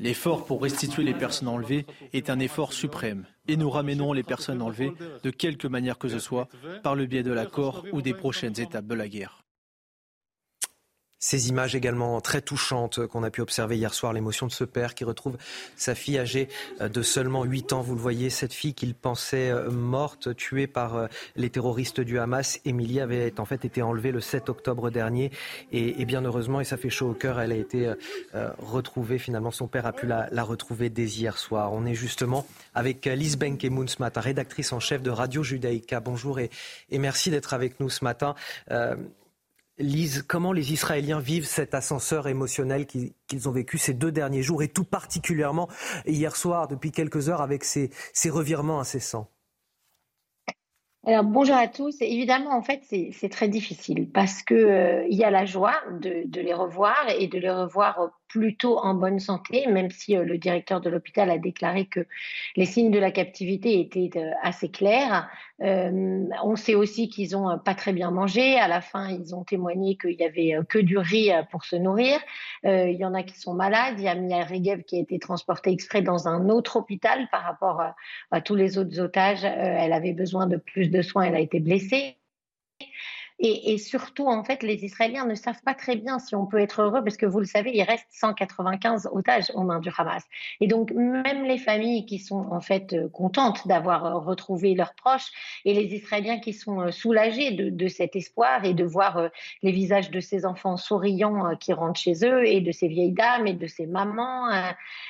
[0.02, 4.64] L'effort pour restituer les personnes enlevées est un effort suprême et nous ramenons les personnes
[4.64, 6.48] enlevées de quelque manière que ce soit
[6.82, 9.44] par le biais de l'accord ou des prochaines étapes de la guerre.
[11.24, 14.96] Ces images également très touchantes qu'on a pu observer hier soir, l'émotion de ce père
[14.96, 15.38] qui retrouve
[15.76, 16.50] sa fille âgée
[16.82, 17.82] euh, de seulement 8 ans.
[17.82, 22.18] Vous le voyez, cette fille qu'il pensait euh, morte, tuée par euh, les terroristes du
[22.18, 22.60] Hamas.
[22.66, 25.30] Emilie avait en fait été enlevée le 7 octobre dernier
[25.72, 27.94] et, bien heureusement, et ça fait chaud au cœur, elle a été
[28.58, 29.20] retrouvée.
[29.20, 31.72] Finalement, son père a pu la, retrouver dès hier soir.
[31.72, 36.00] On est justement avec Lise Benkemoun ce matin, rédactrice en chef de Radio Judaïka.
[36.00, 36.50] Bonjour et
[36.92, 38.34] merci d'être avec nous ce matin.
[39.82, 44.64] Lise, comment les Israéliens vivent cet ascenseur émotionnel qu'ils ont vécu ces deux derniers jours
[44.64, 45.68] et tout particulièrement
[46.06, 47.90] hier soir depuis quelques heures avec ces,
[48.30, 49.30] revirements incessants
[51.04, 52.00] alors bonjour à tous.
[52.02, 56.28] Évidemment, en fait, c'est très difficile parce que euh, il y a la joie de,
[56.28, 60.38] de, les revoir et de les revoir plutôt en bonne santé, même si euh, le
[60.38, 62.08] directeur de l'hôpital a déclaré que
[62.56, 65.30] les signes de la captivité étaient euh, assez clairs.
[65.62, 68.58] Euh, on sait aussi qu'ils ont pas très bien mangé.
[68.58, 72.20] À la fin, ils ont témoigné qu'il y avait que du riz pour se nourrir.
[72.64, 73.96] il y en a qui sont malades.
[73.98, 77.44] Il y a Mia Regev qui a été transportée exprès dans un autre hôpital par
[77.44, 77.84] rapport
[78.32, 79.44] à tous les autres otages.
[79.44, 81.24] elle avait besoin de plus de soins.
[81.24, 82.18] Elle a été blessée.
[83.44, 86.84] Et, surtout, en fait, les Israéliens ne savent pas très bien si on peut être
[86.84, 90.24] heureux, parce que vous le savez, il reste 195 otages aux mains du Hamas.
[90.60, 94.94] Et donc, même les familles qui sont en fait euh, contentes d'avoir euh, retrouvé leurs
[94.94, 95.32] proches,
[95.66, 99.30] et les Israéliens qui sont euh, soulagés de, cet espoir et de voir
[99.64, 103.48] les visages de ces enfants souriants qui rentrent chez eux, et de ces vieilles dames
[103.48, 104.52] et de ces mamans.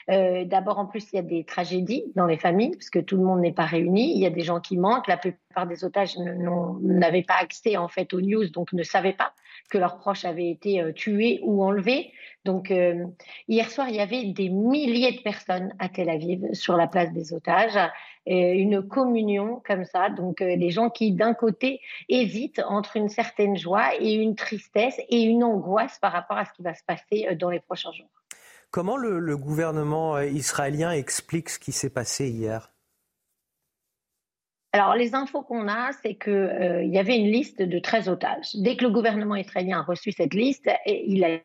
[0.07, 3.23] D'abord, en plus, il y a des tragédies dans les familles, parce que tout le
[3.23, 4.13] monde n'est pas réuni.
[4.15, 5.07] Il y a des gens qui manquent.
[5.07, 9.33] La plupart des otages n'avaient pas accès en fait aux news, donc ne savaient pas
[9.71, 12.11] que leurs proches avaient été euh, tués ou enlevés.
[12.45, 13.05] Donc euh,
[13.47, 17.11] hier soir, il y avait des milliers de personnes à Tel Aviv sur la place
[17.13, 17.79] des otages,
[18.27, 20.09] une communion comme ça.
[20.09, 24.99] Donc euh, les gens qui d'un côté hésitent entre une certaine joie et une tristesse
[25.09, 28.09] et une angoisse par rapport à ce qui va se passer dans les prochains jours.
[28.69, 32.70] Comment le gouvernement israélien explique ce qui s'est passé hier?
[34.73, 38.55] Alors, les infos qu'on a, c'est qu'il euh, y avait une liste de 13 otages.
[38.55, 41.39] Dès que le gouvernement israélien a reçu cette liste, il a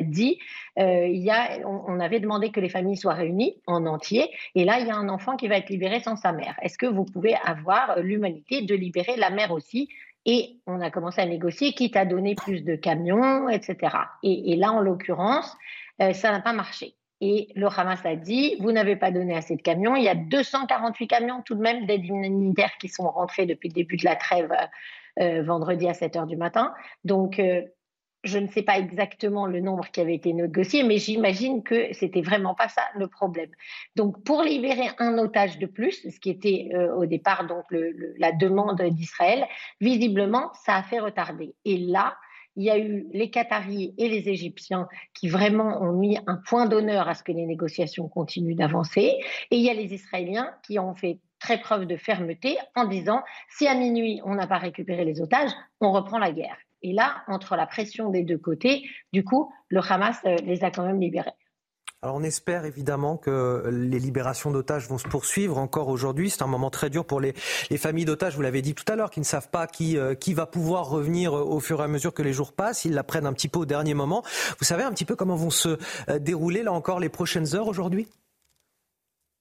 [0.00, 0.38] dit,
[0.78, 4.64] euh, il y a, on, avait demandé que les familles soient réunies en entier, et
[4.64, 6.56] là, il y a un enfant qui va être libéré sans sa mère.
[6.62, 9.88] Est-ce que vous pouvez avoir l'humanité de libérer la mère aussi?
[10.24, 13.96] Et on a commencé à négocier, quitte à donner plus de camions, etc.
[14.22, 15.54] Et, là, en l'occurrence,
[16.00, 16.94] euh, ça n'a pas marché.
[17.20, 19.96] Et le Hamas a dit, vous n'avez pas donné assez de camions.
[19.96, 23.74] Il y a 248 camions tout de même d'aide humanitaire qui sont rentrés depuis le
[23.74, 24.52] début de la trêve
[25.20, 26.74] euh, vendredi à 7 heures du matin.
[27.04, 27.62] Donc, euh,
[28.24, 32.22] je ne sais pas exactement le nombre qui avait été négocié, mais j'imagine que c'était
[32.22, 33.50] vraiment pas ça le problème.
[33.96, 37.64] Donc, pour libérer un otage de plus, ce qui était euh, au départ donc
[38.18, 39.46] la demande d'Israël,
[39.80, 41.54] visiblement, ça a fait retarder.
[41.64, 42.16] Et là,
[42.56, 46.66] il y a eu les Qataris et les Égyptiens qui vraiment ont mis un point
[46.66, 49.18] d'honneur à ce que les négociations continuent d'avancer.
[49.50, 53.22] Et il y a les Israéliens qui ont fait très preuve de fermeté en disant
[53.50, 55.50] si à minuit on n'a pas récupéré les otages,
[55.80, 56.56] on reprend la guerre.
[56.82, 60.70] Et là, entre la pression des deux côtés, du coup, le Hamas euh, les a
[60.70, 61.30] quand même libérés.
[62.04, 66.28] Alors on espère évidemment que les libérations d'otages vont se poursuivre encore aujourd'hui.
[66.28, 67.32] C'est un moment très dur pour les,
[67.78, 70.34] familles d'otages, vous l'avez dit tout à l'heure, qui ne savent pas qui, euh, qui
[70.34, 72.84] va pouvoir revenir au fur et à mesure que les jours passent.
[72.84, 74.22] Ils l'apprennent un petit peu au dernier moment.
[74.58, 75.78] Vous savez un petit peu comment vont se
[76.10, 78.06] euh, dérouler là encore les prochaines heures aujourd'hui?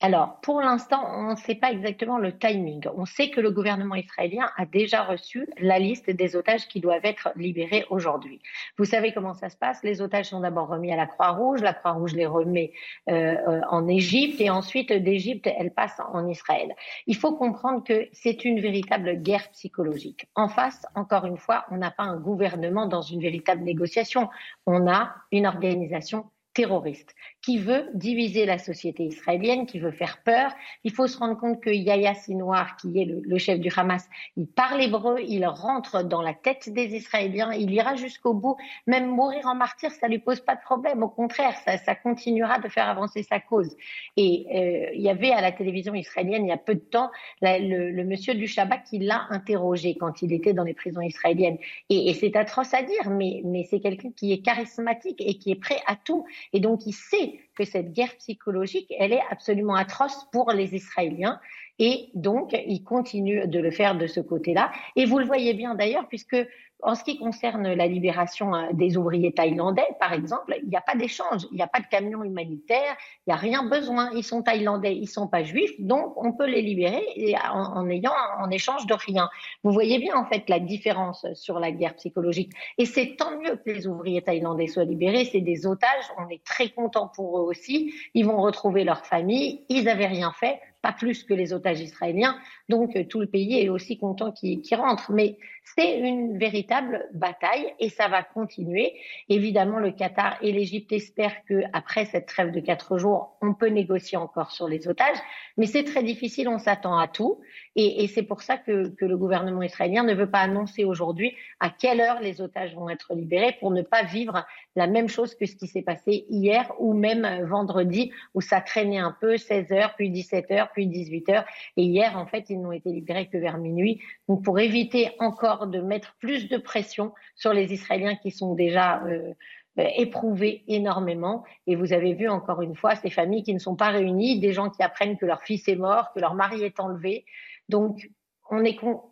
[0.06, 2.86] Alors, pour l'instant, on ne sait pas exactement le timing.
[2.98, 7.06] On sait que le gouvernement israélien a déjà reçu la liste des otages qui doivent
[7.06, 8.42] être libérés aujourd'hui.
[8.78, 11.74] Vous savez comment ça se passe Les otages sont d'abord remis à la Croix-Rouge, la
[11.74, 12.74] Croix-Rouge les remet
[13.10, 13.14] euh,
[13.48, 16.76] euh, en Égypte et ensuite d'Égypte, elles passent en Israël.
[17.08, 20.28] Il faut comprendre que c'est une véritable guerre psychologique.
[20.36, 24.30] En face, encore une fois, on n'a pas un gouvernement dans une véritable négociation.
[24.66, 30.52] On a une organisation terroriste, qui veut diviser la société israélienne, qui veut faire peur.
[30.86, 34.08] Il faut se rendre compte que Yahya Sinwar, qui est le, chef du Hamas,
[34.38, 38.56] il parle hébreu, il rentre dans la tête des Israéliens, il ira jusqu'au bout.
[38.88, 41.04] Même mourir en martyr, ça lui pose pas de problème.
[41.04, 43.76] Au contraire, ça, ça continuera de faire avancer sa cause.
[44.16, 47.12] Et euh, il y avait à la télévision israélienne il y a peu de temps
[47.42, 51.58] le, monsieur du Shabbat qui l'a interrogé quand il était dans les prisons israéliennes.
[51.90, 55.52] Et, et c'est atroce à dire, mais, mais c'est quelqu'un qui est charismatique et qui
[55.52, 56.26] est prêt à tout.
[56.54, 61.40] Et donc, il sait que cette guerre psychologique, elle est absolument atroce pour les Israéliens.
[61.80, 64.72] Et donc, il continue de le faire de ce côté-là.
[64.96, 66.38] Et vous le voyez bien d'ailleurs, puisque
[66.84, 70.82] en ce qui concerne la libération euh, des ouvriers thaïlandais, par exemple, il n'y a
[70.82, 72.96] pas d'échange, il n'y a pas de camion humanitaire,
[73.26, 74.12] il n'y a rien besoin.
[74.16, 77.04] Ils sont thaïlandais, ils ne sont pas juifs, donc on peut les libérer
[77.52, 79.30] en, ayant en échange de rien.
[79.64, 82.52] Vous voyez bien en fait la différence sur la guerre psychologique.
[82.78, 85.26] Et c'est tant mieux que les ouvriers thaïlandais soient libérés.
[85.26, 87.94] C'est des otages, on est très content pour eux aussi.
[88.14, 89.66] Ils vont retrouver leur famille.
[89.70, 92.38] Ils n'avaient rien fait pas plus que les otages israéliens.
[92.70, 95.12] Donc tout le pays est aussi content qu'ils rentrent.
[95.12, 95.38] Mais
[95.76, 98.94] c'est une véritable bataille et ça va continuer.
[99.30, 103.68] Évidemment, le Qatar et l'Égypte espèrent que après cette trêve de quatre jours, on peut
[103.68, 105.18] négocier encore sur les otages.
[105.58, 107.40] Mais c'est très difficile, on s'attend à tout.
[107.76, 111.70] Et, c'est pour ça que, que, le gouvernement israélien ne veut pas annoncer aujourd'hui à
[111.70, 114.46] quelle heure les otages vont être libérés pour ne pas vivre
[114.76, 119.00] la même chose que ce qui s'est passé hier ou même vendredi où ça traînait
[119.00, 121.46] un peu 16 heures, puis 17 heures, puis 18 heures.
[121.78, 124.02] Et hier, en fait, ils n'ont été libérés que vers minuit.
[124.28, 129.04] Donc pour éviter encore de mettre plus de pression sur les Israéliens qui sont déjà
[129.04, 129.34] euh,
[129.80, 131.44] euh, éprouvés énormément.
[131.68, 134.54] Et vous avez vu encore une fois ces familles qui ne sont pas réunies, des
[134.54, 137.26] gens qui apprennent que leur fils est mort, que leur mari est enlevé.
[137.70, 138.10] Donc,
[138.52, 138.64] on,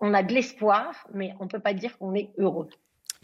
[0.02, 2.70] on a de l'espoir, mais on ne peut pas dire qu'on est heureux.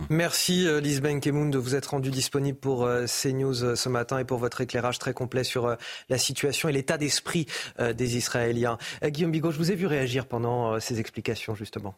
[0.10, 4.19] Merci euh, Lise Benkemoun de vous être rendu disponible pour euh, CNews euh, ce matin
[4.19, 5.76] et pour votre éclairage très complet sur
[6.10, 7.48] la situation et l'état d'esprit
[7.80, 8.78] des Israéliens.
[9.03, 11.95] Guillaume Bigot, je vous ai vu réagir pendant ces explications justement.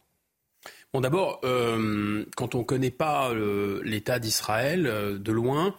[0.93, 3.31] Bon, d'abord, quand on ne connaît pas
[3.83, 4.83] l'État d'Israël
[5.19, 5.75] de loin,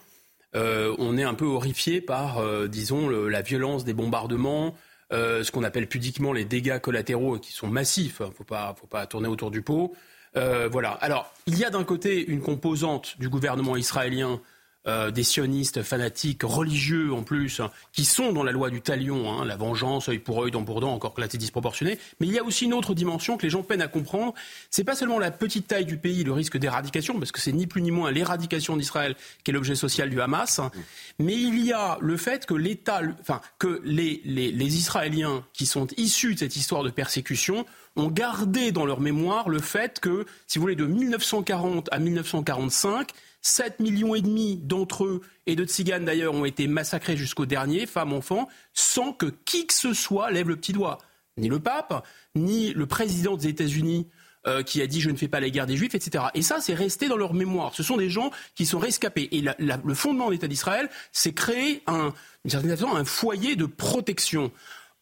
[0.54, 4.74] on est un peu horrifié par, disons, la violence des bombardements,
[5.10, 8.16] ce qu'on appelle pudiquement les dégâts collatéraux qui sont massifs.
[8.20, 9.94] Il hein, ne faut pas, faut pas tourner autour du pot.
[10.34, 10.92] Voilà.
[11.00, 14.40] Alors, il y a d'un côté une composante du gouvernement israélien
[14.86, 19.30] euh, des sionistes fanatiques, religieux en plus, hein, qui sont dans la loi du talion,
[19.30, 21.98] hein, la vengeance, œil pour œil, dent pour dent, encore que là c'est disproportionné.
[22.18, 24.32] Mais il y a aussi une autre dimension que les gens peinent à comprendre.
[24.70, 27.66] C'est pas seulement la petite taille du pays, le risque d'éradication, parce que c'est ni
[27.66, 30.70] plus ni moins l'éradication d'Israël qui est l'objet social du Hamas, hein,
[31.18, 35.66] mais il y a le fait que l'État, enfin que les, les, les Israéliens qui
[35.66, 37.66] sont issus de cette histoire de persécution
[37.96, 43.10] ont gardé dans leur mémoire le fait que, si vous voulez, de 1940 à 1945,
[43.42, 47.86] 7 millions et demi d'entre eux, et de Tziganes d'ailleurs, ont été massacrés jusqu'au dernier,
[47.86, 50.98] femmes, enfants, sans que qui que ce soit lève le petit doigt.
[51.36, 54.08] Ni le pape, ni le président des États-Unis
[54.46, 56.24] euh, qui a dit je ne fais pas la guerre des juifs, etc.
[56.32, 57.74] Et ça, c'est resté dans leur mémoire.
[57.74, 59.28] Ce sont des gens qui sont rescapés.
[59.32, 62.14] Et le fondement de l'État d'Israël, c'est créer un,
[62.54, 64.50] un foyer de protection.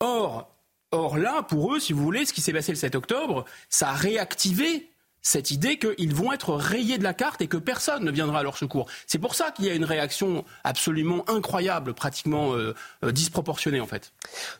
[0.01, 0.53] Or,
[0.91, 3.91] or là, pour eux, si vous voulez, ce qui s'est passé le 7 octobre, ça
[3.91, 4.91] a réactivé
[5.23, 8.43] cette idée qu'ils vont être rayés de la carte et que personne ne viendra à
[8.43, 8.87] leur secours.
[9.07, 12.75] C'est pour ça qu'il y a une réaction absolument incroyable, pratiquement euh,
[13.05, 14.13] euh, disproportionnée en fait.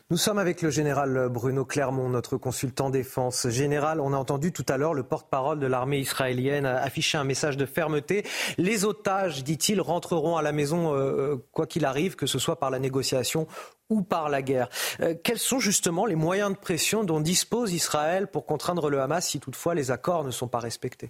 [0.09, 3.47] Nous sommes avec le général Bruno Clermont, notre consultant défense.
[3.49, 7.57] Général, on a entendu tout à l'heure le porte-parole de l'armée israélienne afficher un message
[7.57, 8.25] de fermeté.
[8.57, 12.69] Les otages, dit-il, rentreront à la maison euh, quoi qu'il arrive, que ce soit par
[12.69, 13.47] la négociation
[13.89, 14.69] ou par la guerre.
[15.01, 19.27] Euh, quels sont justement les moyens de pression dont dispose Israël pour contraindre le Hamas
[19.27, 21.09] si toutefois les accords ne sont pas respectés?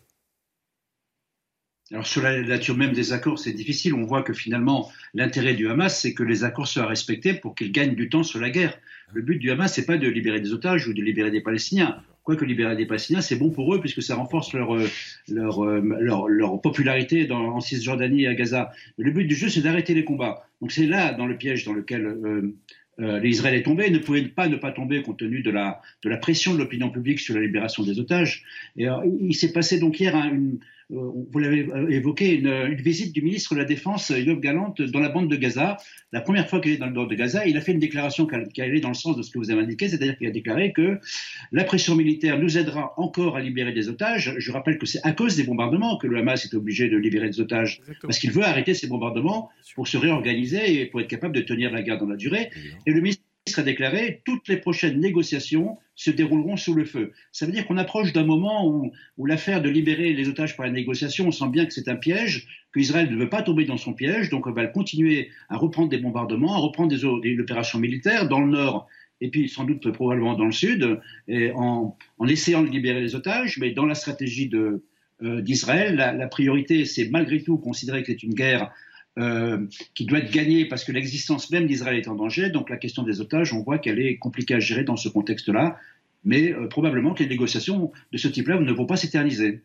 [1.92, 3.96] Alors sur la nature même des accords, c'est difficile.
[3.96, 7.72] On voit que finalement, l'intérêt du Hamas, c'est que les accords soient respectés pour qu'ils
[7.72, 8.78] gagnent du temps sur la guerre.
[9.12, 12.04] Le but du Hamas, c'est pas de libérer des otages ou de libérer des Palestiniens.
[12.30, 14.88] Quoique libérer des Palestiniens, c'est bon pour eux puisque ça renforce leur, euh,
[15.32, 18.72] euh, leur, leur popularité dans, en Cisjordanie et à Gaza.
[19.00, 20.46] le but du jeu, c'est d'arrêter les combats.
[20.62, 22.56] Donc c'est là, dans le piège dans lequel euh,
[23.00, 26.10] euh, l'Israël est tombé, ne pouvait pas ne pas tomber compte tenu de la, de
[26.10, 28.44] la pression de l'opinion publique sur la libération des otages.
[28.78, 28.86] Et,
[29.20, 30.60] il s'est passé donc hier une, euh,
[30.90, 35.10] vous l'avez euh, évoqué, une, visite du ministre de la Défense, Yob Galante, dans la
[35.10, 35.78] bande de Gaza.
[36.12, 38.26] La première fois qu'il est dans le bande de Gaza, il a fait une déclaration
[38.26, 40.74] qui allait dans le sens de ce que vous avez indiqué, c'est-à-dire qu'il a déclaré
[40.74, 41.00] que
[41.52, 44.34] la pression militaire nous aidera encore à libérer des otages.
[44.38, 47.30] Je rappelle que c'est à cause des bombardements que le Hamas est obligé de libérer
[47.30, 51.36] des otages, parce qu'il veut arrêter ces bombardements pour se réorganiser et pour être capable
[51.36, 52.50] de tenir la guerre dans la durée.
[52.88, 53.24] Et le ministre
[53.58, 57.14] a déclaré toutes les prochaines négociations se dérouleront sous le feu.
[57.32, 60.66] Ça veut dire qu'on approche d'un moment où, où l'affaire de libérer les otages par
[60.66, 63.78] la négociation, on sent bien que c'est un piège, qu'Israël ne veut pas tomber dans
[63.78, 68.28] son piège, donc on va continuer à reprendre des bombardements, à reprendre des, opérations militaires
[68.28, 68.88] dans le nord
[69.22, 71.98] et puis sans doute probablement dans le sud, et en,
[72.28, 77.10] essayant de libérer les otages, mais dans la stratégie euh, d'Israël, la, la, priorité, c'est
[77.10, 78.72] malgré tout considérer que c'est une guerre
[79.18, 79.66] euh,
[79.96, 82.50] qui doit être gagnée parce que l'existence même d'Israël est en danger.
[82.50, 85.78] Donc la question des otages, on voit qu'elle est compliquée à gérer dans ce contexte-là,
[86.24, 89.64] mais euh, probablement que les négociations de ce type-là ne vont pas s'éterniser.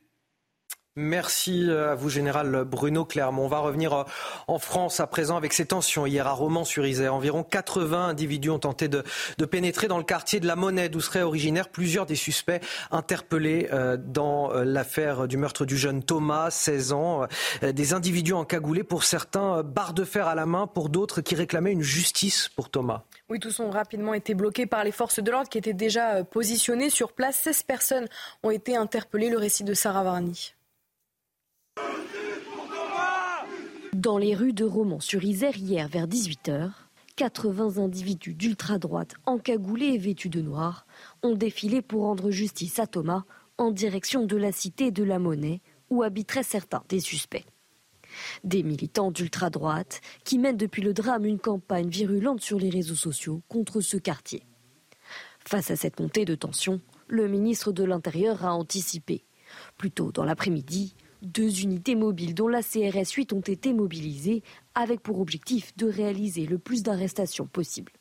[0.97, 3.47] Merci euh, à vous, Général Bruno Clermont.
[3.47, 4.05] On va revenir euh,
[4.47, 6.07] en France à présent avec ces tensions.
[6.07, 9.03] Hier à Romans-sur-Isère, environ 80 individus ont tenté de,
[9.45, 12.61] pénétrer dans le quartier de la Monnaie, d'où seraient originaires plusieurs des suspects
[12.93, 17.27] interpellés euh, dans l'affaire du meurtre du jeune Thomas, 16 ans.
[17.63, 21.73] Des individus encagoulés, pour certains, barres de fer à la main, pour d'autres qui réclamaient
[21.73, 23.03] une justice pour Thomas.
[23.29, 26.91] Oui, tous ont rapidement été bloqués par les forces de l'ordre qui étaient déjà positionnées
[26.91, 27.35] sur place.
[27.43, 28.07] 16 personnes
[28.45, 29.31] ont été interpellées.
[29.31, 30.55] Le récit de Sarah Varny.
[33.95, 36.73] Dans les rues de Romans-sur-Isère hier vers 18h,
[37.15, 40.85] 80 individus d'ultra-droite encagoulés et vêtus de noir
[41.23, 43.23] ont défilé pour rendre justice à Thomas
[43.57, 47.47] en direction de la cité de la Monnaie où habiteraient certains des suspects.
[48.43, 53.43] Des militants d'ultra-droite qui mènent depuis le drame une campagne virulente sur les réseaux sociaux
[53.49, 54.45] contre ce quartier.
[55.47, 59.25] Face à cette montée de tension, le ministre de l'Intérieur a anticipé.
[59.79, 64.43] Plus tôt dans l'après-midi, deux unités mobiles dont la CRS 8 ont été mobilisées
[64.75, 67.93] avec pour objectif de réaliser le plus d'arrestations possible.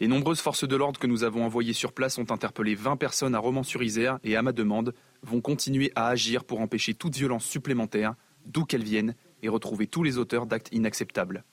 [0.00, 3.34] Les nombreuses forces de l'ordre que nous avons envoyées sur place ont interpellé 20 personnes
[3.34, 8.14] à Romans-sur-Isère et à ma demande vont continuer à agir pour empêcher toute violence supplémentaire,
[8.46, 11.44] d'où qu'elle vienne, et retrouver tous les auteurs d'actes inacceptables.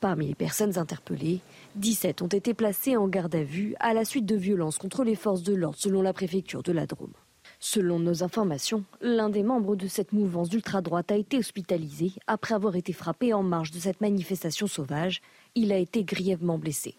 [0.00, 1.40] Parmi les personnes interpellées,
[1.76, 5.16] 17 ont été placées en garde à vue à la suite de violences contre les
[5.16, 7.14] forces de l'ordre selon la préfecture de la Drôme.
[7.64, 12.74] Selon nos informations, l'un des membres de cette mouvance d'ultra-droite a été hospitalisé après avoir
[12.74, 15.22] été frappé en marge de cette manifestation sauvage.
[15.54, 16.96] Il a été grièvement blessé.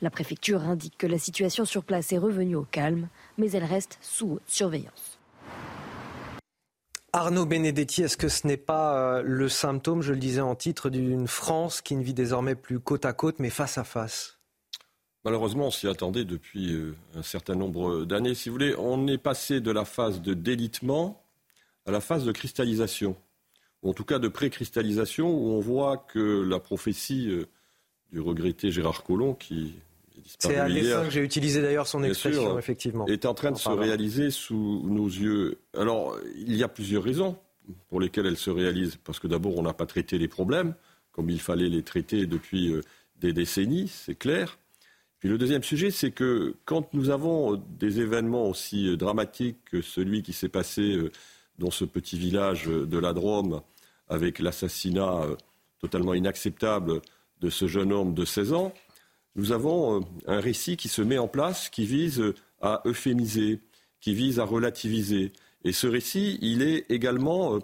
[0.00, 3.98] La préfecture indique que la situation sur place est revenue au calme, mais elle reste
[4.00, 5.18] sous haute surveillance.
[7.12, 11.28] Arnaud Benedetti, est-ce que ce n'est pas le symptôme, je le disais en titre, d'une
[11.28, 14.37] France qui ne vit désormais plus côte à côte, mais face à face?
[15.24, 18.34] Malheureusement, on s'y attendait depuis euh, un certain nombre d'années.
[18.34, 21.22] Si vous voulez, on est passé de la phase de délitement
[21.86, 23.16] à la phase de cristallisation,
[23.82, 27.46] ou en tout cas de pré-cristallisation, où on voit que la prophétie euh,
[28.12, 29.74] du regretté Gérard Collomb, qui
[30.18, 33.06] est disparu C'est à que j'ai utilisé d'ailleurs son expression, effectivement.
[33.06, 35.58] Est en train de se réaliser sous nos yeux.
[35.76, 37.36] Alors, il y a plusieurs raisons
[37.88, 38.96] pour lesquelles elle se réalise.
[39.04, 40.74] Parce que d'abord, on n'a pas traité les problèmes
[41.18, 42.80] comme il fallait les traiter depuis euh,
[43.16, 44.56] des décennies, c'est clair.
[45.20, 50.22] Puis le deuxième sujet, c'est que quand nous avons des événements aussi dramatiques que celui
[50.22, 51.10] qui s'est passé euh,
[51.58, 53.60] dans ce petit village de la Drôme,
[54.08, 55.36] avec l'assassinat euh,
[55.80, 57.00] totalement inacceptable
[57.40, 58.72] de ce jeune homme de 16 ans,
[59.34, 62.22] nous avons euh, un récit qui se met en place, qui vise
[62.60, 63.60] à euphémiser,
[64.00, 65.32] qui vise à relativiser.
[65.64, 67.58] Et ce récit, il est également,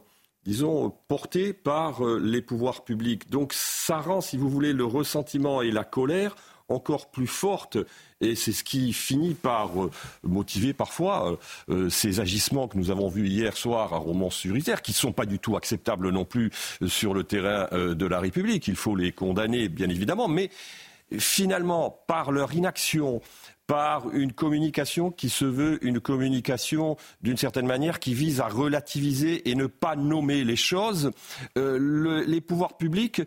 [0.45, 3.31] disons, porté par les pouvoirs publics.
[3.31, 6.35] Donc ça rend, si vous voulez, le ressentiment et la colère
[6.69, 7.79] encore plus forte.
[8.21, 9.91] Et c'est ce qui finit par euh,
[10.23, 11.37] motiver parfois euh,
[11.69, 15.27] euh, ces agissements que nous avons vus hier soir à Romans-sur-Isère, qui ne sont pas
[15.27, 16.51] du tout acceptables non plus
[16.87, 18.69] sur le terrain de la République.
[18.69, 20.29] Il faut les condamner, bien évidemment.
[20.29, 20.51] Mais
[21.19, 23.21] finalement, par leur inaction,
[23.67, 29.49] par une communication qui se veut une communication d'une certaine manière qui vise à relativiser
[29.49, 31.11] et ne pas nommer les choses,
[31.57, 33.23] euh, les pouvoirs publics,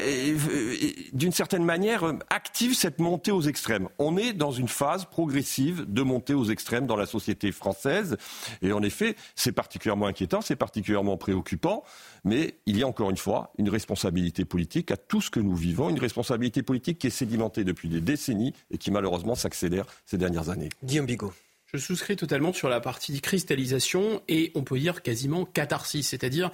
[0.00, 0.76] euh, euh,
[1.12, 3.88] d'une certaine manière, activent cette montée aux extrêmes.
[3.98, 8.16] On est dans une phase progressive de montée aux extrêmes dans la société française,
[8.62, 11.84] et en effet, c'est particulièrement inquiétant, c'est particulièrement préoccupant.
[12.24, 15.56] Mais il y a encore une fois une responsabilité politique à tout ce que nous
[15.56, 20.18] vivons, une responsabilité politique qui est sédimentée depuis des décennies et qui malheureusement s'accélère ces
[20.18, 20.68] dernières années.
[20.84, 21.32] Guillaume Bigot.
[21.72, 26.50] Je souscris totalement sur la partie cristallisation et on peut dire quasiment catharsis, c'est-à-dire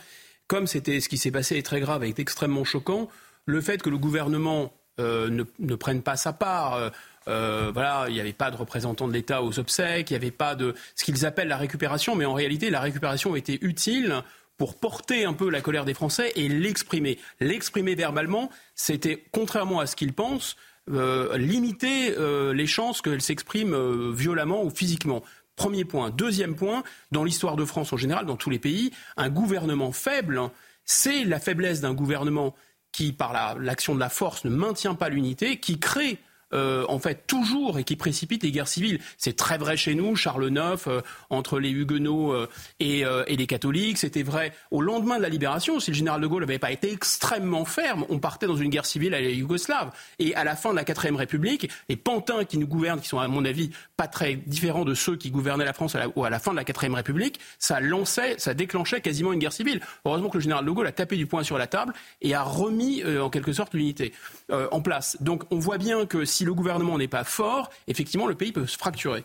[0.47, 3.09] comme c'était ce qui s'est passé est très grave et est extrêmement choquant,
[3.45, 6.75] le fait que le gouvernement euh, ne, prenne pas sa part.
[6.75, 6.91] Euh,
[7.29, 10.31] euh, voilà, il n'y avait pas de représentant de l'État aux obsèques, il n'y avait
[10.31, 14.23] pas de ce qu'ils appellent la récupération, mais en réalité, la récupération était utile
[14.57, 17.19] pour porter un peu la colère des Français et l'exprimer.
[17.41, 20.57] L'exprimer verbalement, c'était, contrairement à ce qu'ils pensent,
[20.89, 25.23] limiter euh, les chances qu'elle s'exprime euh, violemment ou physiquement.
[25.57, 26.11] Premier point.
[26.11, 30.41] Deuxième point, dans l'histoire de France en général, dans tous les pays, un gouvernement faible,
[30.85, 32.55] c'est la faiblesse d'un gouvernement
[32.93, 36.19] qui, par l'action de la force, ne maintient pas l'unité, qui crée
[36.55, 39.01] euh, en fait toujours et qui précipite les guerres civiles.
[39.19, 42.49] C'est très vrai chez nous, Charles IX, euh, entre les Huguenots euh,
[42.81, 43.05] et,
[43.37, 43.99] les catholiques.
[43.99, 45.79] C'était vrai au lendemain de la libération.
[45.79, 48.87] Si le général de Gaulle n'avait pas été extrêmement ferme, on partait dans une guerre
[48.87, 49.91] civile à la Yougoslave.
[50.19, 53.19] Et à la fin de la quatrième République, les pantins qui nous gouvernent, qui sont
[53.19, 56.31] à mon avis pas très différents de ceux qui gouvernaient la France à la, à
[56.31, 59.81] la fin de la quatrième République, ça lançait, ça déclenchait quasiment une guerre civile.
[60.07, 61.93] Heureusement que le général de Gaulle a tapé du poing sur la table
[62.23, 64.13] et a remis en quelque sorte l'unité
[64.51, 65.19] en place.
[65.21, 68.67] Donc on voit bien que si le gouvernement n'est pas fort, effectivement, le pays peut
[68.67, 69.25] se fracturer.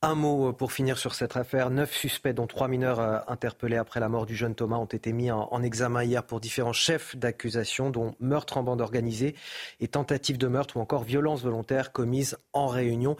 [0.00, 1.70] Un mot pour finir sur cette affaire.
[1.70, 5.12] Neuf suspects, dont trois mineurs euh, interpellés après la mort du jeune Thomas, ont été
[5.12, 9.34] mis en, examen hier pour différents chefs d'accusation, dont meurtre en bande organisée
[9.80, 13.16] et tentative de meurtre ou encore violence volontaire commise en réunion.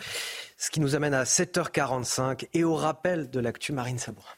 [0.57, 4.38] Ce qui nous amène à 7h45 et au rappel de l'actu Marine Sabourin.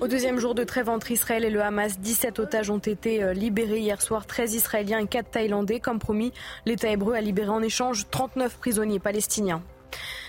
[0.00, 3.32] Au deuxième jour de trêve entre Israël et le Hamas, 17 otages ont été euh,
[3.32, 5.80] libérés hier soir, 13 Israéliens et 4 Thaïlandais.
[5.80, 6.32] Comme promis,
[6.66, 9.60] l'État hébreu a libéré en échange 39 prisonniers palestiniens.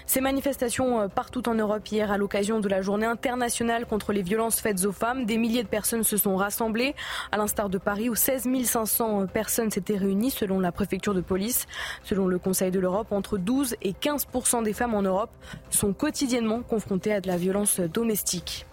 [0.07, 4.23] Ces manifestations euh, partout en Europe hier à l'occasion de la journée internationale contre les
[4.23, 5.25] violences faites aux femmes.
[5.25, 6.95] Des milliers de personnes se sont rassemblées,
[7.31, 11.67] à l'instar de Paris où 16 500 personnes s'étaient réunies selon la préfecture de police.
[12.03, 15.29] Selon le Conseil de l'Europe, entre 12 et 15% des femmes en Europe
[15.69, 18.65] sont quotidiennement confrontées à de la violence domestique.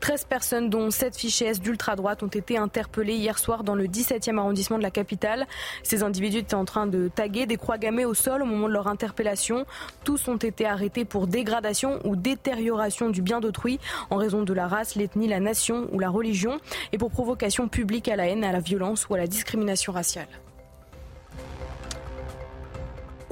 [0.00, 4.38] 13 personnes, dont 7 fichiers S d'ultra-droite, ont été interpellées hier soir dans le 17e
[4.38, 5.46] arrondissement de la capitale.
[5.82, 8.72] Ces individus étaient en train de taguer des croix gammées au sol au moment de
[8.72, 9.64] leur interpellation.
[10.04, 13.78] Tous ont été arrêtés pour dégradation ou détérioration du bien d'autrui
[14.10, 16.58] en raison de la race, l'ethnie, la nation ou la religion
[16.92, 20.28] et pour provocation publique à la haine, à la violence ou à la discrimination raciale.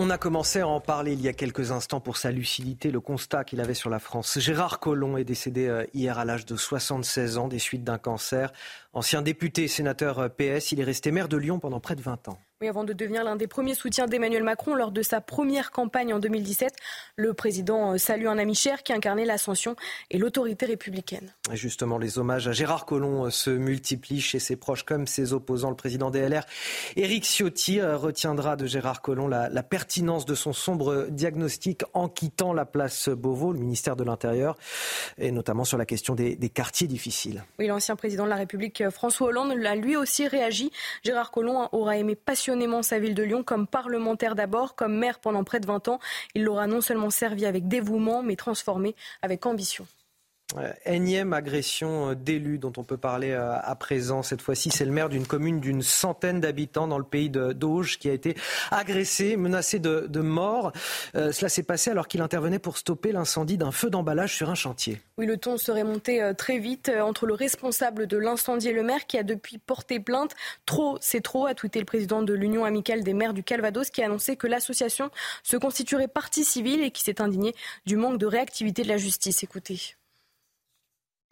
[0.02, 3.00] On a commencé à en parler il y a quelques instants pour sa lucidité, le
[3.00, 4.38] constat qu'il avait sur la France.
[4.38, 8.50] Gérard Collomb est décédé euh, hier à l'âge de 76 ans des suites d'un cancer.
[8.94, 12.28] Ancien député sénateur euh, PS, il est resté maire de Lyon pendant près de 20
[12.28, 12.38] ans.
[12.62, 16.12] Oui, avant de devenir l'un des premiers soutiens d'Emmanuel Macron lors de sa première campagne
[16.12, 16.76] en 2017,
[17.16, 19.76] le président euh, salue un ami cher qui incarnait l'ascension
[20.10, 21.32] et l'autorité républicaine.
[21.50, 25.32] Et justement, les hommages à Gérard Collomb euh, se multiplient chez ses proches comme ses
[25.32, 25.70] opposants.
[25.70, 26.42] Le président DLR,
[26.96, 32.52] Éric Ciotti, euh, retiendra de Gérard Collomb la, pertinence de son sombre diagnostic en quittant
[32.52, 34.58] la place Beauvau, le ministère de l'Intérieur,
[35.16, 37.42] et notamment sur la question des, des quartiers difficiles.
[37.58, 40.70] Oui, l'ancien président de la République, François Hollande, a lui aussi réagi.
[41.04, 42.49] Gérard Collomb aura aimé passionnément
[42.82, 46.00] sa ville de Lyon comme parlementaire d'abord, comme maire pendant près de 20 ans.
[46.34, 49.86] Il l'aura non seulement servi avec dévouement, mais transformé avec ambition.
[50.56, 54.22] Euh, énième agression euh, d'élu dont on peut parler euh, à présent.
[54.22, 58.08] Cette fois-ci, c'est le maire d'une commune d'une centaine d'habitants dans le pays d'Auge qui
[58.08, 58.34] a été
[58.70, 60.72] agressé, menacé de, mort.
[61.14, 65.00] cela s'est passé alors qu'il intervenait pour stopper l'incendie d'un feu d'emballage sur un chantier.
[65.16, 69.06] Oui, le ton serait monté très vite entre le responsable de l'incendie et le maire
[69.06, 70.32] qui a depuis porté plainte.
[70.66, 74.02] Trop, c'est trop, a tweeté le président de l'Union amicale des maires du Calvados qui
[74.02, 75.10] a annoncé que l'association
[75.42, 77.54] se constituerait partie civile et qui s'est indigné
[77.86, 79.42] du manque de réactivité de la justice.
[79.42, 79.96] Écoutez.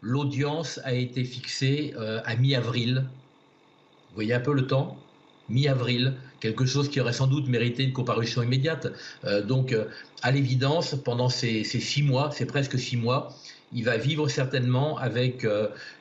[0.00, 3.04] L'audience a été fixée euh, à mi-avril.
[4.08, 4.96] Vous voyez un peu le temps?
[5.48, 8.86] Mi-avril, quelque chose qui aurait sans doute mérité une comparution immédiate.
[9.24, 9.86] Euh, donc, euh,
[10.22, 13.34] à l'évidence, pendant ces, six mois, c'est presque six mois,
[13.72, 15.46] il va vivre certainement avec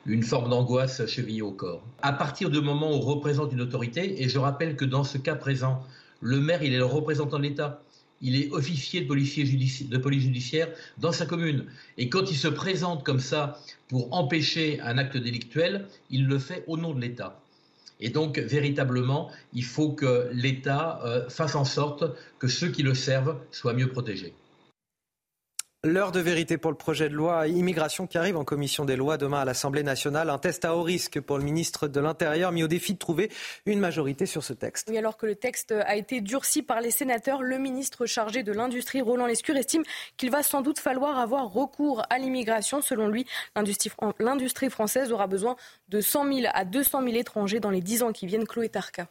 [0.06, 1.82] une forme d'angoisse chevillée au corps.
[2.00, 5.18] À partir du moment où on représente une autorité, et je rappelle que dans ce
[5.18, 5.84] cas présent,
[6.22, 7.82] le maire, il est le représentant de l'État
[8.20, 10.68] il est officier de, police judiciaire
[10.98, 11.66] dans sa commune.
[11.96, 16.64] Et quand il se présente comme ça pour empêcher un acte délictuel, il le fait
[16.66, 17.40] au nom de l'État.
[18.00, 22.04] Et donc, véritablement, il faut que l'État euh, fasse en sorte
[22.38, 24.34] que ceux qui le servent soient mieux protégés.
[25.84, 29.16] L'heure de vérité pour le projet de loi immigration qui arrive en commission des lois
[29.16, 30.28] demain à l'Assemblée nationale.
[30.28, 33.30] Un test à haut risque pour le ministre de l'Intérieur, mis au défi de trouver
[33.64, 34.90] une majorité sur ce texte.
[34.90, 39.02] Alors que le texte a été durci par les sénateurs, le ministre chargé de l'Industrie,
[39.02, 39.84] Roland Lescure, estime
[40.16, 42.82] qu'il va sans doute falloir avoir recours à l'immigration.
[42.82, 43.24] Selon lui,
[44.18, 45.54] l'industrie française aura besoin
[45.90, 48.48] de 100 000 à 200 000 étrangers dans les 10 ans qui viennent.
[48.48, 49.06] Chloé Tarka.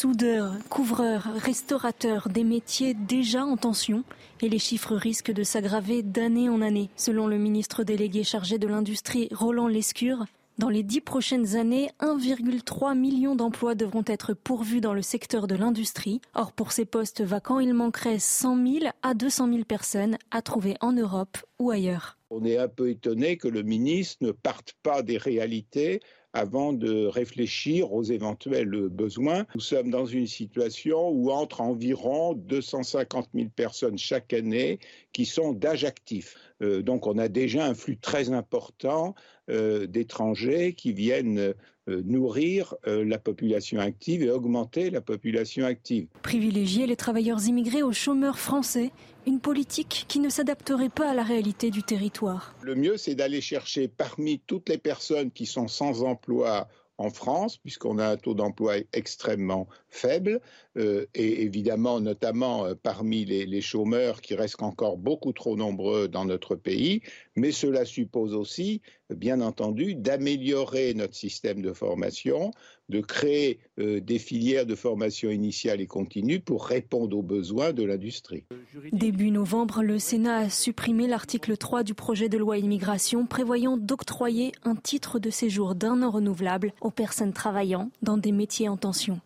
[0.00, 4.04] Soudeurs, couvreurs, restaurateurs, des métiers déjà en tension
[4.40, 6.88] et les chiffres risquent de s'aggraver d'année en année.
[6.94, 10.26] Selon le ministre délégué chargé de l'industrie Roland Lescure,
[10.56, 15.56] dans les dix prochaines années, 1,3 million d'emplois devront être pourvus dans le secteur de
[15.56, 16.20] l'industrie.
[16.34, 20.76] Or, pour ces postes vacants, il manquerait 100 000 à 200 000 personnes à trouver
[20.80, 22.18] en Europe ou ailleurs.
[22.30, 26.00] On est un peu étonné que le ministre ne parte pas des réalités
[26.38, 29.44] avant de réfléchir aux éventuels besoins.
[29.54, 34.78] Nous sommes dans une situation où entre environ 250 000 personnes chaque année
[35.12, 36.36] qui sont d'âge actif.
[36.62, 39.14] Euh, donc on a déjà un flux très important
[39.50, 46.06] euh, d'étrangers qui viennent euh, nourrir la population active et augmenter la population active.
[46.22, 48.90] Privilégier les travailleurs immigrés aux chômeurs français,
[49.28, 52.54] une politique qui ne s'adapterait pas à la réalité du territoire.
[52.62, 57.58] Le mieux, c'est d'aller chercher parmi toutes les personnes qui sont sans emploi en France,
[57.58, 60.40] puisqu'on a un taux d'emploi extrêmement faible,
[60.78, 66.24] euh, et évidemment notamment euh, parmi les, chômeurs qui restent encore beaucoup trop nombreux dans
[66.24, 67.02] notre pays,
[67.34, 68.80] mais cela suppose aussi,
[69.10, 72.52] bien entendu, d'améliorer notre système de formation,
[72.88, 77.82] de créer euh, des filières de formation initiale et continue pour répondre aux besoins de
[77.82, 78.44] l'industrie.
[78.92, 84.52] Début novembre, le Sénat a supprimé l'article 3 du projet de loi immigration prévoyant d'octroyer
[84.62, 89.20] un titre de séjour d'un an renouvelable aux personnes travaillant dans des métiers en tension.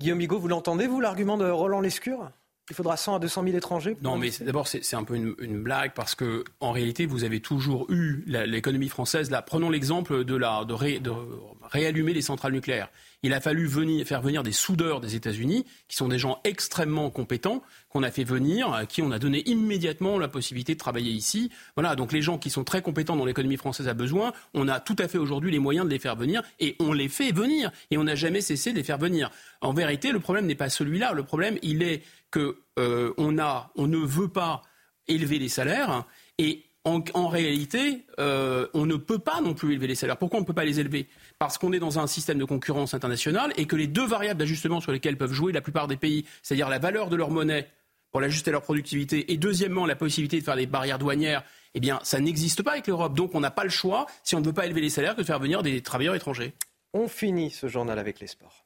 [0.00, 2.30] Guillaume Bigot, vous l'entendez, vous, l'argument de Roland Lescure?
[2.70, 5.92] Il faudra 100 à 200 000 étrangers Non, mais d'abord, c'est un peu une, blague
[5.92, 9.30] parce que, en réalité, vous avez toujours eu l'économie française.
[9.30, 11.10] Là, prenons l'exemple de, la, de, de
[11.62, 12.88] réallumer les centrales nucléaires.
[13.22, 17.10] Il a fallu venir, faire venir des soudeurs des États-Unis, qui sont des gens extrêmement
[17.10, 21.12] compétents, qu'on a fait venir, à qui on a donné immédiatement la possibilité de travailler
[21.12, 21.50] ici.
[21.76, 24.80] Voilà, donc les gens qui sont très compétents dont l'économie française a besoin, on a
[24.80, 27.70] tout à fait aujourd'hui les moyens de les faire venir, et on les fait venir,
[27.90, 29.30] et on n'a jamais cessé de les faire venir.
[29.60, 31.12] En vérité, le problème n'est pas celui-là.
[31.12, 34.62] Le problème, il est que euh, on, a, on ne veut pas
[35.08, 36.06] élever les salaires,
[36.38, 40.16] et en, réalité, euh, on ne peut pas non plus élever les salaires.
[40.16, 41.08] Pourquoi on ne peut pas les élever?
[41.38, 44.80] Parce qu'on est dans un système de concurrence internationale et que les deux variables d'ajustement
[44.80, 47.68] sur lesquelles peuvent jouer la plupart des pays, c'est-à-dire la valeur de leur monnaie
[48.10, 51.44] pour l'ajuster à leur productivité, et deuxièmement la possibilité de faire des barrières douanières,
[51.74, 53.14] eh bien ça n'existe pas avec l'Europe.
[53.14, 55.20] Donc on n'a pas le choix, si on ne veut pas élever les salaires, que
[55.20, 56.54] de faire venir des travailleurs étrangers.
[56.92, 58.64] On finit ce journal avec les sports.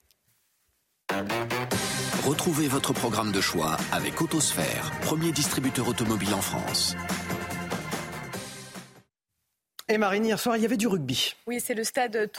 [2.24, 6.96] Retrouvez votre programme de choix avec Autosphère, premier distributeur automobile en France.
[9.90, 11.34] Et Marine, hier soir, il y avait du rugby.
[11.46, 12.30] Oui, c'est le stade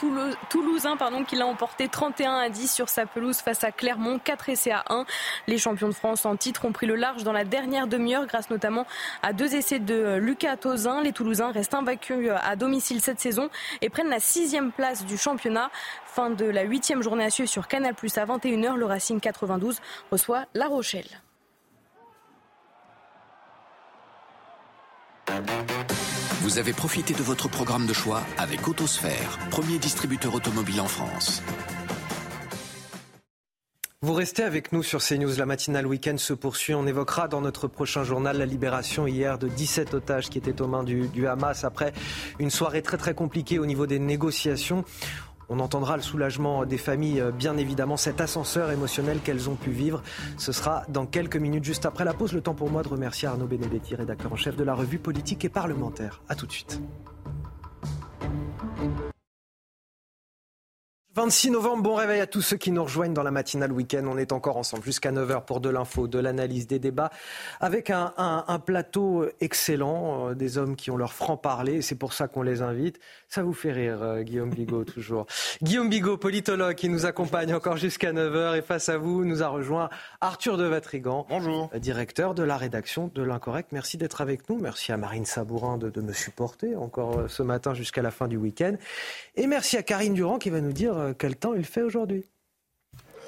[0.48, 4.48] toulousain pardon, qui l'a emporté 31 à 10 sur sa pelouse face à Clermont, 4
[4.48, 5.04] essais à 1.
[5.46, 8.50] Les champions de France en titre ont pris le large dans la dernière demi-heure grâce
[8.50, 8.84] notamment
[9.22, 11.02] à deux essais de Lucas Tozin.
[11.02, 13.48] Les Toulousains restent invaincus à domicile cette saison
[13.80, 15.70] et prennent la sixième place du championnat.
[16.04, 18.74] Fin de la huitième journée à suivre sur Canal Plus à 21h.
[18.74, 21.06] Le Racing 92 reçoit La Rochelle.
[26.42, 31.42] Vous avez profité de votre programme de choix avec Autosphère, premier distributeur automobile en France.
[34.02, 35.36] Vous restez avec nous sur CNews.
[35.36, 36.74] La matinale week-end se poursuit.
[36.74, 40.68] On évoquera dans notre prochain journal la libération hier de 17 otages qui étaient aux
[40.68, 41.92] mains du, du Hamas après
[42.38, 44.84] une soirée très très compliquée au niveau des négociations.
[45.48, 49.70] On entendra le soulagement des familles, euh, bien évidemment, cet ascenseur émotionnel qu'elles ont pu
[49.70, 50.02] vivre.
[50.38, 52.32] Ce sera dans quelques minutes, juste après la pause.
[52.32, 55.44] Le temps pour moi de remercier Arnaud Benedetti, rédacteur en chef de la revue politique
[55.44, 56.20] et parlementaire.
[56.28, 56.80] A tout de suite.
[61.26, 64.04] 26 novembre, bon réveil à tous ceux qui nous rejoignent dans la matinale week-end.
[64.06, 67.10] On est encore ensemble jusqu'à 9h pour de l'info, de l'analyse, des débats,
[67.58, 72.12] avec un, un, un plateau excellent, euh, des hommes qui ont leur franc-parler, c'est pour
[72.12, 73.00] ça qu'on les invite.
[73.28, 75.26] Ça vous fait rire, euh, Guillaume Bigot, toujours.
[75.64, 79.48] Guillaume Bigot, politologue, qui nous accompagne encore jusqu'à 9h, et face à vous, nous a
[79.48, 79.90] rejoint
[80.20, 81.70] Arthur de Vatrigan, Bonjour.
[81.74, 83.72] Euh, directeur de la rédaction de l'Incorrect.
[83.72, 84.60] Merci d'être avec nous.
[84.60, 88.28] Merci à Marine Sabourin de, de me supporter encore euh, ce matin jusqu'à la fin
[88.28, 88.76] du week-end.
[89.34, 92.24] Et merci à Karine Durand qui va nous dire euh, quel temps il fait aujourd'hui.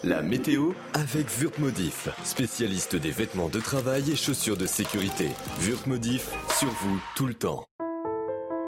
[0.05, 5.29] La météo avec Wurtmodif, spécialiste des vêtements de travail et chaussures de sécurité.
[5.61, 7.67] Wurtmodif, sur vous tout le temps.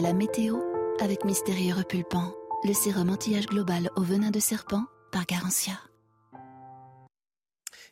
[0.00, 0.56] La météo
[1.00, 2.34] avec Mystérieux Repulpant,
[2.64, 5.74] le sérum anti-âge global au venin de serpent par Garantia.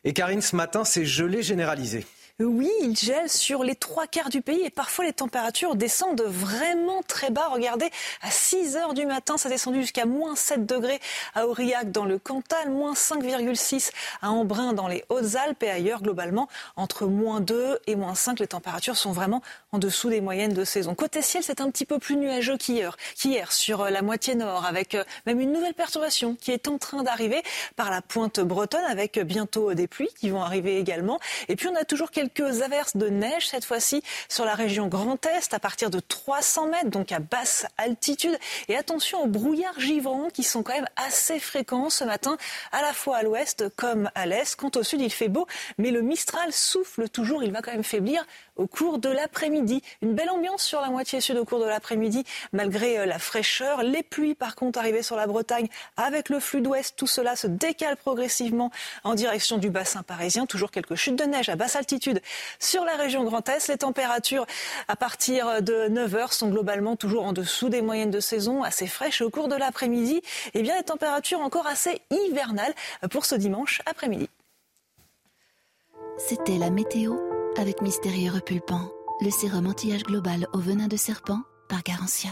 [0.03, 2.05] Et Karine, ce matin, c'est gelé généralisé.
[2.41, 7.01] Oui, il gèle sur les trois quarts du pays et parfois les températures descendent vraiment
[7.05, 7.49] très bas.
[7.51, 7.89] Regardez,
[8.21, 11.01] à 6 heures du matin, ça descendu jusqu'à moins 7 degrés
[11.35, 13.91] à Aurillac dans le Cantal, moins 5,6
[14.21, 16.47] à Embrun dans les Hautes-Alpes et ailleurs globalement
[16.77, 18.39] entre moins 2 et moins 5.
[18.39, 19.41] Les températures sont vraiment
[19.73, 20.95] en dessous des moyennes de saison.
[20.95, 24.95] Côté ciel, c'est un petit peu plus nuageux qu'hier, qu'hier sur la moitié nord avec
[25.25, 27.43] même une nouvelle perturbation qui est en train d'arriver
[27.75, 31.19] par la pointe bretonne avec bientôt des pluies qui vont arriver également.
[31.49, 34.87] Et puis on a toujours quelques quelques averses de neige cette fois-ci sur la région
[34.87, 38.37] Grand Est à partir de 300 mètres, donc à basse altitude.
[38.67, 42.37] Et attention aux brouillards givrants qui sont quand même assez fréquents ce matin,
[42.71, 44.55] à la fois à l'ouest comme à l'est.
[44.55, 45.47] Quant au sud, il fait beau,
[45.77, 47.43] mais le Mistral souffle toujours.
[47.43, 48.25] Il va quand même faiblir
[48.59, 49.81] au cours de l'après-midi.
[50.01, 53.81] Une belle ambiance sur la moitié sud au cours de l'après-midi, malgré la fraîcheur.
[53.83, 55.67] Les pluies, par contre, arrivées sur la Bretagne
[55.97, 56.95] avec le flux d'ouest.
[56.95, 58.71] Tout cela se décale progressivement
[59.03, 60.45] en direction du bassin parisien.
[60.45, 62.21] Toujours quelques chutes de neige à basse altitude
[62.59, 63.69] sur la région Grand Est.
[63.69, 64.45] Les températures
[64.87, 68.87] à partir de 9 heures sont globalement toujours en dessous des moyennes de saison, assez
[68.87, 69.21] fraîches.
[69.21, 70.21] Au cours de l'après-midi,
[70.53, 72.73] eh bien, les températures encore assez hivernales
[73.09, 74.29] pour ce dimanche après-midi.
[76.17, 77.15] C'était la météo
[77.59, 82.29] avec Mystérieux Repulpant, le sérum anti-âge global au venin de serpent par Garantia.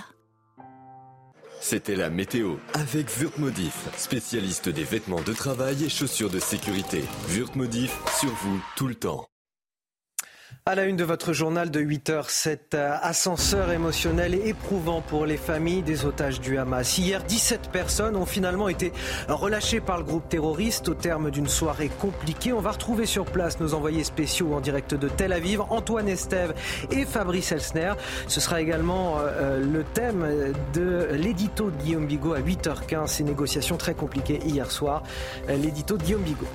[1.60, 7.04] C'était la météo avec Wurtmodif, spécialiste des vêtements de travail et chaussures de sécurité.
[7.30, 9.28] Wurtmodif, sur vous tout le temps.
[10.66, 15.38] À la une de votre journal de 8 heures, cet ascenseur émotionnel éprouvant pour les
[15.38, 16.98] familles des otages du Hamas.
[16.98, 18.92] Hier, 17 personnes ont finalement été
[19.30, 22.52] relâchées par le groupe terroriste au terme d'une soirée compliquée.
[22.52, 26.54] On va retrouver sur place nos envoyés spéciaux en direct de Tel Aviv, Antoine Estève
[26.92, 27.94] et Fabrice Elsner.
[28.28, 33.08] Ce sera également euh, le thème de l'édito de Guillaume Bigot à 8h15.
[33.08, 35.04] Ces négociations très compliquées hier soir.
[35.48, 36.48] L'édito de Guillaume Bigot.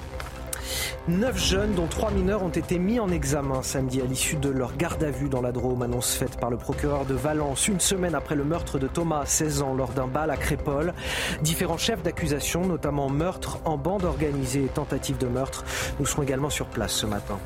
[1.08, 4.76] Neuf jeunes, dont trois mineurs, ont été mis en examen samedi à l'issue de leur
[4.76, 8.14] garde à vue dans la Drôme, annonce faite par le procureur de Valence, une semaine
[8.14, 10.94] après le meurtre de Thomas, 16 ans, lors d'un bal à Crépole.
[11.42, 15.64] Différents chefs d'accusation, notamment meurtre en bande organisée et tentative de meurtre,
[15.98, 17.38] nous serons également sur place ce matin.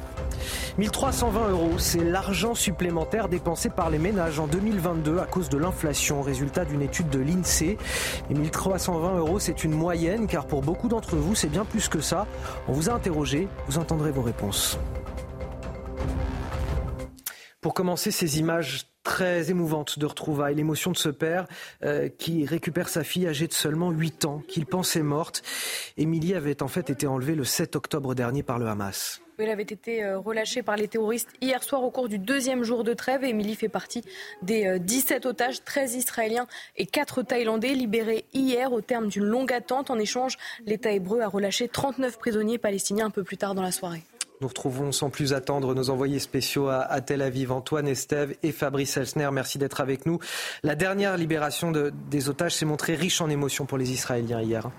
[0.79, 6.23] 1320 euros, c'est l'argent supplémentaire dépensé par les ménages en 2022 à cause de l'inflation,
[6.23, 7.79] résultat d'une étude de l'INSEE.
[8.31, 12.01] Et 1320 euros, c'est une moyenne, car pour beaucoup d'entre vous, c'est bien plus que
[12.01, 12.27] ça.
[12.69, 14.79] On vous a interrogé, vous entendrez vos réponses.
[17.61, 21.47] Pour commencer, ces images très émouvantes de retrouvailles, l'émotion de ce père
[21.85, 25.43] euh, qui récupère sa fille âgée de seulement 8 ans, qu'il pensait morte.
[25.97, 29.21] Émilie avait en fait été enlevée le 7 octobre dernier par le Hamas.
[29.39, 32.95] Elle avait été relâchée par les terroristes hier soir au cours du deuxième jour de
[32.95, 33.23] trêve.
[33.25, 34.03] Émilie fait partie
[34.43, 36.47] des 17 otages, 13 Israéliens
[36.77, 39.91] et 4 Thaïlandais libérés hier au terme d'une longue attente.
[39.91, 43.73] En échange, l'État hébreu a relâché 39 prisonniers palestiniens un peu plus tard dans la
[43.73, 44.03] soirée.
[44.41, 48.97] Nous retrouvons sans plus attendre nos envoyés spéciaux à, Tel Aviv, Antoine Estève et Fabrice
[48.97, 49.31] Elsner.
[49.33, 50.19] Merci d'être avec nous.
[50.63, 54.71] La dernière libération des otages s'est montrée riche en émotions pour les Israéliens hier.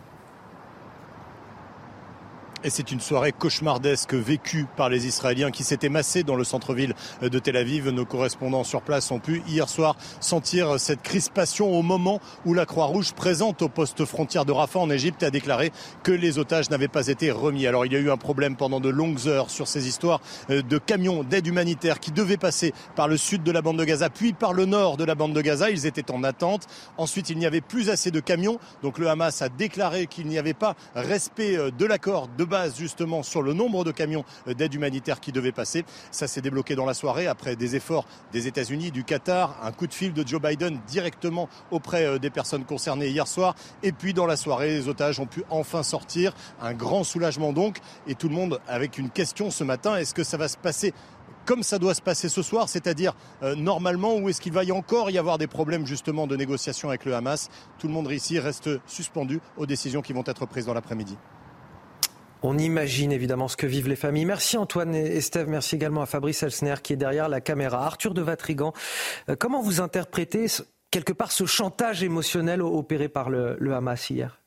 [2.68, 6.96] Et c'est une soirée cauchemardesque vécue par les Israéliens qui s'étaient massés dans le centre-ville
[7.22, 7.88] de Tel Aviv.
[7.92, 12.66] Nos correspondants sur place ont pu hier soir sentir cette crispation au moment où la
[12.66, 15.72] Croix-Rouge présente au poste frontière de Rafah en Égypte a déclaré
[16.04, 17.68] que les otages n'avaient pas été remis.
[17.68, 20.20] Alors il y a eu un problème pendant de longues heures sur ces histoires
[20.50, 23.86] euh, de camions d'aide humanitaire qui devaient passer par le sud de la bande de
[23.86, 25.70] Gaza puis par le nord de la bande de Gaza.
[25.70, 26.68] Ils étaient en attente.
[26.98, 28.60] Ensuite, il n'y avait plus assez de camions.
[28.84, 32.57] Donc le Hamas a déclaré qu'il n'y avait pas respect euh, de l'accord de base
[32.76, 35.86] justement sur le nombre de camions d'aide humanitaire qui devaient passer.
[36.12, 39.88] Ça s'est débloqué dans la soirée après des efforts des États-Unis, du Qatar, un coup
[39.88, 43.56] de fil de Joe Biden directement auprès euh, des personnes concernées hier soir.
[43.84, 46.34] Et puis dans la soirée, les otages ont pu enfin sortir.
[46.62, 47.78] Un grand soulagement donc.
[48.08, 49.98] Et tout le monde avec une question ce matin.
[49.98, 50.94] Est-ce que ça va se passer
[51.46, 55.10] comme ça doit se passer ce soir, c'est-à-dire euh, normalement, ou est-ce qu'il va encore
[55.10, 57.50] y avoir des problèmes justement de négociation avec le Hamas?
[57.80, 61.18] Tout le monde ici reste suspendu aux décisions qui vont être prises dans l'après-midi.
[62.44, 64.26] On imagine évidemment ce que vivent les familles.
[64.26, 65.48] Merci Antoine et Steve.
[65.48, 67.86] Merci également à Fabrice Elsner qui est derrière la caméra.
[67.86, 68.74] Arthur de Vatrigan,
[69.30, 70.46] euh, comment vous interprétez
[70.92, 74.40] quelque part ce chantage émotionnel opéré par le, Hamas hier?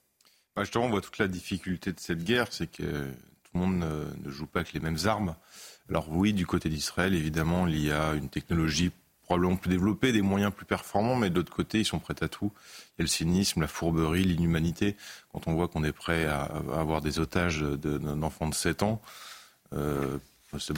[0.55, 3.85] Bah, Justement, on voit toute la difficulté de cette guerre, c'est que tout le monde
[4.25, 5.35] ne joue pas avec les mêmes armes.
[5.89, 8.93] Alors oui, du côté d'Israël, évidemment, il y a une technologie
[9.23, 12.29] probablement plus développée, des moyens plus performants, mais de l'autre côté, ils sont prêts à
[12.29, 12.53] tout.
[13.01, 14.97] Le cynisme, la fourberie, l'inhumanité.
[15.33, 16.43] Quand on voit qu'on est prêt à,
[16.75, 19.01] avoir des otages d'un enfant de 7 ans,
[19.73, 20.19] euh,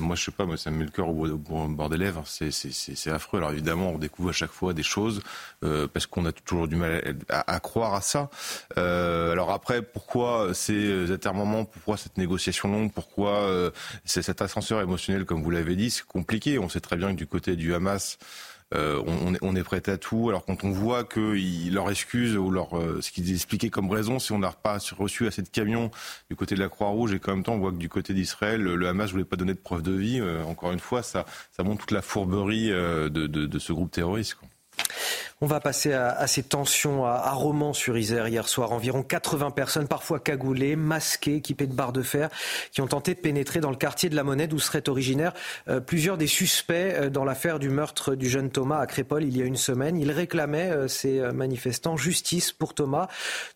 [0.00, 2.24] moi, je sais pas, moi, ça me met le cœur au, bord des lèvres.
[2.26, 3.38] C'est affreux.
[3.38, 5.22] Alors évidemment, on découvre à chaque fois des choses
[5.64, 8.28] euh, parce qu'on a toujours du mal à, croire à ça.
[8.76, 13.70] Euh, alors après, pourquoi ces atermoiements Pourquoi cette négociation longue Pourquoi euh,
[14.04, 16.58] cet ascenseur émotionnel, comme vous l'avez dit C'est compliqué.
[16.58, 18.18] On sait très bien que du côté du Hamas,
[18.74, 19.02] euh,
[19.42, 20.28] on, est prêt à tout.
[20.28, 21.36] Alors quand on voit que
[21.70, 25.26] leur excuse ou leur, euh, ce qu'ils expliquaient comme raison, si on n'a pas reçu
[25.26, 25.90] assez de camions
[26.30, 28.62] du côté de la Croix-Rouge et qu'en même temps on voit que du côté d'Israël,
[28.62, 31.26] le Hamas ne voulait pas donner de preuve de vie, euh, encore une fois, ça,
[31.50, 34.38] ça montre toute la fourberie de, ce groupe terroriste.
[35.42, 38.70] On va passer à, ces tensions à, Romans-sur-Isère hier soir.
[38.70, 42.28] Environ 80 personnes, parfois cagoulées, masquées, équipées de barres de fer,
[42.70, 45.32] qui ont tenté de pénétrer dans le quartier de la Monnaie d'où seraient originaires
[45.68, 49.36] euh, plusieurs des suspects euh, dans l'affaire du meurtre du jeune Thomas à Crépol il
[49.36, 49.96] y a une semaine.
[49.96, 53.08] Ils réclamaient, euh, ces manifestants, justice pour Thomas.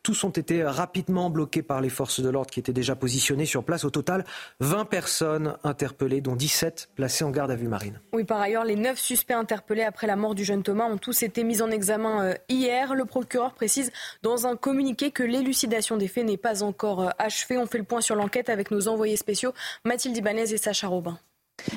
[0.02, 3.62] Tous ont été rapidement bloqués par les forces de l'ordre qui étaient déjà positionnées sur
[3.62, 3.84] place.
[3.84, 4.24] Au total,
[4.58, 8.00] 20 personnes interpellées, dont 17 placées en garde à vue marine.
[8.12, 11.15] Oui, par ailleurs, les 9 suspects interpellés après la mort du jeune Thomas ont tous
[11.22, 12.94] été mis en examen euh, hier.
[12.94, 17.56] Le procureur précise dans un communiqué que l'élucidation des faits n'est pas encore euh, achevée.
[17.58, 19.52] On fait le point sur l'enquête avec nos envoyés spéciaux
[19.84, 21.18] Mathilde Ibanez et Sacha Robin.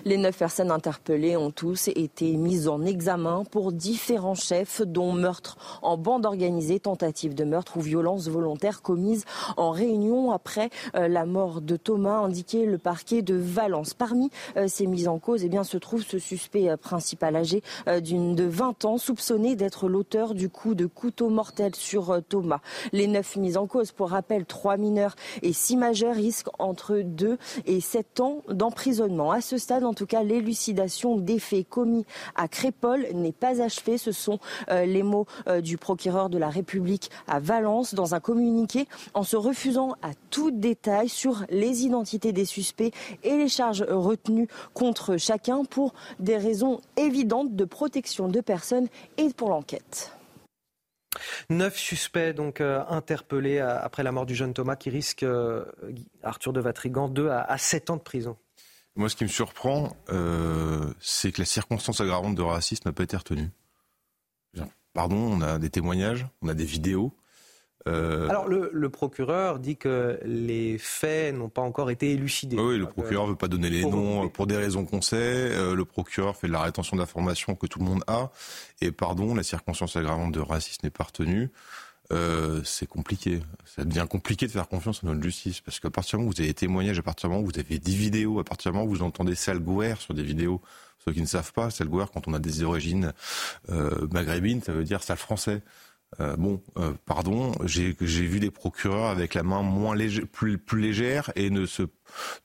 [0.05, 5.57] Les neuf personnes interpellées ont tous été mises en examen pour différents chefs, dont meurtre
[5.81, 9.25] en bande organisée, tentative de meurtre ou violence volontaire commise
[9.57, 13.93] en réunion après euh, la mort de Thomas, indiqué le parquet de Valence.
[13.93, 17.61] Parmi euh, ces mises en cause, eh bien, se trouve ce suspect euh, principal âgé
[18.01, 22.61] d'une de 20 ans, soupçonné d'être l'auteur du coup de couteau mortel sur Thomas.
[22.91, 27.37] Les neuf mises en cause, pour rappel, trois mineurs et six majeurs risquent entre 2
[27.65, 29.31] et 7 ans d'emprisonnement.
[29.31, 32.05] À ce en tout cas, l'élucidation des faits commis
[32.35, 33.97] à Crépol n'est pas achevée.
[33.97, 34.39] Ce sont
[34.69, 39.23] euh, les mots euh, du procureur de la République à Valence dans un communiqué en
[39.23, 42.93] se refusant à tout détail sur les identités des suspects
[43.23, 48.87] et les charges retenues contre chacun pour des raisons évidentes de protection de personnes
[49.17, 50.13] et pour l'enquête.
[51.49, 55.25] Neuf suspects donc euh, interpellés après la mort du jeune Thomas qui risque,
[56.23, 58.37] Arthur de Vatrigan, 2 à 7 ans de prison.
[58.99, 63.03] Moi, ce qui me surprend, euh, c'est que la circonstance aggravante de racisme n'a pas
[63.03, 63.49] été retenue.
[64.93, 67.15] Pardon, on a des témoignages, on a des vidéos.
[67.87, 72.57] Euh, Alors, le, procureur dit que les faits n'ont pas encore été élucidés.
[72.57, 75.15] Oui, le procureur ne veut pas donner les noms pour des raisons qu'on sait.
[75.15, 78.31] Euh, le procureur fait de la rétention d'informations que tout le monde a.
[78.81, 81.51] Et pardon, la circonstance aggravante de racisme n'est pas retenue.
[82.11, 83.41] Euh, c'est compliqué.
[83.65, 86.33] Ça devient compliqué de faire confiance en notre justice parce qu'à partir du moment où
[86.35, 88.71] vous avez des témoignages, à partir du moment où vous avez des vidéos, à partir
[88.71, 90.61] du moment où vous entendez Salgouer sur des vidéos,
[91.05, 93.13] ceux qui ne savent pas, Salgouer, quand on a des origines
[93.69, 95.61] euh, maghrébines, ça veut dire sale français.
[96.19, 100.81] Euh, bon, euh, pardon, j'ai vu des procureurs avec la main moins légère, plus, plus
[100.81, 101.83] légère et ne se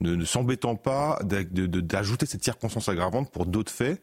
[0.01, 4.03] ne, ne s'embêtant pas d'ajouter cette circonstance aggravante pour d'autres faits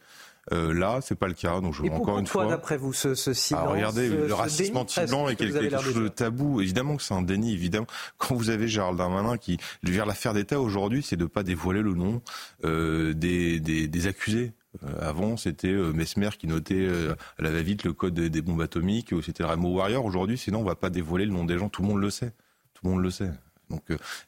[0.51, 1.61] Euh, là, c'est pas le cas.
[1.61, 2.47] Donc je Et encore une fois.
[2.47, 6.61] d'après vous, ce, ce silence Regardez, ce, le racisme anti-blanc est quelque, chose de tabou.
[6.61, 7.53] Évidemment que c'est un déni.
[7.53, 7.87] Évidemment,
[8.17, 11.93] quand vous avez Gérald Darmanin qui, vers l'affaire d'État aujourd'hui, c'est de pas dévoiler le
[11.93, 12.21] nom
[12.63, 14.53] euh, des, des, des accusés.
[14.83, 18.61] Euh, avant, c'était euh, Mesmer qui notait euh, à la va-vite le code des bombes
[18.61, 20.05] atomiques, c'était Ramo Warrior.
[20.05, 21.69] Aujourd'hui, sinon, on va pas dévoiler le nom des gens.
[21.69, 22.31] Tout le monde le sait.
[22.73, 23.31] Tout le monde le sait.
[23.71, 23.83] Donc,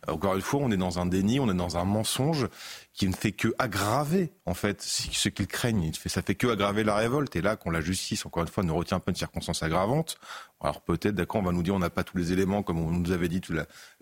[0.07, 2.47] encore une fois, on est dans un déni, on est dans un mensonge
[2.93, 5.91] qui ne fait que aggraver, en fait, ce qu'ils craignent.
[6.07, 7.35] Ça fait que aggraver la révolte.
[7.35, 10.17] Et là, quand la justice, encore une fois, ne retient pas une circonstance aggravante,
[10.61, 12.91] alors peut-être, d'accord, on va nous dire on n'a pas tous les éléments, comme on
[12.91, 13.53] nous avait dit tout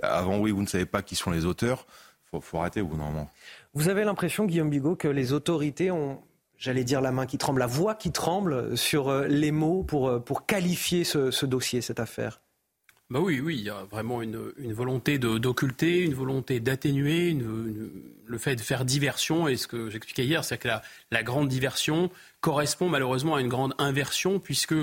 [0.01, 1.85] avant, oui, vous ne savez pas qui sont les auteurs.
[2.29, 3.29] Faut, faut arrêter au bout d'un moment.
[3.73, 6.21] Vous avez l'impression, Guillaume Bigot, que les autorités ont
[6.61, 10.07] j'allais dire la main qui tremble, la voix qui tremble sur euh, les mots pour,
[10.07, 12.39] euh, pour qualifier ce, dossier, cette affaire?
[13.11, 14.37] Bah oui, oui, il y a vraiment une,
[14.71, 17.37] volonté d'occulter, une volonté d'atténuer,
[18.25, 19.49] le fait de faire diversion.
[19.49, 20.69] Et ce que j'expliquais hier, c'est que
[21.11, 22.09] la, grande diversion
[22.39, 24.75] correspond malheureusement à une grande inversion, puisque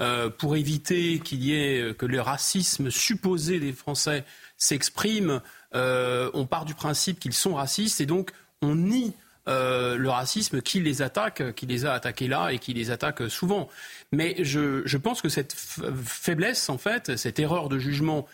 [0.00, 4.24] euh, pour éviter qu'il y ait que le racisme supposé des Français
[4.56, 5.42] s'exprime,
[5.74, 8.32] on part du principe qu'ils sont racistes et donc
[8.62, 9.12] on nie
[9.46, 13.28] euh, le racisme qui les attaque, qui les a attaqués là et qui les attaque
[13.28, 13.68] souvent.
[14.10, 18.26] Mais je, pense que cette faiblesse, en fait, cette erreur de jugement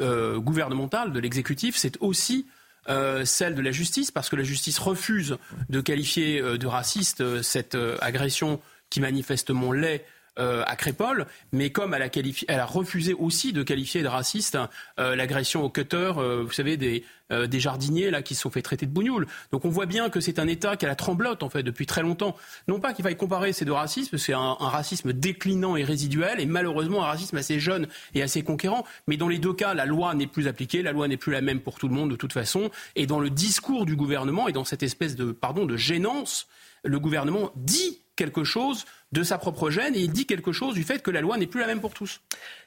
[0.00, 2.46] euh, gouvernemental de l'exécutif, c'est aussi
[2.88, 5.36] euh, celle de la justice, parce que la justice refuse
[5.68, 10.06] de qualifier de raciste cette agression qui manifestement l'est
[10.40, 12.08] euh, à Crépole, mais comme elle a,
[12.48, 14.58] elle a refusé aussi de qualifier de raciste
[14.98, 18.60] euh, l'agression au cutter, euh, vous savez, des, des, jardiniers là qui se sont fait
[18.60, 19.28] traiter de bougnoul.
[19.52, 21.86] Donc on voit bien que c'est un État qui a la tremblote en fait depuis
[21.86, 22.36] très longtemps.
[22.66, 26.40] Non pas qu'il faille comparer ces deux racismes, c'est un, un, racisme déclinant et résiduel,
[26.40, 28.84] et malheureusement un racisme assez jeune et assez conquérant.
[29.06, 31.42] Mais dans les deux cas, la loi n'est plus appliquée, la loi n'est plus la
[31.42, 34.52] même pour tout le monde de toute façon, et dans le discours du gouvernement et
[34.52, 36.48] dans cette espèce de pardon de gênance,
[36.82, 38.84] le gouvernement dit quelque chose
[39.14, 41.46] de sa propre gêne et il dit quelque chose du fait que la loi n'est
[41.46, 42.20] plus la même pour tous.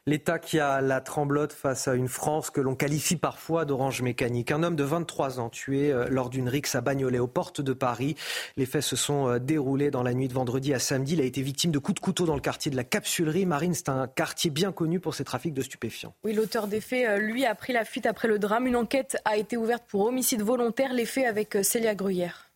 [0.06, 4.52] L'État qui a la tremblote face à une France que l'on qualifie parfois d'orange mécanique.
[4.52, 7.74] Un homme de 23 ans tué euh, lors d'une rixe à Bagnolet aux portes de
[7.74, 8.16] Paris.
[8.56, 11.16] Les faits se sont euh, déroulés dans la nuit de vendredi à samedi.
[11.16, 13.46] Il a été victime de coups de couteau dans le quartier de la Capsulerie.
[13.46, 16.14] Marine, c'est un quartier bien connu pour ses trafics de stupéfiants.
[16.24, 18.68] Oui, l'auteur des faits, euh, lui, a pris la fuite après le drame.
[18.68, 20.94] Une enquête a été ouverte pour homicide volontaire.
[20.94, 22.47] Les faits avec Célia Gruyère.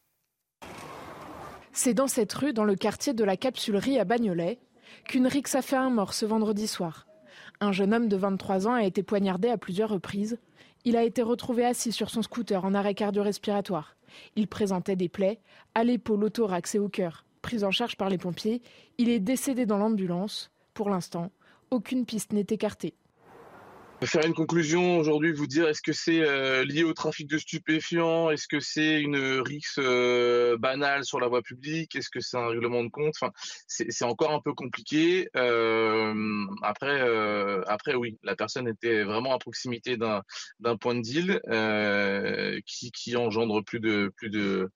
[1.74, 4.60] C'est dans cette rue, dans le quartier de la Capsulerie à Bagnolet,
[5.06, 7.08] qu'une rixe a fait un mort ce vendredi soir.
[7.62, 10.38] Un jeune homme de 23 ans a été poignardé à plusieurs reprises.
[10.84, 13.96] Il a été retrouvé assis sur son scooter en arrêt cardio-respiratoire.
[14.36, 15.40] Il présentait des plaies
[15.74, 17.26] à l'épaule, au thorax et au cœur.
[17.42, 18.62] Pris en charge par les pompiers,
[18.98, 20.52] il est décédé dans l'ambulance.
[20.74, 21.32] Pour l'instant,
[21.70, 22.96] aucune piste n'est écartée
[24.08, 28.32] faire une conclusion aujourd'hui, vous dire est-ce que c'est euh, lié au trafic de stupéfiants,
[28.32, 32.48] est-ce que c'est une rixe euh, banale sur la voie publique, est-ce que c'est un
[32.48, 33.14] règlement de compte?
[33.22, 33.32] Enfin,
[33.68, 35.30] c'est encore un peu compliqué.
[35.36, 37.02] Euh, après,
[37.68, 41.42] après oui, la personne était vraiment à proximité d'un point de deal
[42.66, 44.70] qui, qui engendre plus de plus de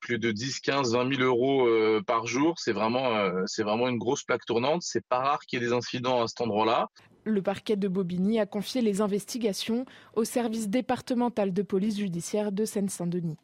[0.00, 1.68] plus de 10, 15, 20 000 euros
[2.02, 2.58] par jour.
[2.58, 4.82] C'est vraiment c'est vraiment une grosse plaque tournante.
[4.82, 6.88] C'est pas rare qu'il y ait des incidents à cet endroit-là.
[7.24, 12.64] Le parquet de Bobigny a confié les investigations au service départemental de police judiciaire de
[12.64, 13.36] Seine-Saint-Denis.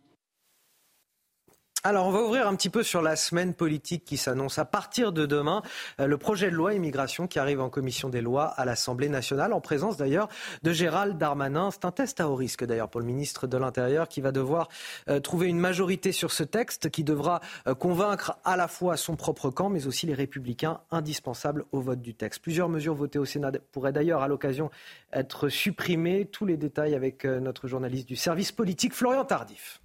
[1.89, 5.11] Alors, on va ouvrir un petit peu sur la semaine politique qui s'annonce à partir
[5.11, 5.63] de demain.
[6.01, 9.55] Euh, le projet de loi immigration qui arrive en commission des lois à l'Assemblée nationale,
[9.55, 10.29] en présence d'ailleurs
[10.63, 11.71] de Gérald Darmanin.
[11.71, 14.69] C'est un test à haut risque d'ailleurs pour le ministre de l'Intérieur qui va devoir
[15.09, 19.17] euh, trouver une majorité sur ce texte qui devra euh, convaincre à la fois son
[19.17, 22.43] propre camp, mais aussi les républicains indispensables au vote du texte.
[22.43, 24.71] Plusieurs mesures votées au Sénat pourraient d'ailleurs à l'occasion
[25.15, 26.27] être supprimées.
[26.27, 29.81] Tous les détails avec notre journaliste du service politique, Florian Tardif.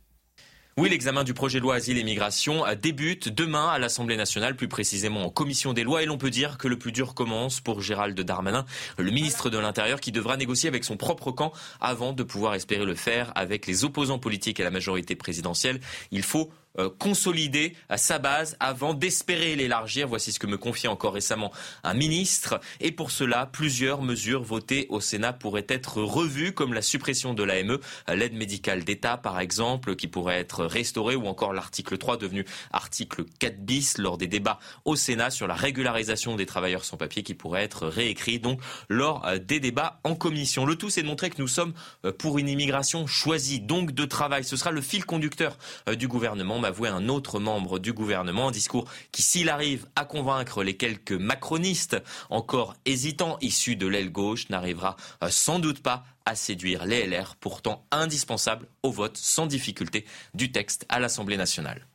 [0.75, 4.67] Oui, l'examen du projet de loi Asile et Migration débute demain à l'Assemblée nationale, plus
[4.67, 6.01] précisément en commission des lois.
[6.01, 8.65] Et l'on peut dire que le plus dur commence pour Gérald Darmanin,
[8.97, 12.85] le ministre de l'Intérieur, qui devra négocier avec son propre camp avant de pouvoir espérer
[12.85, 15.79] le faire avec les opposants politiques à la majorité présidentielle.
[16.09, 20.07] Il faut euh, consolider sa base avant d'espérer l'élargir.
[20.07, 21.51] Voici ce que me confiait encore récemment
[21.83, 22.59] un ministre.
[22.79, 27.43] Et pour cela, plusieurs mesures votées au Sénat pourraient être revues, comme la suppression de
[27.43, 32.45] l'AME, l'aide médicale d'État par exemple, qui pourrait être restaurée, ou encore l'article 3 devenu
[32.71, 37.23] article 4 bis lors des débats au Sénat sur la régularisation des travailleurs sans papier
[37.23, 38.59] qui pourrait être réécrit donc
[38.89, 40.65] lors euh, des débats en commission.
[40.65, 41.73] Le tout, c'est de montrer que nous sommes
[42.05, 44.43] euh, pour une immigration choisie, donc de travail.
[44.43, 45.57] Ce sera le fil conducteur
[45.97, 48.49] du gouvernement avoué un autre membre du gouvernement.
[48.49, 51.97] Un discours qui, s'il arrive à convaincre les quelques macronistes
[52.29, 57.35] encore hésitants issus de l'aile gauche, n'arrivera euh, sans doute pas à séduire les LR,
[57.35, 61.85] pourtant indispensables au vote sans difficulté du texte à l'Assemblée nationale.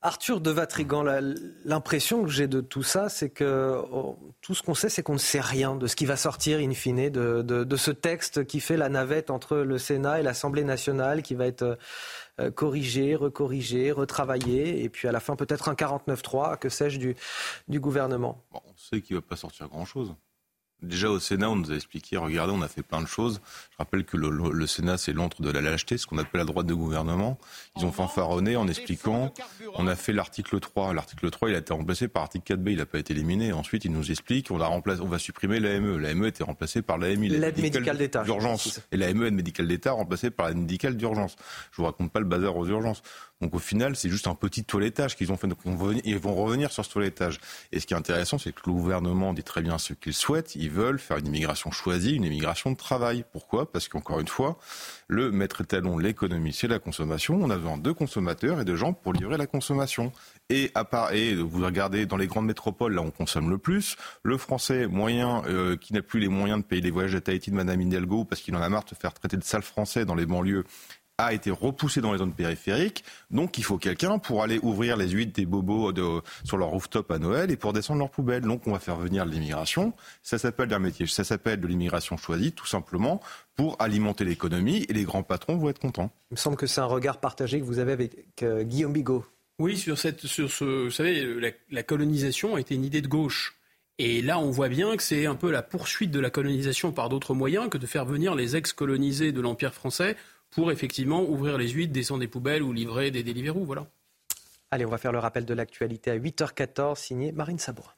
[0.00, 1.04] Arthur de Vatrigan,
[1.64, 5.14] l'impression que j'ai de tout ça, c'est que oh, tout ce qu'on sait, c'est qu'on
[5.14, 8.76] ne sait rien de ce qui va sortir in fine de, ce texte qui fait
[8.76, 11.78] la navette entre le Sénat et l'Assemblée nationale, qui va être
[12.40, 17.16] euh, corrigé, recorrigé, retravaillé, et puis à la fin peut-être un 49-3, que sais-je, du,
[17.68, 18.44] du gouvernement.
[18.52, 20.14] on sait qu'il ne va pas sortir grand-chose.
[20.82, 23.40] Déjà au Sénat, on nous a expliqué, regardez, on a fait plein de choses.
[23.72, 26.66] Je rappelle que le, Sénat, c'est l'antre de la lâcheté, ce qu'on appelle la droite
[26.66, 27.36] de gouvernement.
[27.76, 29.32] Ils ont fanfaronné en expliquant,
[29.74, 30.94] on a fait l'article 3.
[30.94, 33.52] L'article 3, il a été remplacé par l'article 4b, il n'a pas été éliminé.
[33.52, 35.98] Ensuite, ils nous expliquent, on, a remplacé, on va supprimer l'AME.
[35.98, 38.22] L'AME a été remplacée par l'AMI, l'aide médicale d'État.
[38.22, 38.80] D'urgence.
[38.92, 41.34] Et l'AME, aide médicale d'État, remplacée par l'aide médicale d'urgence.
[41.72, 43.02] Je vous raconte pas le bazar aux urgences.
[43.40, 45.46] Donc au final, c'est juste un petit toilettage qu'ils ont fait.
[45.46, 45.58] Donc
[46.04, 47.38] ils vont revenir sur ce toilettage.
[47.72, 50.56] Et ce qui est intéressant, c'est que le gouvernement dit très bien ce qu'il souhaite.
[50.56, 53.24] Ils veulent faire une immigration choisie, une immigration de travail.
[53.32, 53.70] Pourquoi?
[53.70, 54.58] Parce qu'encore une fois,
[55.06, 57.38] le maître étalon, l'économie, c'est la consommation.
[57.40, 60.12] On a besoin de consommateurs et de gens pour livrer la consommation.
[60.50, 63.96] Et à part, et vous regardez dans les grandes métropoles, là on consomme le plus.
[64.22, 67.50] Le français moyen euh, qui n'a plus les moyens de payer les voyages à Tahiti
[67.50, 70.14] de Madame Hidalgo parce qu'il en a marre de faire traiter de sale français dans
[70.14, 70.64] les banlieues
[71.18, 73.04] a été repoussé dans les zones périphériques.
[73.32, 77.10] Donc il faut quelqu'un pour aller ouvrir les huîtres des bobos de, sur leur rooftop
[77.10, 78.42] à Noël et pour descendre leurs poubelles.
[78.42, 79.92] Donc on va faire venir de l'immigration.
[80.22, 83.20] Ça s'appelle un métier, ça s'appelle de l'immigration choisie, tout simplement
[83.56, 86.12] pour alimenter l'économie et les grands patrons vont être contents.
[86.30, 88.12] Il me semble que c'est un regard partagé que vous avez avec
[88.44, 89.26] euh, Guillaume Bigot.
[89.58, 93.08] Oui, sur cette, sur ce, vous savez, la, la colonisation a été une idée de
[93.08, 93.56] gauche.
[93.98, 97.08] Et là, on voit bien que c'est un peu la poursuite de la colonisation par
[97.08, 100.16] d'autres moyens que de faire venir les ex-colonisés de l'Empire français
[100.50, 103.64] pour effectivement ouvrir les huîtres, descendre des poubelles ou livrer des Deliveroo.
[103.64, 103.86] Voilà.
[104.70, 107.92] Allez, on va faire le rappel de l'actualité à 8h14, signé Marine Sabourin.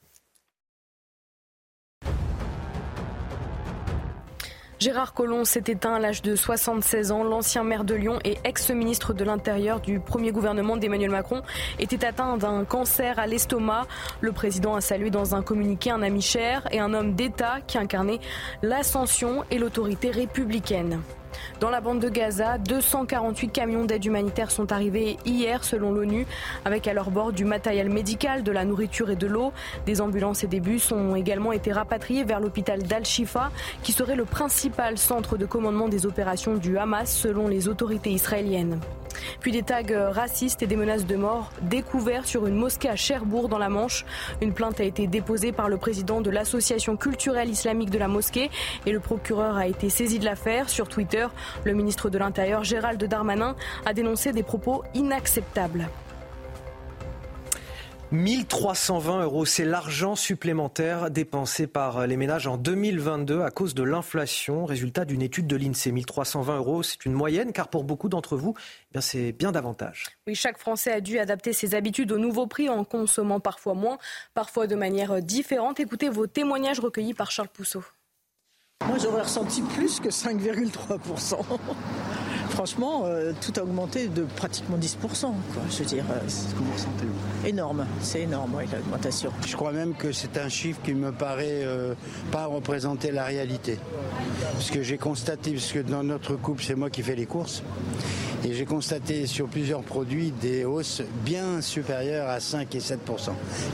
[4.81, 7.23] Gérard Collomb s'est éteint à l'âge de 76 ans.
[7.23, 11.43] L'ancien maire de Lyon et ex-ministre de l'Intérieur du premier gouvernement d'Emmanuel Macron
[11.79, 13.87] était atteint d'un cancer à l'estomac.
[14.23, 17.77] Le président a salué dans un communiqué un ami cher et un homme d'État qui
[17.77, 18.21] incarnait
[18.63, 21.03] l'ascension et l'autorité républicaine.
[21.61, 26.27] Dans la bande de Gaza, 248 camions d'aide humanitaire sont arrivés hier selon l'ONU,
[26.65, 29.53] avec à leur bord du matériel médical, de la nourriture et de l'eau.
[29.87, 33.51] Des ambulances et des bus ont également été rapatriés vers l'hôpital d'Al-Shifa,
[33.83, 38.79] qui serait le principal centre de commandement des opérations du Hamas selon les autorités israéliennes.
[39.41, 43.49] Puis des tags racistes et des menaces de mort découverts sur une mosquée à Cherbourg
[43.49, 44.05] dans la Manche.
[44.41, 48.51] Une plainte a été déposée par le président de l'association culturelle islamique de la mosquée
[48.87, 50.69] et le procureur a été saisi de l'affaire.
[50.69, 51.27] Sur Twitter,
[51.65, 53.57] le ministre de l'Intérieur Gérald Darmanin
[53.87, 55.89] a dénoncé des propos inacceptables.
[58.13, 64.65] 1320 euros, c'est l'argent supplémentaire dépensé par les ménages en 2022 à cause de l'inflation.
[64.65, 65.93] Résultat d'une étude de l'INSEE.
[65.93, 68.55] 1320 euros, c'est une moyenne, car pour beaucoup d'entre vous,
[68.97, 70.07] eh c'est bien davantage.
[70.27, 73.99] Oui, chaque Français a dû adapter ses habitudes aux nouveaux prix en consommant parfois moins,
[74.35, 75.79] parfois de manière différente.
[75.79, 77.85] Écoutez vos témoignages recueillis par Charles Pousseau.
[78.91, 81.37] Moi, j'aurais ressenti plus que 5,3%.
[82.51, 84.97] Franchement, euh, tout a augmenté de pratiquement 10%.
[84.99, 85.33] Quoi,
[85.71, 87.07] je veux dire, euh, ce que vous ressentez
[87.47, 89.31] Énorme, c'est énorme, l'augmentation.
[89.47, 91.95] Je crois même que c'est un chiffre qui me paraît euh,
[92.33, 93.79] pas représenter la réalité.
[94.55, 97.63] Parce que j'ai constaté, parce que dans notre couple, c'est moi qui fais les courses,
[98.43, 103.01] et j'ai constaté sur plusieurs produits des hausses bien supérieures à 5 et 7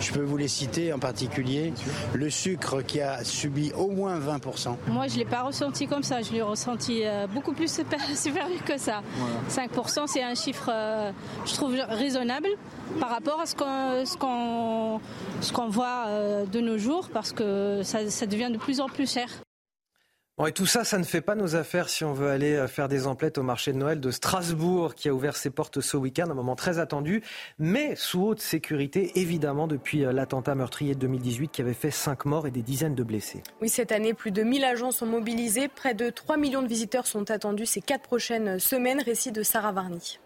[0.01, 1.73] Je peux vous les citer en particulier.
[2.15, 4.41] Le sucre qui a subi au moins 20
[4.97, 6.23] Moi, je ne l'ai pas ressenti comme ça.
[6.23, 7.71] Je l'ai ressenti euh, beaucoup plus
[8.15, 9.03] supérieur que ça.
[9.51, 11.11] 5% c'est un chiffre, euh,
[11.45, 12.49] je trouve, raisonnable
[12.99, 13.55] par rapport à ce
[14.17, 15.01] qu'on
[15.43, 19.29] ce voit euh, de nos jours parce que ça devient de plus en plus cher
[20.45, 22.89] et tout ça, ça ne fait pas nos affaires si on veut aller euh, faire
[22.89, 26.29] des emplettes au marché de Noël de Strasbourg, qui a ouvert ses portes ce week-end,
[26.29, 27.23] un moment très attendu,
[27.59, 32.27] mais sous haute sécurité, évidemment, depuis euh, l'attentat meurtrier de 2018 qui avait fait 5
[32.27, 33.43] morts et des dizaines de blessés.
[33.63, 35.69] Oui, cette année, plus de 1000 agents sont mobilisés.
[35.69, 39.01] Près de 3 millions de visiteurs sont attendus ces 4 prochaines semaines.
[39.01, 40.19] Récit de Sarah Varny.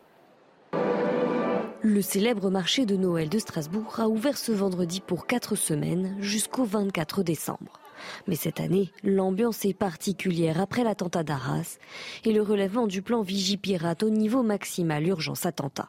[1.82, 6.65] Le célèbre marché de Noël de Strasbourg a ouvert ce vendredi pour 4 semaines jusqu'au
[6.65, 7.81] 24 décembre.
[8.27, 11.78] Mais cette année, l'ambiance est particulière après l'attentat d'Arras
[12.24, 15.89] et le relèvement du plan Vigipirate au niveau maximal urgence attentat.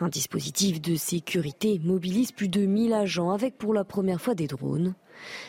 [0.00, 4.46] Un dispositif de sécurité mobilise plus de 1000 agents avec pour la première fois des
[4.46, 4.94] drones.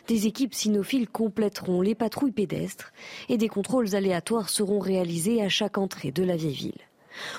[0.08, 2.94] Des équipes cynophiles compléteront les patrouilles pédestres
[3.28, 6.82] et des contrôles aléatoires seront réalisés à chaque entrée de la vieille ville.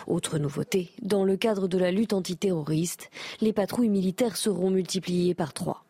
[0.07, 3.11] Autre nouveauté, dans le cadre de la lutte antiterroriste,
[3.41, 5.85] les patrouilles militaires seront multipliées par trois.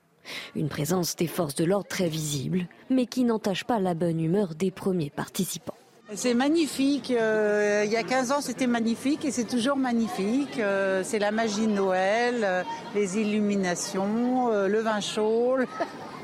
[0.56, 4.54] Une présence des forces de l'ordre très visible, mais qui n'entache pas la bonne humeur
[4.54, 5.74] des premiers participants.
[6.14, 7.10] C'est magnifique.
[7.10, 10.58] Euh, il y a 15 ans, c'était magnifique et c'est toujours magnifique.
[10.58, 12.62] Euh, c'est la magie de Noël, euh,
[12.94, 15.58] les illuminations, le vin chaud.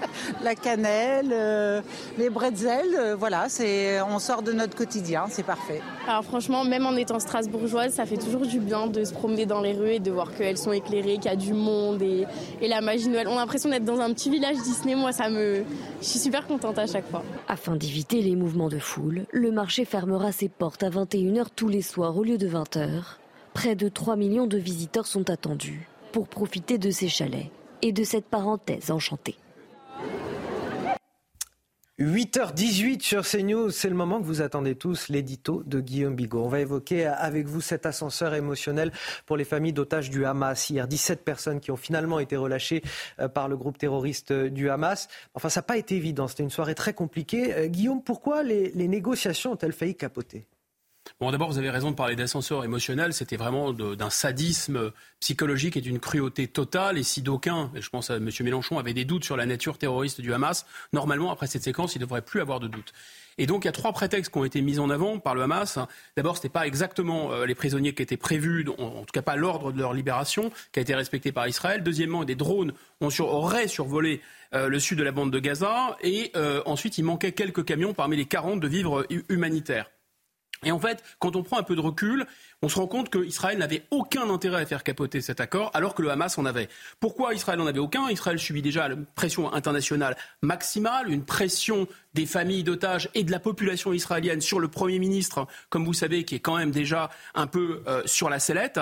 [0.43, 1.81] la cannelle, euh,
[2.19, 5.81] les bretzels, euh, voilà, c'est, on sort de notre quotidien, c'est parfait.
[6.09, 9.61] Alors franchement, même en étant strasbourgeoise, ça fait toujours du bien de se promener dans
[9.61, 12.27] les rues et de voir qu'elles sont éclairées, qu'il y a du monde et,
[12.61, 13.29] et la magie Noël.
[13.29, 15.65] On a l'impression d'être dans un petit village Disney, moi ça me...
[16.01, 17.23] Je suis super contente à chaque fois.
[17.49, 21.83] Afin d'éviter les mouvements de foule, le marché fermera ses portes à 21h tous les
[21.83, 22.89] soirs au lieu de 20h.
[23.53, 27.51] Près de 3 millions de visiteurs sont attendus pour profiter de ces chalets
[27.83, 29.37] et de cette parenthèse enchantée.
[32.01, 36.43] 8h18 sur CNews, c'est le moment que vous attendez tous, l'édito de Guillaume Bigot.
[36.43, 38.91] On va évoquer avec vous cet ascenseur émotionnel
[39.27, 40.71] pour les familles d'otages du Hamas.
[40.71, 42.83] Hier, 17 personnes qui ont finalement été relâchées
[43.21, 45.07] euh, par le groupe terroriste euh, du Hamas.
[45.35, 47.55] Enfin, ça n'a pas été évident, c'était une soirée très compliquée.
[47.55, 50.49] Euh, Guillaume, pourquoi les, les négociations ont-elles failli capoter?
[51.21, 53.13] D'abord, vous avez raison de parler d'ascenseur émotionnel.
[53.13, 56.99] C'était vraiment d'un sadisme psychologique et d'une cruauté totale.
[56.99, 58.31] Et si d'aucuns, je pense à M.
[58.41, 61.99] Mélenchon, avaient des doutes sur la nature terroriste du Hamas, normalement, après cette séquence, il
[61.99, 62.93] ne devrait plus avoir de doutes.
[63.39, 65.43] Et donc, il y a trois prétextes qui ont été mis en avant par le
[65.43, 65.79] Hamas.
[66.17, 69.37] D'abord, ce n'était pas exactement euh, les prisonniers qui étaient prévus, en, tout cas pas
[69.37, 71.83] l'ordre de leur libération, qui a été respecté par Israël.
[71.83, 74.21] Deuxièmement, des drones auraient survolé
[74.55, 75.97] euh, le sud de la bande de Gaza.
[76.03, 79.91] Et euh, ensuite, il manquait quelques camions parmi les 40 de vivres humanitaires.
[80.65, 82.27] Et en fait, quand on prend un peu de recul,
[82.63, 86.03] on se rend compte qu'Israël n'avait aucun intérêt à faire capoter cet accord, alors que
[86.03, 86.69] le Hamas en avait.
[87.01, 88.09] Pourquoi Israël n'en avait aucun?
[88.09, 93.41] Israël subit déjà une pression internationale maximale, une pression des familles d'otages et de la
[93.41, 97.47] population israélienne sur le Premier ministre, comme vous savez, qui est quand même déjà un
[97.47, 98.81] peu euh, sur la sellette.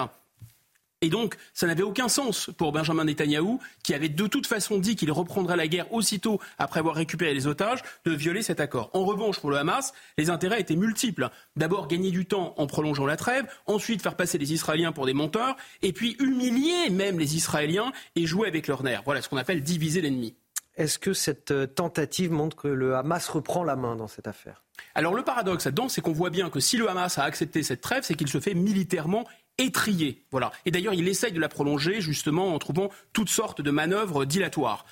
[1.03, 4.95] Et donc, ça n'avait aucun sens pour Benjamin Netanyahou, qui avait de toute façon dit
[4.95, 8.89] qu'il reprendrait la guerre aussitôt après avoir récupéré les otages, de violer cet accord.
[8.93, 11.29] En revanche, pour le Hamas, les intérêts étaient multiples.
[11.57, 15.13] D'abord, gagner du temps en prolongeant la trêve, ensuite faire passer les Israéliens pour des
[15.13, 19.03] menteurs, et puis humilier même les Israéliens et jouer avec leurs nerfs.
[19.05, 20.37] Voilà ce qu'on appelle diviser l'ennemi.
[20.77, 24.63] Est-ce que cette euh, tentative montre que le Hamas reprend la main dans cette affaire?
[24.95, 27.83] Alors le paradoxe là-dedans, c'est qu'on voit bien que si le Hamas a accepté cette
[27.83, 29.27] trêve, c'est qu'il se fait militairement
[29.59, 30.25] étrier.
[30.31, 30.53] Voilà.
[30.65, 34.85] Et d'ailleurs, il essaye de la prolonger justement en trouvant toutes sortes de manœuvres dilatoires.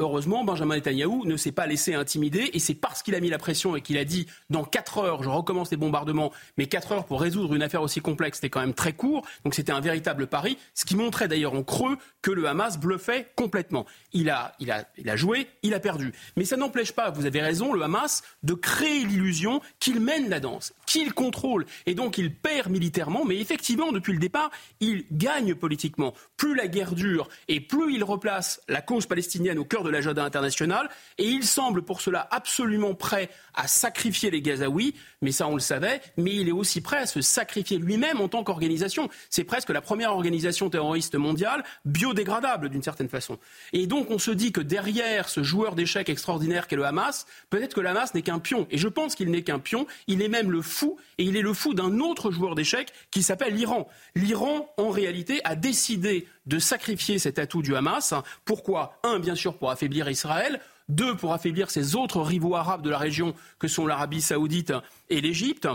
[0.00, 3.36] Heureusement, Benjamin Netanyahou ne s'est pas laissé intimider et c'est parce qu'il a mis la
[3.36, 7.04] pression et qu'il a dit dans 4 heures, je recommence les bombardements, mais 4 heures
[7.04, 9.26] pour résoudre une affaire aussi complexe, c'était quand même très court.
[9.44, 13.28] Donc c'était un véritable pari, ce qui montrait d'ailleurs en creux que le Hamas bluffait
[13.36, 13.84] complètement.
[14.14, 16.14] Il a, il a, il a joué, il a perdu.
[16.34, 20.40] Mais ça n'empêche pas, vous avez raison, le Hamas de créer l'illusion qu'il mène la
[20.40, 24.50] danse, qu'il contrôle et donc il perd militairement, mais effectivement, depuis le départ,
[24.80, 26.14] il gagne politiquement.
[26.38, 30.24] Plus la guerre dure et plus il replace la cause palestinienne au cœur de l'agenda
[30.24, 30.88] international.
[31.18, 35.60] Et il semble pour cela absolument prêt à sacrifier les Gazaouis, mais ça on le
[35.60, 39.08] savait, mais il est aussi prêt à se sacrifier lui-même en tant qu'organisation.
[39.28, 43.38] C'est presque la première organisation terroriste mondiale biodégradable d'une certaine façon.
[43.72, 47.74] Et donc on se dit que derrière ce joueur d'échecs extraordinaire qu'est le Hamas, peut-être
[47.74, 48.66] que le Hamas n'est qu'un pion.
[48.70, 51.42] Et je pense qu'il n'est qu'un pion, il est même le fou, et il est
[51.42, 53.88] le fou d'un autre joueur d'échecs qui s'appelle l'Iran.
[54.14, 58.14] L'Iran, en réalité, a décidé de sacrifier cet atout du Hamas.
[58.44, 58.98] Pourquoi?
[59.02, 60.60] Un, bien sûr, pour affaiblir Israël.
[60.88, 64.72] Deux, pour affaiblir ses autres rivaux arabes de la région que sont l'Arabie saoudite
[65.08, 65.68] et l'Égypte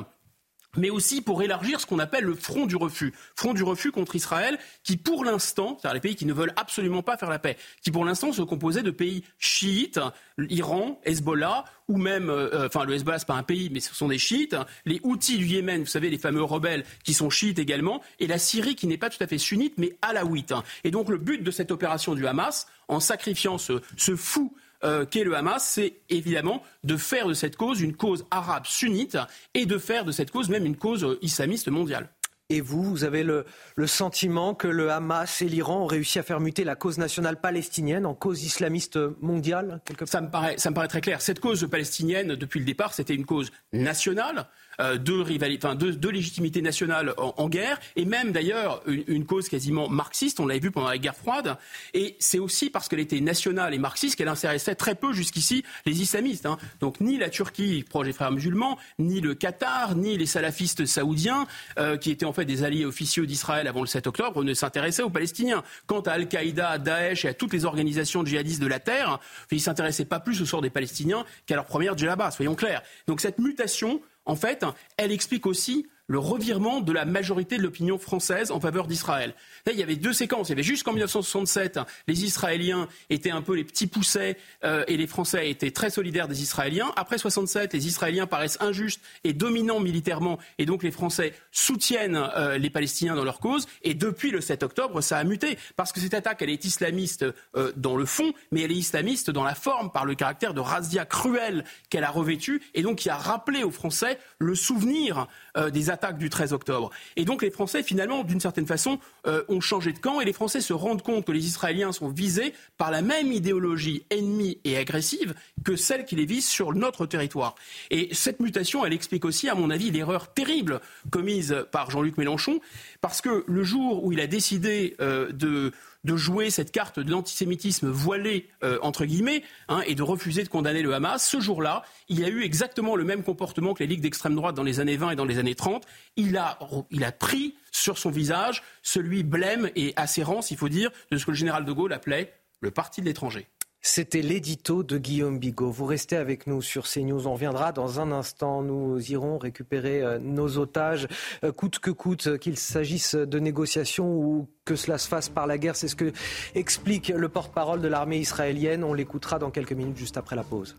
[0.77, 3.13] mais aussi pour élargir ce qu'on appelle le front du refus.
[3.35, 7.03] Front du refus contre Israël, qui pour l'instant, c'est-à-dire les pays qui ne veulent absolument
[7.03, 9.99] pas faire la paix, qui pour l'instant se composaient de pays chiites,
[10.37, 13.93] l'Iran, Hezbollah, ou même, euh, euh, enfin le Hezbollah c'est pas un pays, mais ce
[13.93, 17.59] sont des chiites, les Houthis du Yémen, vous savez, les fameux rebelles qui sont chiites
[17.59, 20.53] également, et la Syrie qui n'est pas tout à fait sunnite, mais alaouite.
[20.83, 24.53] Et donc le but de cette opération du Hamas, en sacrifiant ce fou
[24.85, 29.17] euh, qu'est le Hamas, c'est évidemment de faire de cette cause une cause arabe sunnite
[29.53, 32.09] et de faire de cette cause même une cause euh, islamiste mondiale.
[32.49, 33.43] Et vous, vous avez le,
[33.87, 38.05] sentiment que le Hamas et l'Iran ont réussi à faire muter la cause nationale palestinienne
[38.05, 41.21] en cause islamiste mondiale ça, me paraît, ça me paraît très clair.
[41.21, 44.45] Cette cause palestinienne, depuis le départ, c'était une cause nationale.
[44.81, 45.77] Euh, de, enfin,
[46.11, 50.89] légitimité nationale en, guerre, et même d'ailleurs une, cause quasiment marxiste, on l'avait vu pendant
[50.89, 51.57] la guerre froide,
[51.93, 56.01] et c'est aussi parce qu'elle était nationale et marxiste qu'elle intéressait très peu jusqu'ici les
[56.01, 56.45] islamistes.
[56.45, 56.57] Hein.
[56.79, 61.47] Donc ni la Turquie, proche des frères musulmans, ni le Qatar, ni les salafistes saoudiens,
[61.79, 65.03] euh, qui étaient en fait des alliés officieux d'Israël avant le 7 octobre, ne s'intéressaient
[65.03, 65.63] aux Palestiniens.
[65.87, 69.19] Quant à Al-Qaïda, à Daesh et à toutes les organisations djihadistes de la terre,
[69.51, 72.81] ils ne s'intéressaient pas plus au sort des Palestiniens qu'à leur première djellaba, soyons clairs.
[73.07, 74.65] Donc cette mutation en fait,
[74.97, 79.33] elle explique aussi le revirement de la majorité de l'opinion française en faveur d'Israël.
[79.67, 80.49] il y avait deux séquences.
[80.49, 84.97] Il y avait jusqu'en 1967, les Israéliens étaient un peu les petits poussets euh, et
[84.97, 86.91] les Français étaient très solidaires des Israéliens.
[86.95, 92.57] Après 67, les Israéliens paraissent injustes et dominants militairement, et donc les Français soutiennent euh,
[92.57, 93.67] les Palestiniens dans leur cause.
[93.83, 97.25] Et depuis le 7 octobre, ça a muté parce que cette attaque, est islamiste
[97.55, 100.59] euh, dans le fond, mais elle est islamiste dans la forme par le caractère de
[100.59, 105.27] razzia cruel qu'elle a revêtu et donc qui a rappelé aux Français le souvenir
[105.69, 106.91] des attaque du 13 octobre.
[107.15, 110.33] Et donc les Français, finalement, d'une certaine façon, euh, ont changé de camp et les
[110.33, 114.77] Français se rendent compte que les Israéliens sont visés par la même idéologie ennemie et
[114.77, 115.33] agressive
[115.63, 117.55] que celle qui les vise sur notre territoire.
[117.91, 122.59] Et cette mutation, elle explique aussi, à mon avis, l'erreur terrible commise par Jean-Luc Mélenchon,
[123.01, 125.71] parce que le jour où il a décidé euh, de
[126.05, 130.49] de jouer cette carte de l'antisémitisme voilé, euh, entre guillemets, hein, et de refuser de
[130.49, 134.01] condamner le Hamas, ce jour-là, il a eu exactement le même comportement que les ligues
[134.01, 135.83] d'extrême droite dans les années 20 et dans les années 30.
[136.15, 136.59] Il a,
[136.91, 141.25] il a pris sur son visage celui blême et assurance, il faut dire, de ce
[141.25, 143.47] que le général de Gaulle appelait le parti de l'étranger.
[143.87, 145.69] C'était l'édito de Guillaume Bigot.
[145.69, 147.27] Vous restez avec nous sur CNews.
[147.27, 148.63] On reviendra dans un instant.
[148.63, 151.07] Nous irons récupérer euh, nos otages,
[151.43, 155.59] euh, coûte que coûte, qu'il s'agisse de négociations ou que cela se fasse par la
[155.59, 155.75] guerre.
[155.75, 156.11] C'est ce que
[156.55, 158.83] explique le porte-parole de l'armée israélienne.
[158.83, 160.75] On l'écoutera dans quelques minutes juste après la pause.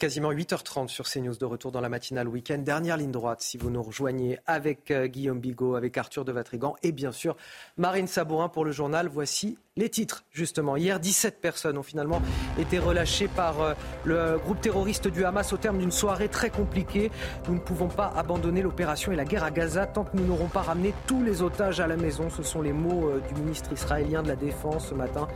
[0.00, 2.56] Quasiment 8h30 sur CNews de retour dans la matinale week-end.
[2.56, 6.74] Dernière ligne droite si vous nous rejoignez avec euh, Guillaume Bigot, avec Arthur de Vatrigan
[6.82, 7.36] et bien sûr
[7.76, 9.08] Marine Sabourin pour le journal.
[9.08, 10.76] Voici les titres, justement.
[10.76, 12.20] Hier, 17 personnes ont finalement
[12.58, 13.74] été relâchées par euh,
[14.04, 17.10] le groupe terroriste du Hamas au terme d'une soirée très compliquée.
[17.48, 20.48] Nous ne pouvons pas abandonner l'opération et la guerre à Gaza tant que nous n'aurons
[20.48, 22.30] pas ramené tous les otages à la maison.
[22.30, 25.28] Ce sont les mots euh, du ministre israélien de la Défense ce matin.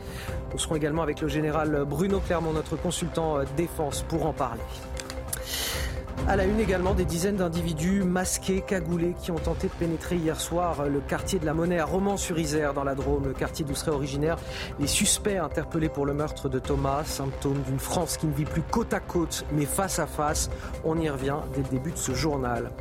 [0.51, 4.61] Nous serons également avec le général Bruno Clermont, notre consultant défense, pour en parler.
[6.27, 10.41] À la une également, des dizaines d'individus masqués, cagoulés, qui ont tenté de pénétrer hier
[10.41, 13.91] soir le quartier de la Monnaie à Romans-sur-Isère, dans la Drôme, le quartier d'où seraient
[13.91, 14.37] originaires
[14.79, 18.63] les suspects interpellés pour le meurtre de Thomas, symptôme d'une France qui ne vit plus
[18.63, 20.49] côte à côte, mais face à face.
[20.83, 22.71] On y revient dès le début de ce journal.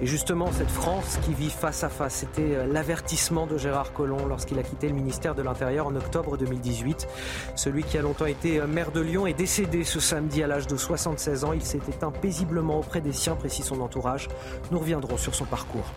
[0.00, 4.26] Et justement, cette France qui vit face à face, c'était euh, l'avertissement de Gérard Collomb
[4.26, 7.08] lorsqu'il a quitté le ministère de l'Intérieur en octobre 2018.
[7.56, 10.66] Celui qui a longtemps été euh, maire de Lyon est décédé ce samedi à l'âge
[10.66, 11.52] de 76 ans.
[11.52, 14.28] Il s'est éteint paisiblement auprès des siens, précise son entourage.
[14.70, 15.92] Nous reviendrons sur son parcours.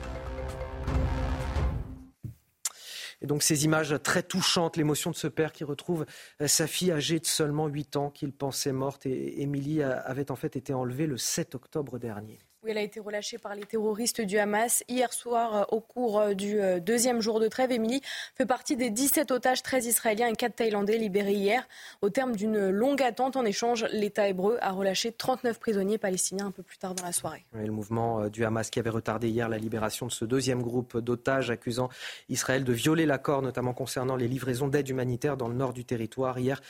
[3.24, 6.08] Et donc ces images très touchantes, l'émotion de ce père qui retrouve
[6.42, 9.06] euh, sa fille âgée de seulement 8 ans qu'il pensait morte.
[9.06, 13.00] Et Émilie avait en fait été enlevée le 7 octobre dernier où elle a été
[13.00, 17.20] relâchée par les terroristes du Hamas hier soir euh, au cours euh, du euh, deuxième
[17.20, 17.72] jour de trêve.
[17.72, 18.02] Émilie
[18.36, 21.68] fait partie des 17 otages, 13 Israéliens et 4 Thaïlandais libérés hier.
[22.02, 26.52] Au terme d'une longue attente, en échange, l'État hébreu a relâché 39 prisonniers palestiniens un
[26.52, 27.46] peu plus tard dans la soirée.
[27.54, 31.50] le mouvement du Hamas qui avait retardé hier la libération de ce deuxième groupe d'otages
[31.50, 31.90] accusant
[32.30, 36.38] Israël de violer l'accord, notamment concernant les livraisons d'aide humanitaire dans le nord du territoire.
[36.38, 36.62] Hier,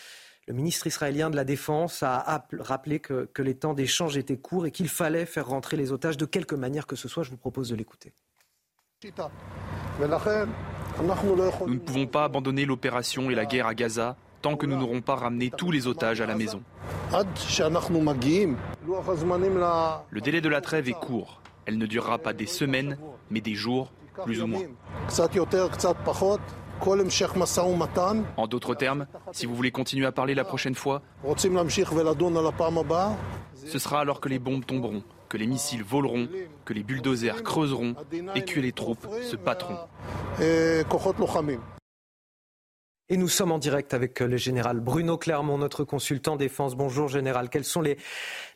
[0.47, 4.71] le ministre israélien de la Défense a rappelé que, les temps d'échange étaient courts et
[4.71, 7.23] qu'il fallait faire rentrer les otages de quelque manière que ce soit.
[7.23, 8.13] Je vous propose de l'écouter.
[11.67, 15.01] Nous ne pouvons pas abandonner l'opération et la guerre à Gaza tant que nous n'aurons
[15.01, 16.63] pas ramené tous les otages à la maison.
[20.09, 21.41] Le délai de la trêve est court.
[21.65, 22.97] Elle ne durera pas des semaines,
[23.29, 23.91] mais des jours,
[24.23, 24.61] plus ou moins.
[28.37, 31.01] En d'autres termes, si vous voulez continuer à parler la prochaine fois,
[33.65, 36.27] ce sera alors que les bombes tomberont, que les missiles voleront,
[36.65, 37.95] que les bulldozers creuseront
[38.35, 39.77] et que les troupes se battront.
[43.09, 46.75] Et nous sommes en direct avec le général Bruno Clermont, notre consultant défense.
[46.75, 47.49] Bonjour général.
[47.49, 47.97] Quels sont les,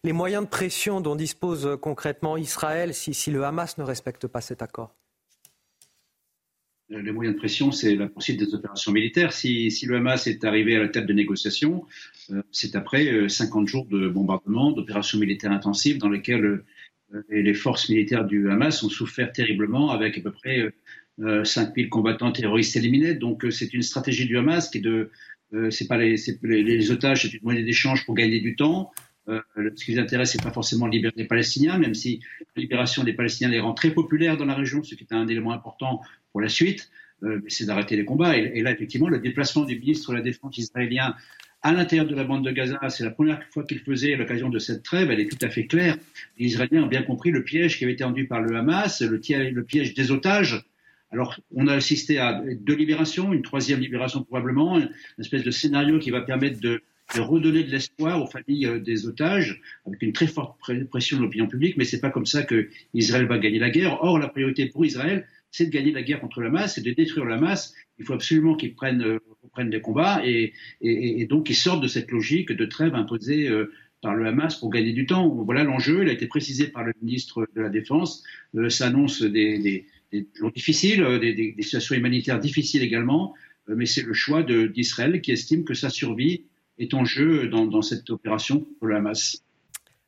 [0.04, 4.96] moyens de pression dont dispose concrètement Israël si le Hamas ne respecte pas cet accord?
[6.90, 9.34] Les moyens de pression, c'est la poursuite des opérations militaires.
[9.34, 11.86] Si, si, le Hamas est arrivé à la table de négociation,
[12.32, 16.64] euh, c'est après 50 euh, jours de bombardement, d'opérations militaires intensives dans lesquelles
[17.14, 20.74] euh, les forces militaires du Hamas ont souffert terriblement avec à peu près
[21.18, 23.14] 5000 combattants terroristes éliminés.
[23.14, 25.12] Donc c'est une stratégie du Hamas qui est de...
[25.70, 28.92] c'est pas les, les, les, otages, c'est une monnaie d'échange pour gagner du temps.
[29.28, 32.22] Ce qui les intéresse, c'est pas forcément libérer les Palestiniens, même si
[32.56, 35.28] la libération des Palestiniens les rend très populaires dans la région, ce qui est un
[35.28, 36.90] élément important pour la suite,
[37.24, 38.38] euh, c'est d'arrêter les combats.
[38.38, 41.16] Et, là, effectivement, le déplacement du ministre de la Défense israélien
[41.62, 44.50] à l'intérieur de la bande de Gaza, c'est la première fois qu'il faisait à l'occasion
[44.50, 45.98] de cette trêve, elle est tout à fait claire.
[46.38, 49.20] Les Israéliens ont bien compris le piège qui avait été tendu par le Hamas, le,
[49.50, 50.64] le piège des otages.
[51.10, 55.98] Alors, on a assisté à deux libérations, une troisième libération probablement, une espèce de scénario
[55.98, 56.84] qui va permettre de
[57.14, 60.58] de redonner de l'espoir aux familles euh, des otages, avec une très forte
[60.90, 64.00] pression de l'opinion publique, mais c'est pas comme ça que Israël va gagner la guerre.
[64.02, 66.92] Or, la priorité pour Israël, c'est de gagner la guerre contre la masse, c'est de
[66.92, 67.74] détruire la masse.
[67.98, 69.20] Il faut absolument qu'ils prennent, euh,
[69.54, 73.72] prennent des combats et, et, donc qu'ils sortent de cette logique de trêve imposée euh,
[74.02, 75.30] par le Hamas pour gagner du temps.
[75.30, 76.04] Voilà l'enjeu.
[76.04, 78.24] Il a été précisé par le ministre de la Défense.
[78.56, 83.34] Euh, ça annonce des, des, des jours difficiles, des, des, situations humanitaires difficiles également,
[83.68, 86.44] mais c'est le choix d'Israël qui estime que sa survie
[86.80, 89.42] est en jeu dans, dans cette opération pour le Hamas.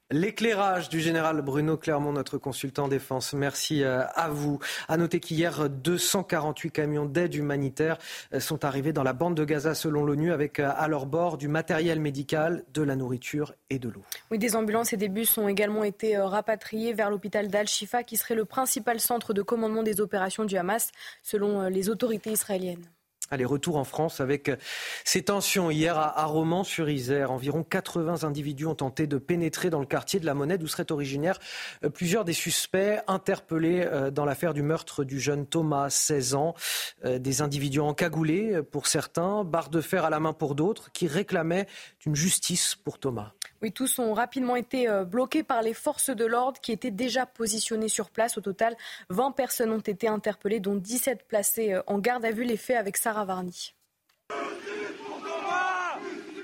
[0.10, 3.34] L'éclairage du général Bruno Clermont, notre consultant défense.
[3.34, 4.58] Merci euh, à vous.
[4.88, 7.98] À noter qu'hier, 248 camions d'aide humanitaire
[8.34, 11.38] euh, sont arrivés dans la bande de Gaza selon l'ONU avec euh, à leur bord
[11.38, 14.04] du matériel médical, de la nourriture et de l'eau.
[14.32, 18.36] Oui, des ambulances et des bus ont également été rapatriés vers l'hôpital d'Al-Shifa qui serait
[18.36, 22.86] le principal centre de commandement des opérations du Hamas selon les autorités israéliennes.
[23.30, 24.52] Allez, retour en France avec
[25.04, 25.70] ces tensions.
[25.70, 30.34] Hier, à Romans-sur-Isère, environ 80 individus ont tenté de pénétrer dans le quartier de la
[30.34, 31.40] Monnaie d'où seraient originaires
[31.84, 36.54] euh, plusieurs des suspects interpellés euh, dans l'affaire du meurtre du jeune Thomas, 16 ans.
[37.06, 41.08] Euh, des individus encagoulés pour certains, barres de fer à la main pour d'autres, qui
[41.08, 41.68] réclamaient
[42.06, 43.34] une justice pour Thomas.
[43.62, 47.26] Oui, tous ont rapidement été euh, bloqués par les forces de l'ordre qui étaient déjà
[47.26, 48.38] positionnées sur place.
[48.38, 48.76] Au total,
[49.10, 52.44] 20 personnes ont été interpellées, dont 17 placées euh, en garde à vue.
[52.44, 53.74] Les faits avec Sarah Varny.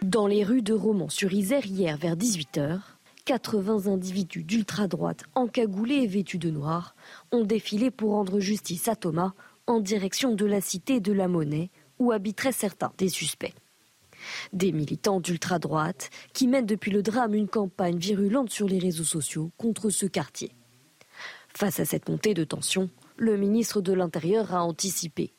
[0.01, 2.79] Dans les rues de Romans-sur-Isère hier vers 18h,
[3.25, 6.95] 80 individus d'ultra-droite encagoulés et vêtus de noir
[7.31, 9.31] ont défilé pour rendre justice à Thomas
[9.65, 11.69] en direction de la cité de la Monnaie
[11.99, 13.53] où habiteraient certains des suspects.
[14.51, 19.51] Des militants d'ultra-droite qui mènent depuis le drame une campagne virulente sur les réseaux sociaux
[19.57, 20.51] contre ce quartier.
[21.55, 25.33] Face à cette montée de tension, le ministre de l'Intérieur a anticipé.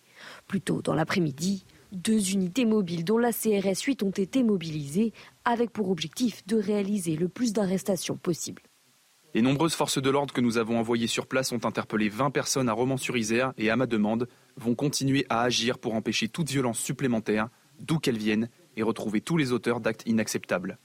[0.47, 5.12] Plus tôt dans l'après-midi, deux unités mobiles dont la CRS 8 ont été mobilisées
[5.44, 8.62] avec pour objectif de réaliser le plus d'arrestations possible.
[9.35, 12.69] Les nombreuses forces de l'ordre que nous avons envoyées sur place ont interpellé 20 personnes
[12.69, 17.48] à Romans-sur-Isère et, à ma demande, vont continuer à agir pour empêcher toute violence supplémentaire,
[17.81, 20.79] d'où qu'elle vienne, et retrouver tous les auteurs d'actes inacceptables.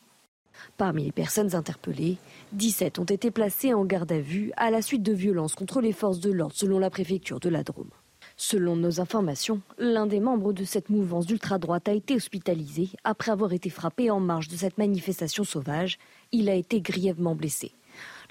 [0.78, 2.18] Parmi les personnes interpellées,
[2.54, 5.94] 17 ont été placées en garde à vue à la suite de violences contre les
[5.94, 7.90] forces de l'ordre selon la préfecture de la Drôme.
[8.36, 13.52] Selon nos informations, l'un des membres de cette mouvance d'ultra-droite a été hospitalisé après avoir
[13.52, 15.98] été frappé en marge de cette manifestation sauvage.
[16.32, 17.74] Il a été grièvement blessé.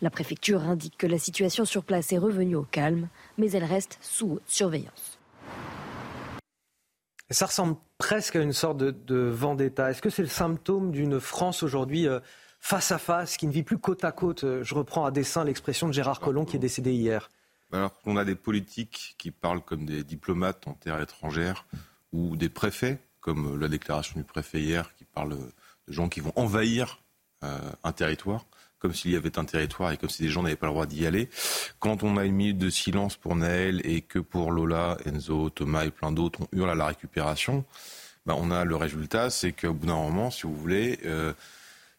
[0.01, 3.99] La préfecture indique que la situation sur place est revenue au calme, mais elle reste
[4.01, 5.19] sous haute surveillance.
[7.31, 9.91] Ça ressemble presque à une sorte de, vendetta.
[9.91, 12.21] Est-ce que c'est le symptôme d'une France aujourd'hui euh,
[12.61, 15.89] face à face, qui ne vit plus côte à côte Je reprends à dessein l'expression
[15.89, 17.31] de Gérard Collomb qui est décédé hier.
[17.73, 21.67] Alors on a des politiques qui parlent comme des diplomates en terre étrangère
[22.13, 26.33] ou des préfets, comme la déclaration du préfet hier qui parle de gens qui vont
[26.35, 27.03] envahir
[27.45, 28.47] euh, un territoire
[28.79, 30.87] comme s'il y avait un territoire et comme si des gens n'avaient pas le droit
[30.87, 31.29] d'y aller.
[31.79, 35.85] Quand on a une minute de silence pour Naël et que pour Lola, Enzo, Thomas
[35.85, 37.65] et plein d'autres, on hurle à la récupération,
[38.27, 41.33] ben on a le résultat, c'est qu'au bout d'un moment, si vous voulez, euh,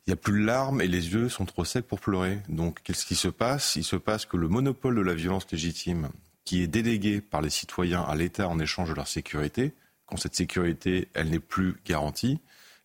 [0.06, 2.39] il n'y a plus de larmes et les yeux sont trop secs pour pleurer.
[2.49, 3.76] Donc qu'est-ce qui se passe?
[3.76, 6.10] Il se passe que le monopole de la violence légitime,
[6.45, 9.73] qui est délégué par les citoyens à l'État en échange de leur sécurité,
[10.07, 12.39] quand cette sécurité, elle n'est plus garantie,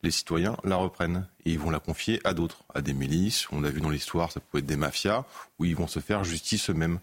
[0.05, 3.49] les citoyens la reprennent et ils vont la confier à d'autres, à des milices.
[3.51, 5.25] On a vu dans l'histoire, ça peut être des mafias,
[5.59, 7.01] où ils vont se faire justice eux-mêmes.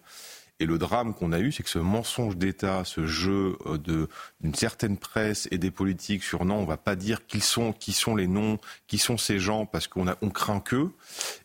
[0.60, 4.06] Et le drame qu'on a eu, c'est que ce mensonge d'État, ce jeu euh,
[4.40, 7.74] d'une certaine presse et des politiques sur non, on va pas dire qui sont,
[8.14, 10.92] les noms, qui sont ces gens, parce qu'on craint qu'eux.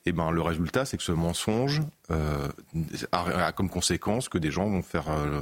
[0.06, 1.82] Et eh ben le résultat, c'est que ce mensonge
[2.12, 2.48] euh,
[3.12, 5.42] a, comme conséquence que des gens euh,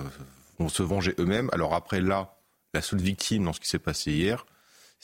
[0.57, 1.49] vont se venger eux-mêmes.
[1.51, 2.37] Alors après là,
[2.73, 4.45] la seule victime dans ce qui s'est passé hier,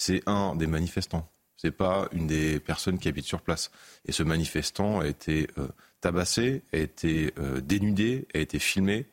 [0.01, 1.29] c'est un des manifestants.
[1.57, 3.69] C'est pas une des personnes qui habitent sur place.
[4.07, 5.67] Et ce manifestant a été euh,
[6.01, 9.05] tabassé, a été euh, dénudé, a été filmé.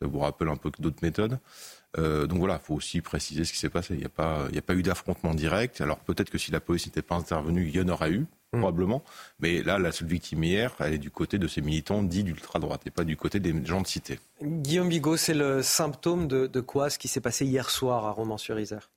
[0.00, 1.38] Ça vous rappelle un peu d'autres méthodes.
[1.96, 3.94] Euh, donc voilà, il faut aussi préciser ce qui s'est passé.
[3.94, 5.80] Il n'y a pas, a pas eu d'affrontement direct.
[5.80, 8.58] Alors peut-être que si la police n'était pas intervenue, il y en aurait eu, hmm.
[8.58, 9.04] probablement.
[9.38, 12.82] Mais là, la seule victime hier, elle est du côté de ces militants dits d'ultra-droite
[12.84, 14.18] et pas du côté des gens de cité.
[14.42, 18.10] Guillaume Bigot, c'est le symptôme de, de quoi ce qui s'est passé hier soir à
[18.10, 18.90] Romans-sur-Isère?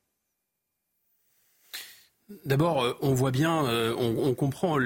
[2.45, 4.77] D'abord, euh, on voit bien, euh, on, comprend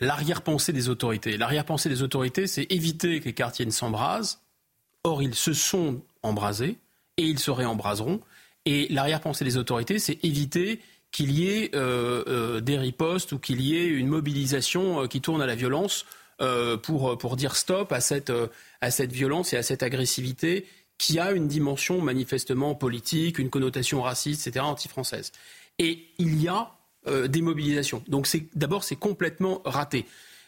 [0.00, 1.36] l'arrière-pensée des autorités.
[1.36, 4.40] L'arrière-pensée des autorités, c'est éviter que les quartiers ne s'embrasent.
[5.04, 6.76] Or, ils se sont embrasés
[7.16, 8.20] et ils se réembraseront.
[8.64, 10.80] Et l'arrière-pensée des autorités, c'est éviter
[11.12, 15.46] qu'il y ait euh, des ripostes ou qu'il y ait une mobilisation qui tourne à
[15.46, 16.04] la violence
[16.82, 20.66] pour, dire stop à cette violence et à cette agressivité
[20.98, 25.32] qui a une dimension manifestement politique, une connotation raciste, etc., anti-française.
[25.78, 26.74] Et il y a
[27.28, 28.02] démobilisation.
[28.08, 30.04] Donc d'abord, c'est complètement raté.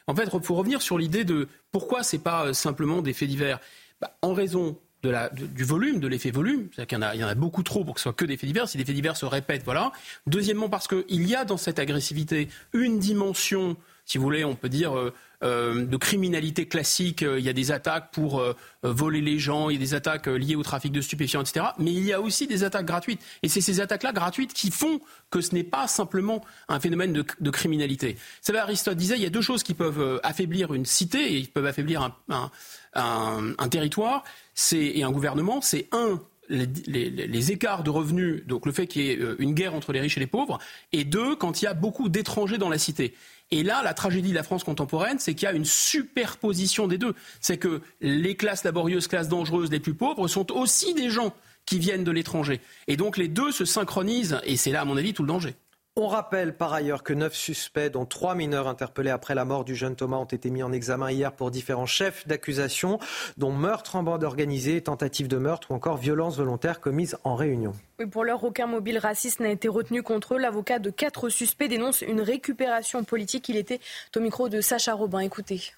[0.06, 3.60] En fait, faut revenir sur l'idée de pourquoi ce n'est pas simplement des faits divers.
[4.00, 6.68] Bah, en raison du volume, de l'effet volume.
[6.72, 8.68] C'est-à-dire qu'il y, en a, beaucoup trop pour que ce soit que des faits divers.
[8.68, 9.92] Si des faits divers se répètent, voilà.
[10.26, 14.68] Deuxièmement, parce qu'il y a dans cette agressivité une dimension, si vous voulez, on peut
[14.68, 15.12] dire, euh, euh,
[15.42, 17.22] de criminalité classique.
[17.22, 20.26] Il y a des attaques pour euh, voler les gens, il y a des attaques
[20.26, 21.66] liées au trafic de stupéfiants, etc.
[21.78, 23.20] Mais il y a aussi des attaques gratuites.
[23.42, 25.00] Et c'est ces attaques-là gratuites qui font
[25.30, 28.14] que ce n'est pas simplement un phénomène de, criminalité.
[28.14, 31.42] Vous savez, Aristote disait, il y a deux choses qui peuvent affaiblir une cité et
[31.42, 32.50] qui peuvent affaiblir un,
[32.94, 34.24] un territoire
[34.72, 35.60] et un gouvernement.
[35.60, 39.92] C'est un, les, écarts de revenus, donc le fait qu'il y ait une guerre entre
[39.92, 40.58] les riches et les pauvres,
[40.92, 43.14] et deux, quand il y a beaucoup d'étrangers dans la cité.
[43.50, 46.98] Et là, la tragédie de la France contemporaine, c'est qu'il y a une superposition des
[46.98, 47.14] deux.
[47.40, 51.34] C'est que les classes laborieuses, classes dangereuses, les plus pauvres, sont aussi des gens
[51.66, 52.60] qui viennent de l'étranger.
[52.86, 55.54] Et donc les deux se synchronisent, et c'est là, à mon avis, tout le danger.
[55.96, 59.74] On rappelle par ailleurs que neuf suspects, dont trois mineurs interpellés après la mort du
[59.74, 63.00] jeune Thomas, ont été mis en examen hier pour différents chefs d'accusation,
[63.36, 67.72] dont meurtre en bande organisée, tentative de meurtre ou encore violence volontaire commise en réunion.
[67.98, 70.38] Oui, pour l'heure, aucun mobile raciste n'a été retenu contre eux.
[70.38, 73.48] L'avocat de quatre suspects dénonce une récupération politique.
[73.48, 73.80] Il était
[74.16, 75.18] au micro de Sacha Robin.
[75.18, 75.72] Écoutez.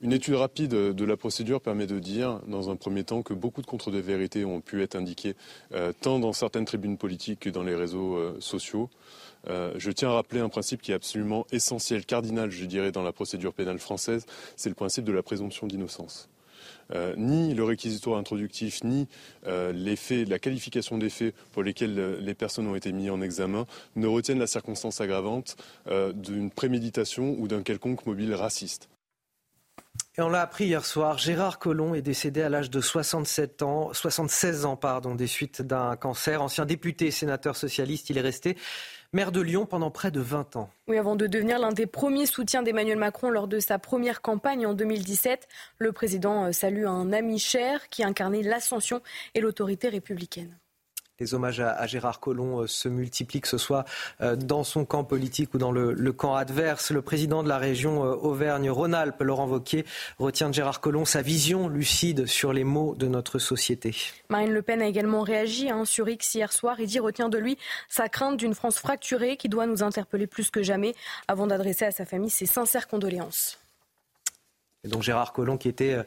[0.00, 3.62] Une étude rapide de la procédure permet de dire, dans un premier temps, que beaucoup
[3.62, 5.34] de contre-vérités ont pu être indiquées,
[5.72, 8.90] euh, tant dans certaines tribunes politiques que dans les réseaux euh, sociaux.
[9.48, 13.02] Euh, je tiens à rappeler un principe qui est absolument essentiel, cardinal, je dirais, dans
[13.02, 14.26] la procédure pénale française,
[14.56, 16.28] c'est le principe de la présomption d'innocence.
[16.94, 19.08] Euh, ni le réquisitoire introductif, ni
[19.46, 19.72] euh,
[20.26, 23.66] la qualification des faits pour lesquels les personnes ont été mises en examen
[23.96, 25.56] ne retiennent la circonstance aggravante
[26.14, 28.88] d'une préméditation ou d'un quelconque mobile raciste.
[30.16, 33.92] Et on l'a appris hier soir, Gérard Collomb est décédé à l'âge de 67 ans,
[33.92, 36.40] 76 ans pardon, des suites d'un cancer.
[36.40, 38.56] Ancien député et sénateur socialiste, il est resté
[39.14, 40.68] maire de Lyon pendant près de 20 ans.
[40.88, 44.66] Oui, avant de devenir l'un des premiers soutiens d'Emmanuel Macron lors de sa première campagne
[44.66, 49.00] en 2017, le président euh, salue un ami cher qui incarnait l'ascension
[49.34, 50.58] et l'autorité républicaine
[51.20, 53.84] les hommages à, Gérard Collomb euh, se multiplient, que ce soit
[54.20, 56.90] euh, dans son camp politique ou dans le, camp adverse.
[56.90, 59.84] Le président de la région euh, Auvergne-Rhône-Alpes, Laurent Wauquiez,
[60.18, 63.94] retient de Gérard Collomb sa vision lucide sur les maux de notre société.
[64.28, 67.38] Marine Le Pen a également réagi hein, sur X hier soir et dit retient de
[67.38, 67.58] lui
[67.88, 70.94] sa crainte d'une France fracturée qui doit nous interpeller plus que jamais
[71.28, 73.60] avant d'adresser à sa famille ses sincères condoléances.
[74.82, 76.04] Et donc Gérard Collomb qui était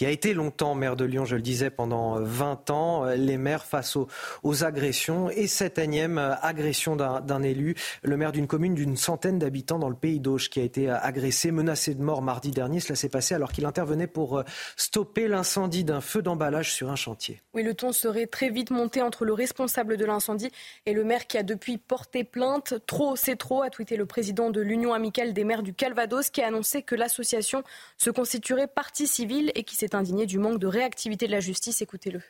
[0.00, 3.66] qui a été longtemps maire de Lyon, je le disais, pendant 20 ans, les maires
[3.66, 5.28] face aux, agressions.
[5.28, 9.94] Et cette énième agression d'un élu, le maire d'une commune d'une centaine d'habitants dans le
[9.94, 12.80] pays d'Auge, qui a été agressé, menacé de mort mardi dernier.
[12.80, 14.42] Cela s'est passé alors qu'il intervenait pour euh,
[14.74, 17.42] stopper l'incendie d'un feu d'emballage sur un chantier.
[17.52, 20.50] Oui, le ton serait très vite monté entre le responsable de l'incendie
[20.86, 22.72] et le maire qui a depuis porté plainte.
[22.86, 26.40] Trop, c'est trop, a tweeté le président de l'Union amicale des maires du Calvados, qui
[26.40, 27.64] a annoncé que l'association
[27.98, 31.82] se constituerait partie civile et qui s'est indigné du manque de réactivité de la justice.
[31.82, 32.20] Écoutez-le.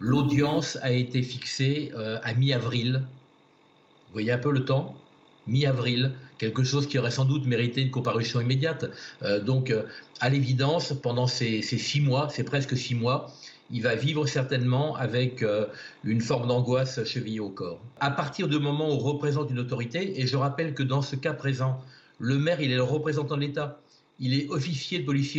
[0.00, 3.02] L'audience a été fixée euh, à mi-avril.
[4.06, 4.96] Vous voyez un peu le temps?
[5.46, 8.86] Mi-avril, quelque chose qui aurait sans doute mérité une comparution immédiate.
[9.22, 9.84] Euh, donc, euh,
[10.20, 13.30] à l'évidence, pendant ces, six mois, c'est presque six mois,
[13.70, 15.42] il va vivre certainement avec
[16.04, 17.80] une forme d'angoisse chevillée au corps.
[17.98, 21.16] À partir du moment où on représente une autorité, et je rappelle que dans ce
[21.16, 21.80] cas présent,
[22.18, 23.80] le maire, il est le représentant de l'État
[24.20, 25.32] il est officier de, police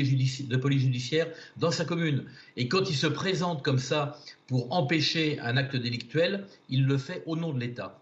[0.81, 1.27] judiciaire
[1.57, 2.25] dans sa commune.
[2.57, 7.23] Et quand il se présente comme ça pour empêcher un acte délictuel, il le fait
[7.25, 7.99] au nom de l'État.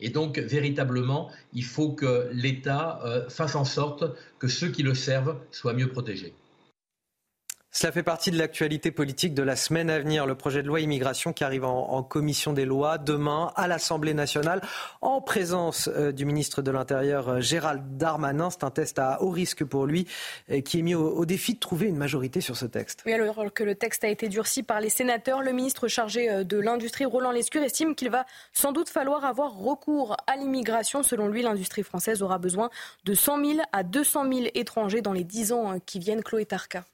[0.00, 4.04] Et donc, véritablement, il faut que l'État euh, fasse en sorte
[4.38, 6.34] que ceux qui le servent soient mieux protégés.
[7.76, 10.24] Cela fait partie de l'actualité politique de la semaine à venir.
[10.24, 14.62] Le projet de loi immigration qui arrive en, commission des lois demain à l'Assemblée nationale
[15.02, 18.48] en présence euh, du ministre de l'Intérieur euh, Gérald Darmanin.
[18.48, 20.06] C'est un test à haut risque pour lui
[20.50, 23.02] euh, qui est mis au, défi de trouver une majorité sur ce texte.
[23.04, 26.58] Oui, alors que le texte a été durci par les sénateurs, le ministre chargé de
[26.58, 28.24] l'industrie Roland Lescure estime qu'il va
[28.54, 31.02] sans doute falloir avoir recours à l'immigration.
[31.02, 32.70] Selon lui, l'industrie française aura besoin
[33.04, 36.22] de 100 000 à 200 000 étrangers dans les 10 ans qui viennent.
[36.22, 36.86] Chloé Tarka.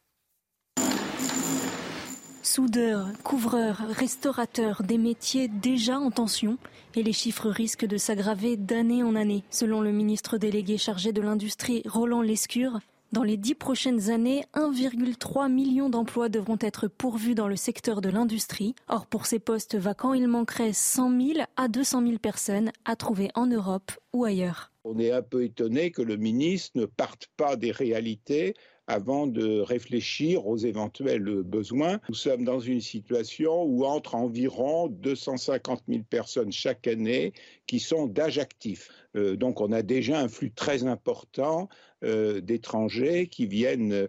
[2.45, 6.59] Soudeurs, couvreurs, restaurateurs, des métiers déjà en tension
[6.97, 9.45] et les chiffres risquent de s'aggraver d'année en année.
[9.49, 12.81] Selon le ministre délégué chargé de l'industrie Roland Lescure,
[13.13, 18.09] dans les dix prochaines années, 1,3 million d'emplois devront être pourvus dans le secteur de
[18.09, 18.75] l'industrie.
[18.89, 23.31] Or, pour ces postes vacants, il manquerait 100 000 à 200 000 personnes à trouver
[23.37, 24.73] en Europe ou ailleurs.
[24.85, 28.55] On est un peu étonné que le ministre ne parte pas des réalités
[28.93, 31.99] avant de réfléchir aux éventuels besoins.
[32.09, 37.33] Nous sommes dans une situation où entre environ 250 000 personnes chaque année
[37.67, 38.91] qui sont d'âge actif.
[39.17, 41.69] Euh, donc on a déjà un flux très important
[42.05, 44.09] euh, d'étrangers qui viennent euh,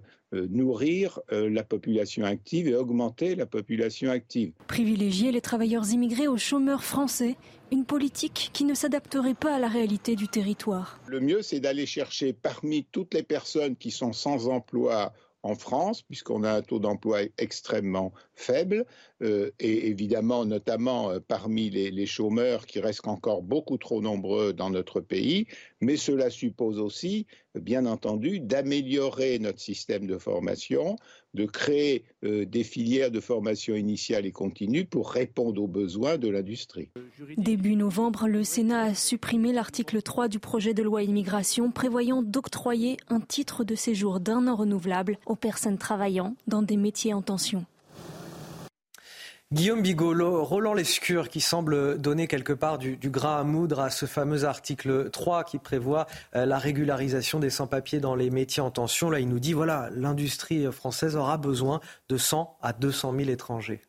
[0.49, 4.51] nourrir la population active et augmenter la population active.
[4.67, 7.35] Privilégier les travailleurs immigrés aux chômeurs français,
[7.73, 10.99] une politique qui ne s'adapterait pas à la réalité du territoire.
[11.07, 15.11] Le mieux, c'est d'aller chercher parmi toutes les personnes qui sont sans emploi
[15.41, 18.85] en France, puisqu'on a un taux d'emploi extrêmement faible,
[19.23, 24.69] euh, et évidemment notamment euh, parmi les, chômeurs qui restent encore beaucoup trop nombreux dans
[24.69, 25.47] notre pays,
[25.79, 30.97] mais cela suppose aussi, bien entendu, d'améliorer notre système de formation,
[31.33, 36.27] de créer euh, des filières de formation initiale et continue pour répondre aux besoins de
[36.27, 36.89] l'industrie.
[37.37, 42.97] Début novembre, le Sénat a supprimé l'article 3 du projet de loi immigration prévoyant d'octroyer
[43.07, 47.65] un titre de séjour d'un an renouvelable aux personnes travaillant dans des métiers en tension.
[49.53, 54.07] Guillaume Bigolo, Roland Lescure qui semble donner quelque part du, grain à moudre à ce
[54.07, 59.11] fameux article 3 qui prévoit euh, la régularisation des sans-papiers dans les métiers en tension.
[59.11, 63.81] Là, il nous dit, voilà, l'industrie française aura besoin de 100 à 200 000 étrangers.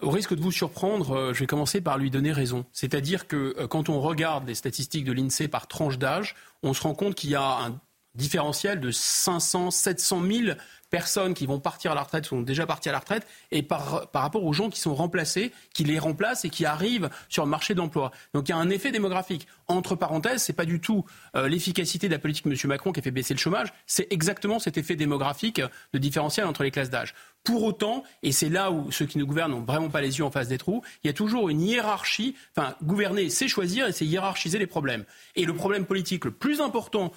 [0.00, 2.64] Au risque de vous surprendre, euh, je vais commencer par lui donner raison.
[2.72, 6.80] C'est-à-dire que euh, quand on regarde les statistiques de l'INSEE par tranche d'âge, on se
[6.80, 7.78] rend compte qu'il y a un
[8.14, 10.56] différentiel de 500, 700 000
[10.90, 14.08] personnes qui vont partir à la retraite sont déjà parties à la retraite et par,
[14.10, 17.50] par rapport aux gens qui sont remplacés, qui les remplacent et qui arrivent sur le
[17.50, 18.10] marché de l'emploi.
[18.34, 19.46] Donc il y a un effet démographique.
[19.70, 21.04] Entre parenthèses, c'est pas du tout
[21.36, 22.58] euh, l'efficacité de la politique de M.
[22.64, 26.64] Macron qui a fait baisser le chômage, c'est exactement cet effet démographique de différentiel entre
[26.64, 27.14] les classes d'âge.
[27.44, 30.24] Pour autant, et c'est là où ceux qui nous gouvernent n'ont vraiment pas les yeux
[30.24, 32.34] en face des trous, il y a toujours une hiérarchie.
[32.56, 35.04] Enfin, gouverner, c'est choisir et c'est hiérarchiser les problèmes.
[35.36, 37.12] Et le problème politique le plus important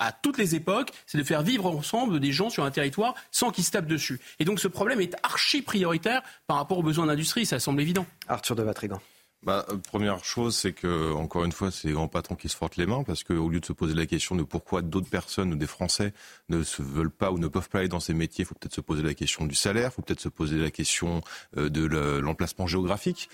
[0.00, 3.52] à toutes les époques, c'est de faire vivre ensemble des gens sur un territoire sans
[3.52, 4.20] qu'ils se tapent dessus.
[4.40, 8.04] Et donc ce problème est archi prioritaire par rapport aux besoins d'industrie, ça semble évident.
[8.26, 9.00] Arthur de Vatrigan.
[9.44, 12.56] Bah, euh, première chose, c'est que encore une fois, c'est les grands patrons qui se
[12.56, 15.52] frottent les mains parce qu'au lieu de se poser la question de pourquoi d'autres personnes
[15.52, 16.14] ou des Français
[16.48, 18.74] ne se veulent pas ou ne peuvent pas aller dans ces métiers, il faut peut-être
[18.74, 21.20] se poser la question du salaire, il faut peut-être se poser la question
[21.58, 23.28] euh, de l'emplacement géographique.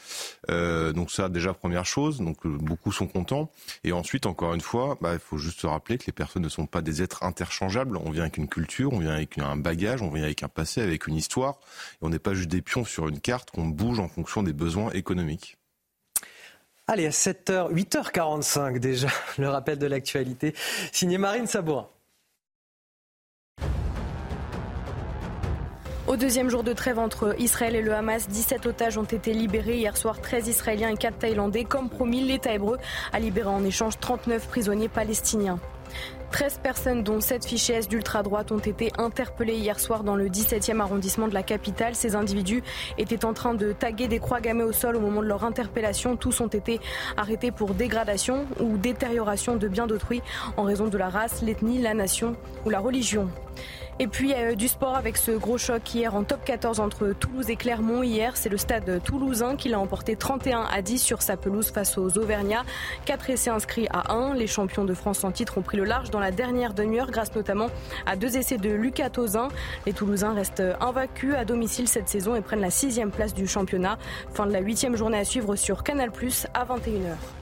[0.51, 2.19] Euh, donc ça, déjà première chose.
[2.19, 3.53] Donc beaucoup sont contents.
[3.85, 6.49] Et ensuite, encore une fois, bah, il faut juste se rappeler que les personnes ne
[6.49, 7.97] sont pas des êtres interchangeables.
[7.97, 10.81] On vient avec une culture, on vient avec un bagage, on vient avec un passé,
[10.81, 11.61] avec une histoire.
[11.95, 14.53] Et on n'est pas juste des pions sur une carte qu'on bouge en fonction des
[14.53, 15.60] besoins économiques.
[16.93, 19.07] Allez, à 7h, 8h45 déjà,
[19.39, 20.55] le rappel de l'actualité.
[20.91, 21.87] Signé Marine Sabourin.
[26.09, 29.77] Au deuxième jour de trêve entre Israël et le Hamas, 17 otages ont été libérés.
[29.77, 31.63] Hier soir, 13 Israéliens et 4 Thaïlandais.
[31.63, 32.79] Comme promis, l'État hébreu
[33.13, 35.61] a libéré en échange 39 prisonniers palestiniens.
[36.31, 41.29] 13 personnes, dont 7 fichiers d'ultra-droite, ont été interpellées hier soir dans le 17e arrondissement
[41.29, 41.95] de la capitale.
[41.95, 42.63] Ces individus
[42.99, 46.17] étaient en train de taguer des croix gammées au sol au moment de leur interpellation.
[46.17, 46.81] Tous ont été
[47.17, 50.23] arrêtés pour dégradation ou détérioration de biens d'autrui
[50.57, 53.29] en raison de la race, l'ethnie, la nation ou la religion.
[54.03, 57.51] Et puis euh, du sport avec ce gros choc hier en top 14 entre Toulouse
[57.51, 58.03] et Clermont.
[58.03, 61.99] Hier, c'est le stade toulousain qui l'a emporté 31 à 10 sur sa pelouse face
[61.99, 62.65] aux Auvergnats.
[63.05, 64.33] Quatre essais inscrits à 1.
[64.33, 67.35] Les champions de France en titre ont pris le large dans la dernière demi-heure grâce
[67.35, 67.69] notamment
[68.07, 69.49] à deux essais de Lucas Tozin.
[69.85, 73.99] Les Toulousains restent invaincus à domicile cette saison et prennent la sixième place du championnat.
[74.33, 76.11] Fin de la huitième journée à suivre sur Canal
[76.55, 77.40] à 21h.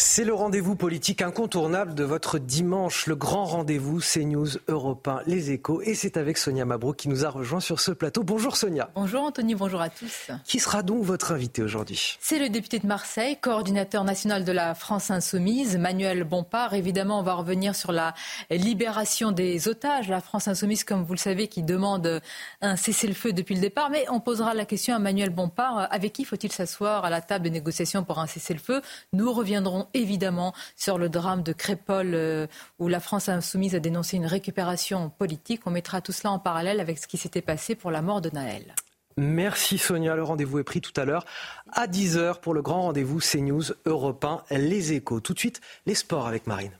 [0.00, 5.50] C'est le rendez-vous politique incontournable de votre dimanche, le grand rendez-vous CNews Europe 1, Les
[5.50, 5.82] Échos.
[5.82, 8.22] Et c'est avec Sonia Mabrouk qui nous a rejoint sur ce plateau.
[8.22, 8.90] Bonjour Sonia.
[8.94, 10.30] Bonjour Anthony, bonjour à tous.
[10.44, 12.16] Qui sera donc votre invité aujourd'hui?
[12.20, 16.74] C'est le député de Marseille, coordinateur national de la France Insoumise, Manuel Bompard.
[16.74, 18.14] Évidemment, on va revenir sur la
[18.50, 20.08] libération des otages.
[20.08, 22.20] La France Insoumise, comme vous le savez, qui demande
[22.60, 23.90] un cessez-le-feu depuis le départ.
[23.90, 25.88] Mais on posera la question à Manuel Bompard.
[25.90, 28.80] Avec qui faut-il s'asseoir à la table de négociation pour un cessez-le-feu?
[29.12, 32.46] Nous reviendrons évidemment sur le drame de Crépol euh,
[32.78, 35.62] où la France insoumise a dénoncé une récupération politique.
[35.66, 38.30] On mettra tout cela en parallèle avec ce qui s'était passé pour la mort de
[38.30, 38.74] Naël.
[39.16, 40.14] Merci Sonia.
[40.14, 41.24] Le rendez-vous est pris tout à l'heure
[41.72, 45.20] à 10h pour le grand rendez-vous CNews Europe 1, Les Échos.
[45.20, 46.72] Tout de suite, les sports avec Marine.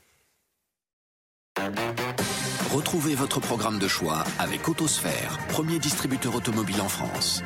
[2.71, 7.43] Retrouvez votre programme de choix avec Autosphère, premier distributeur automobile en France.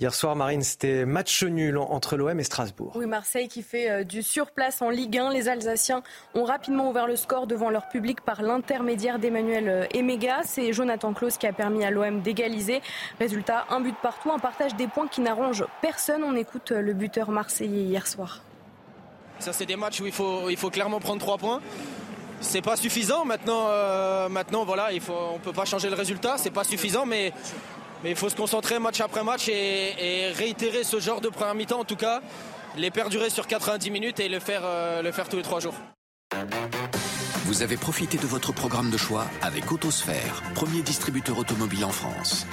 [0.00, 2.92] Hier soir, Marine, c'était match nul entre l'OM et Strasbourg.
[2.94, 5.32] Oui, Marseille qui fait euh, du surplace en Ligue 1.
[5.32, 6.04] Les Alsaciens
[6.36, 10.42] ont rapidement ouvert le score devant leur public par l'intermédiaire d'Emmanuel euh, Emega.
[10.44, 12.80] C'est Jonathan Klaus qui a permis à l'OM d'égaliser.
[13.18, 16.22] Résultat, un but partout, un partage des points qui n'arrange personne.
[16.22, 18.44] On écoute euh, le buteur marseillais hier soir.
[19.40, 21.60] Ça, c'est des matchs où il faut, il faut clairement prendre trois points.
[22.40, 23.24] c'est pas suffisant.
[23.24, 27.04] Maintenant, euh, maintenant voilà, il faut, on peut pas changer le résultat, c'est pas suffisant,
[27.04, 27.32] mais,
[28.02, 31.80] mais il faut se concentrer match après match et, réitérer ce genre de première mi-temps
[31.80, 32.20] en tout cas,
[32.76, 35.74] les perdurer sur 90 minutes et le faire, euh, le faire tous les trois jours.
[37.44, 42.46] Vous avez profité de votre programme de choix avec Autosphère, premier distributeur automobile en France.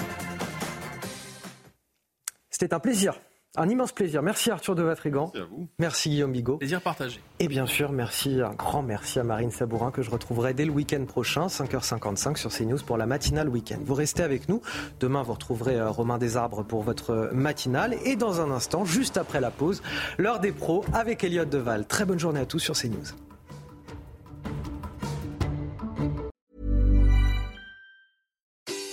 [2.49, 3.19] C'était un plaisir.
[3.57, 4.21] Un immense plaisir.
[4.21, 5.31] Merci Arthur de Vatrigan.
[5.33, 5.67] Merci à vous.
[5.79, 6.57] Merci Guillaume Bigot.
[6.57, 7.21] Plaisir partagé.
[7.39, 10.71] Et bien sûr, merci, un grand merci à Marine Sabourin que je retrouverai dès le
[10.71, 13.79] week-end prochain, 5h55 sur CNews pour la matinale week-end.
[13.83, 14.61] Vous restez avec nous.
[14.99, 17.95] Demain, vous retrouverez euh, Romain Desarbres pour votre matinale.
[18.03, 19.81] Et dans un instant, juste après la pause,
[20.17, 21.85] l'heure des pros avec Elliot Deval.
[21.85, 23.15] Très bonne journée à tous sur CNews.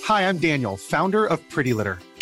[0.09, 1.95] Hi, I'm Daniel, founder of Pretty Litter.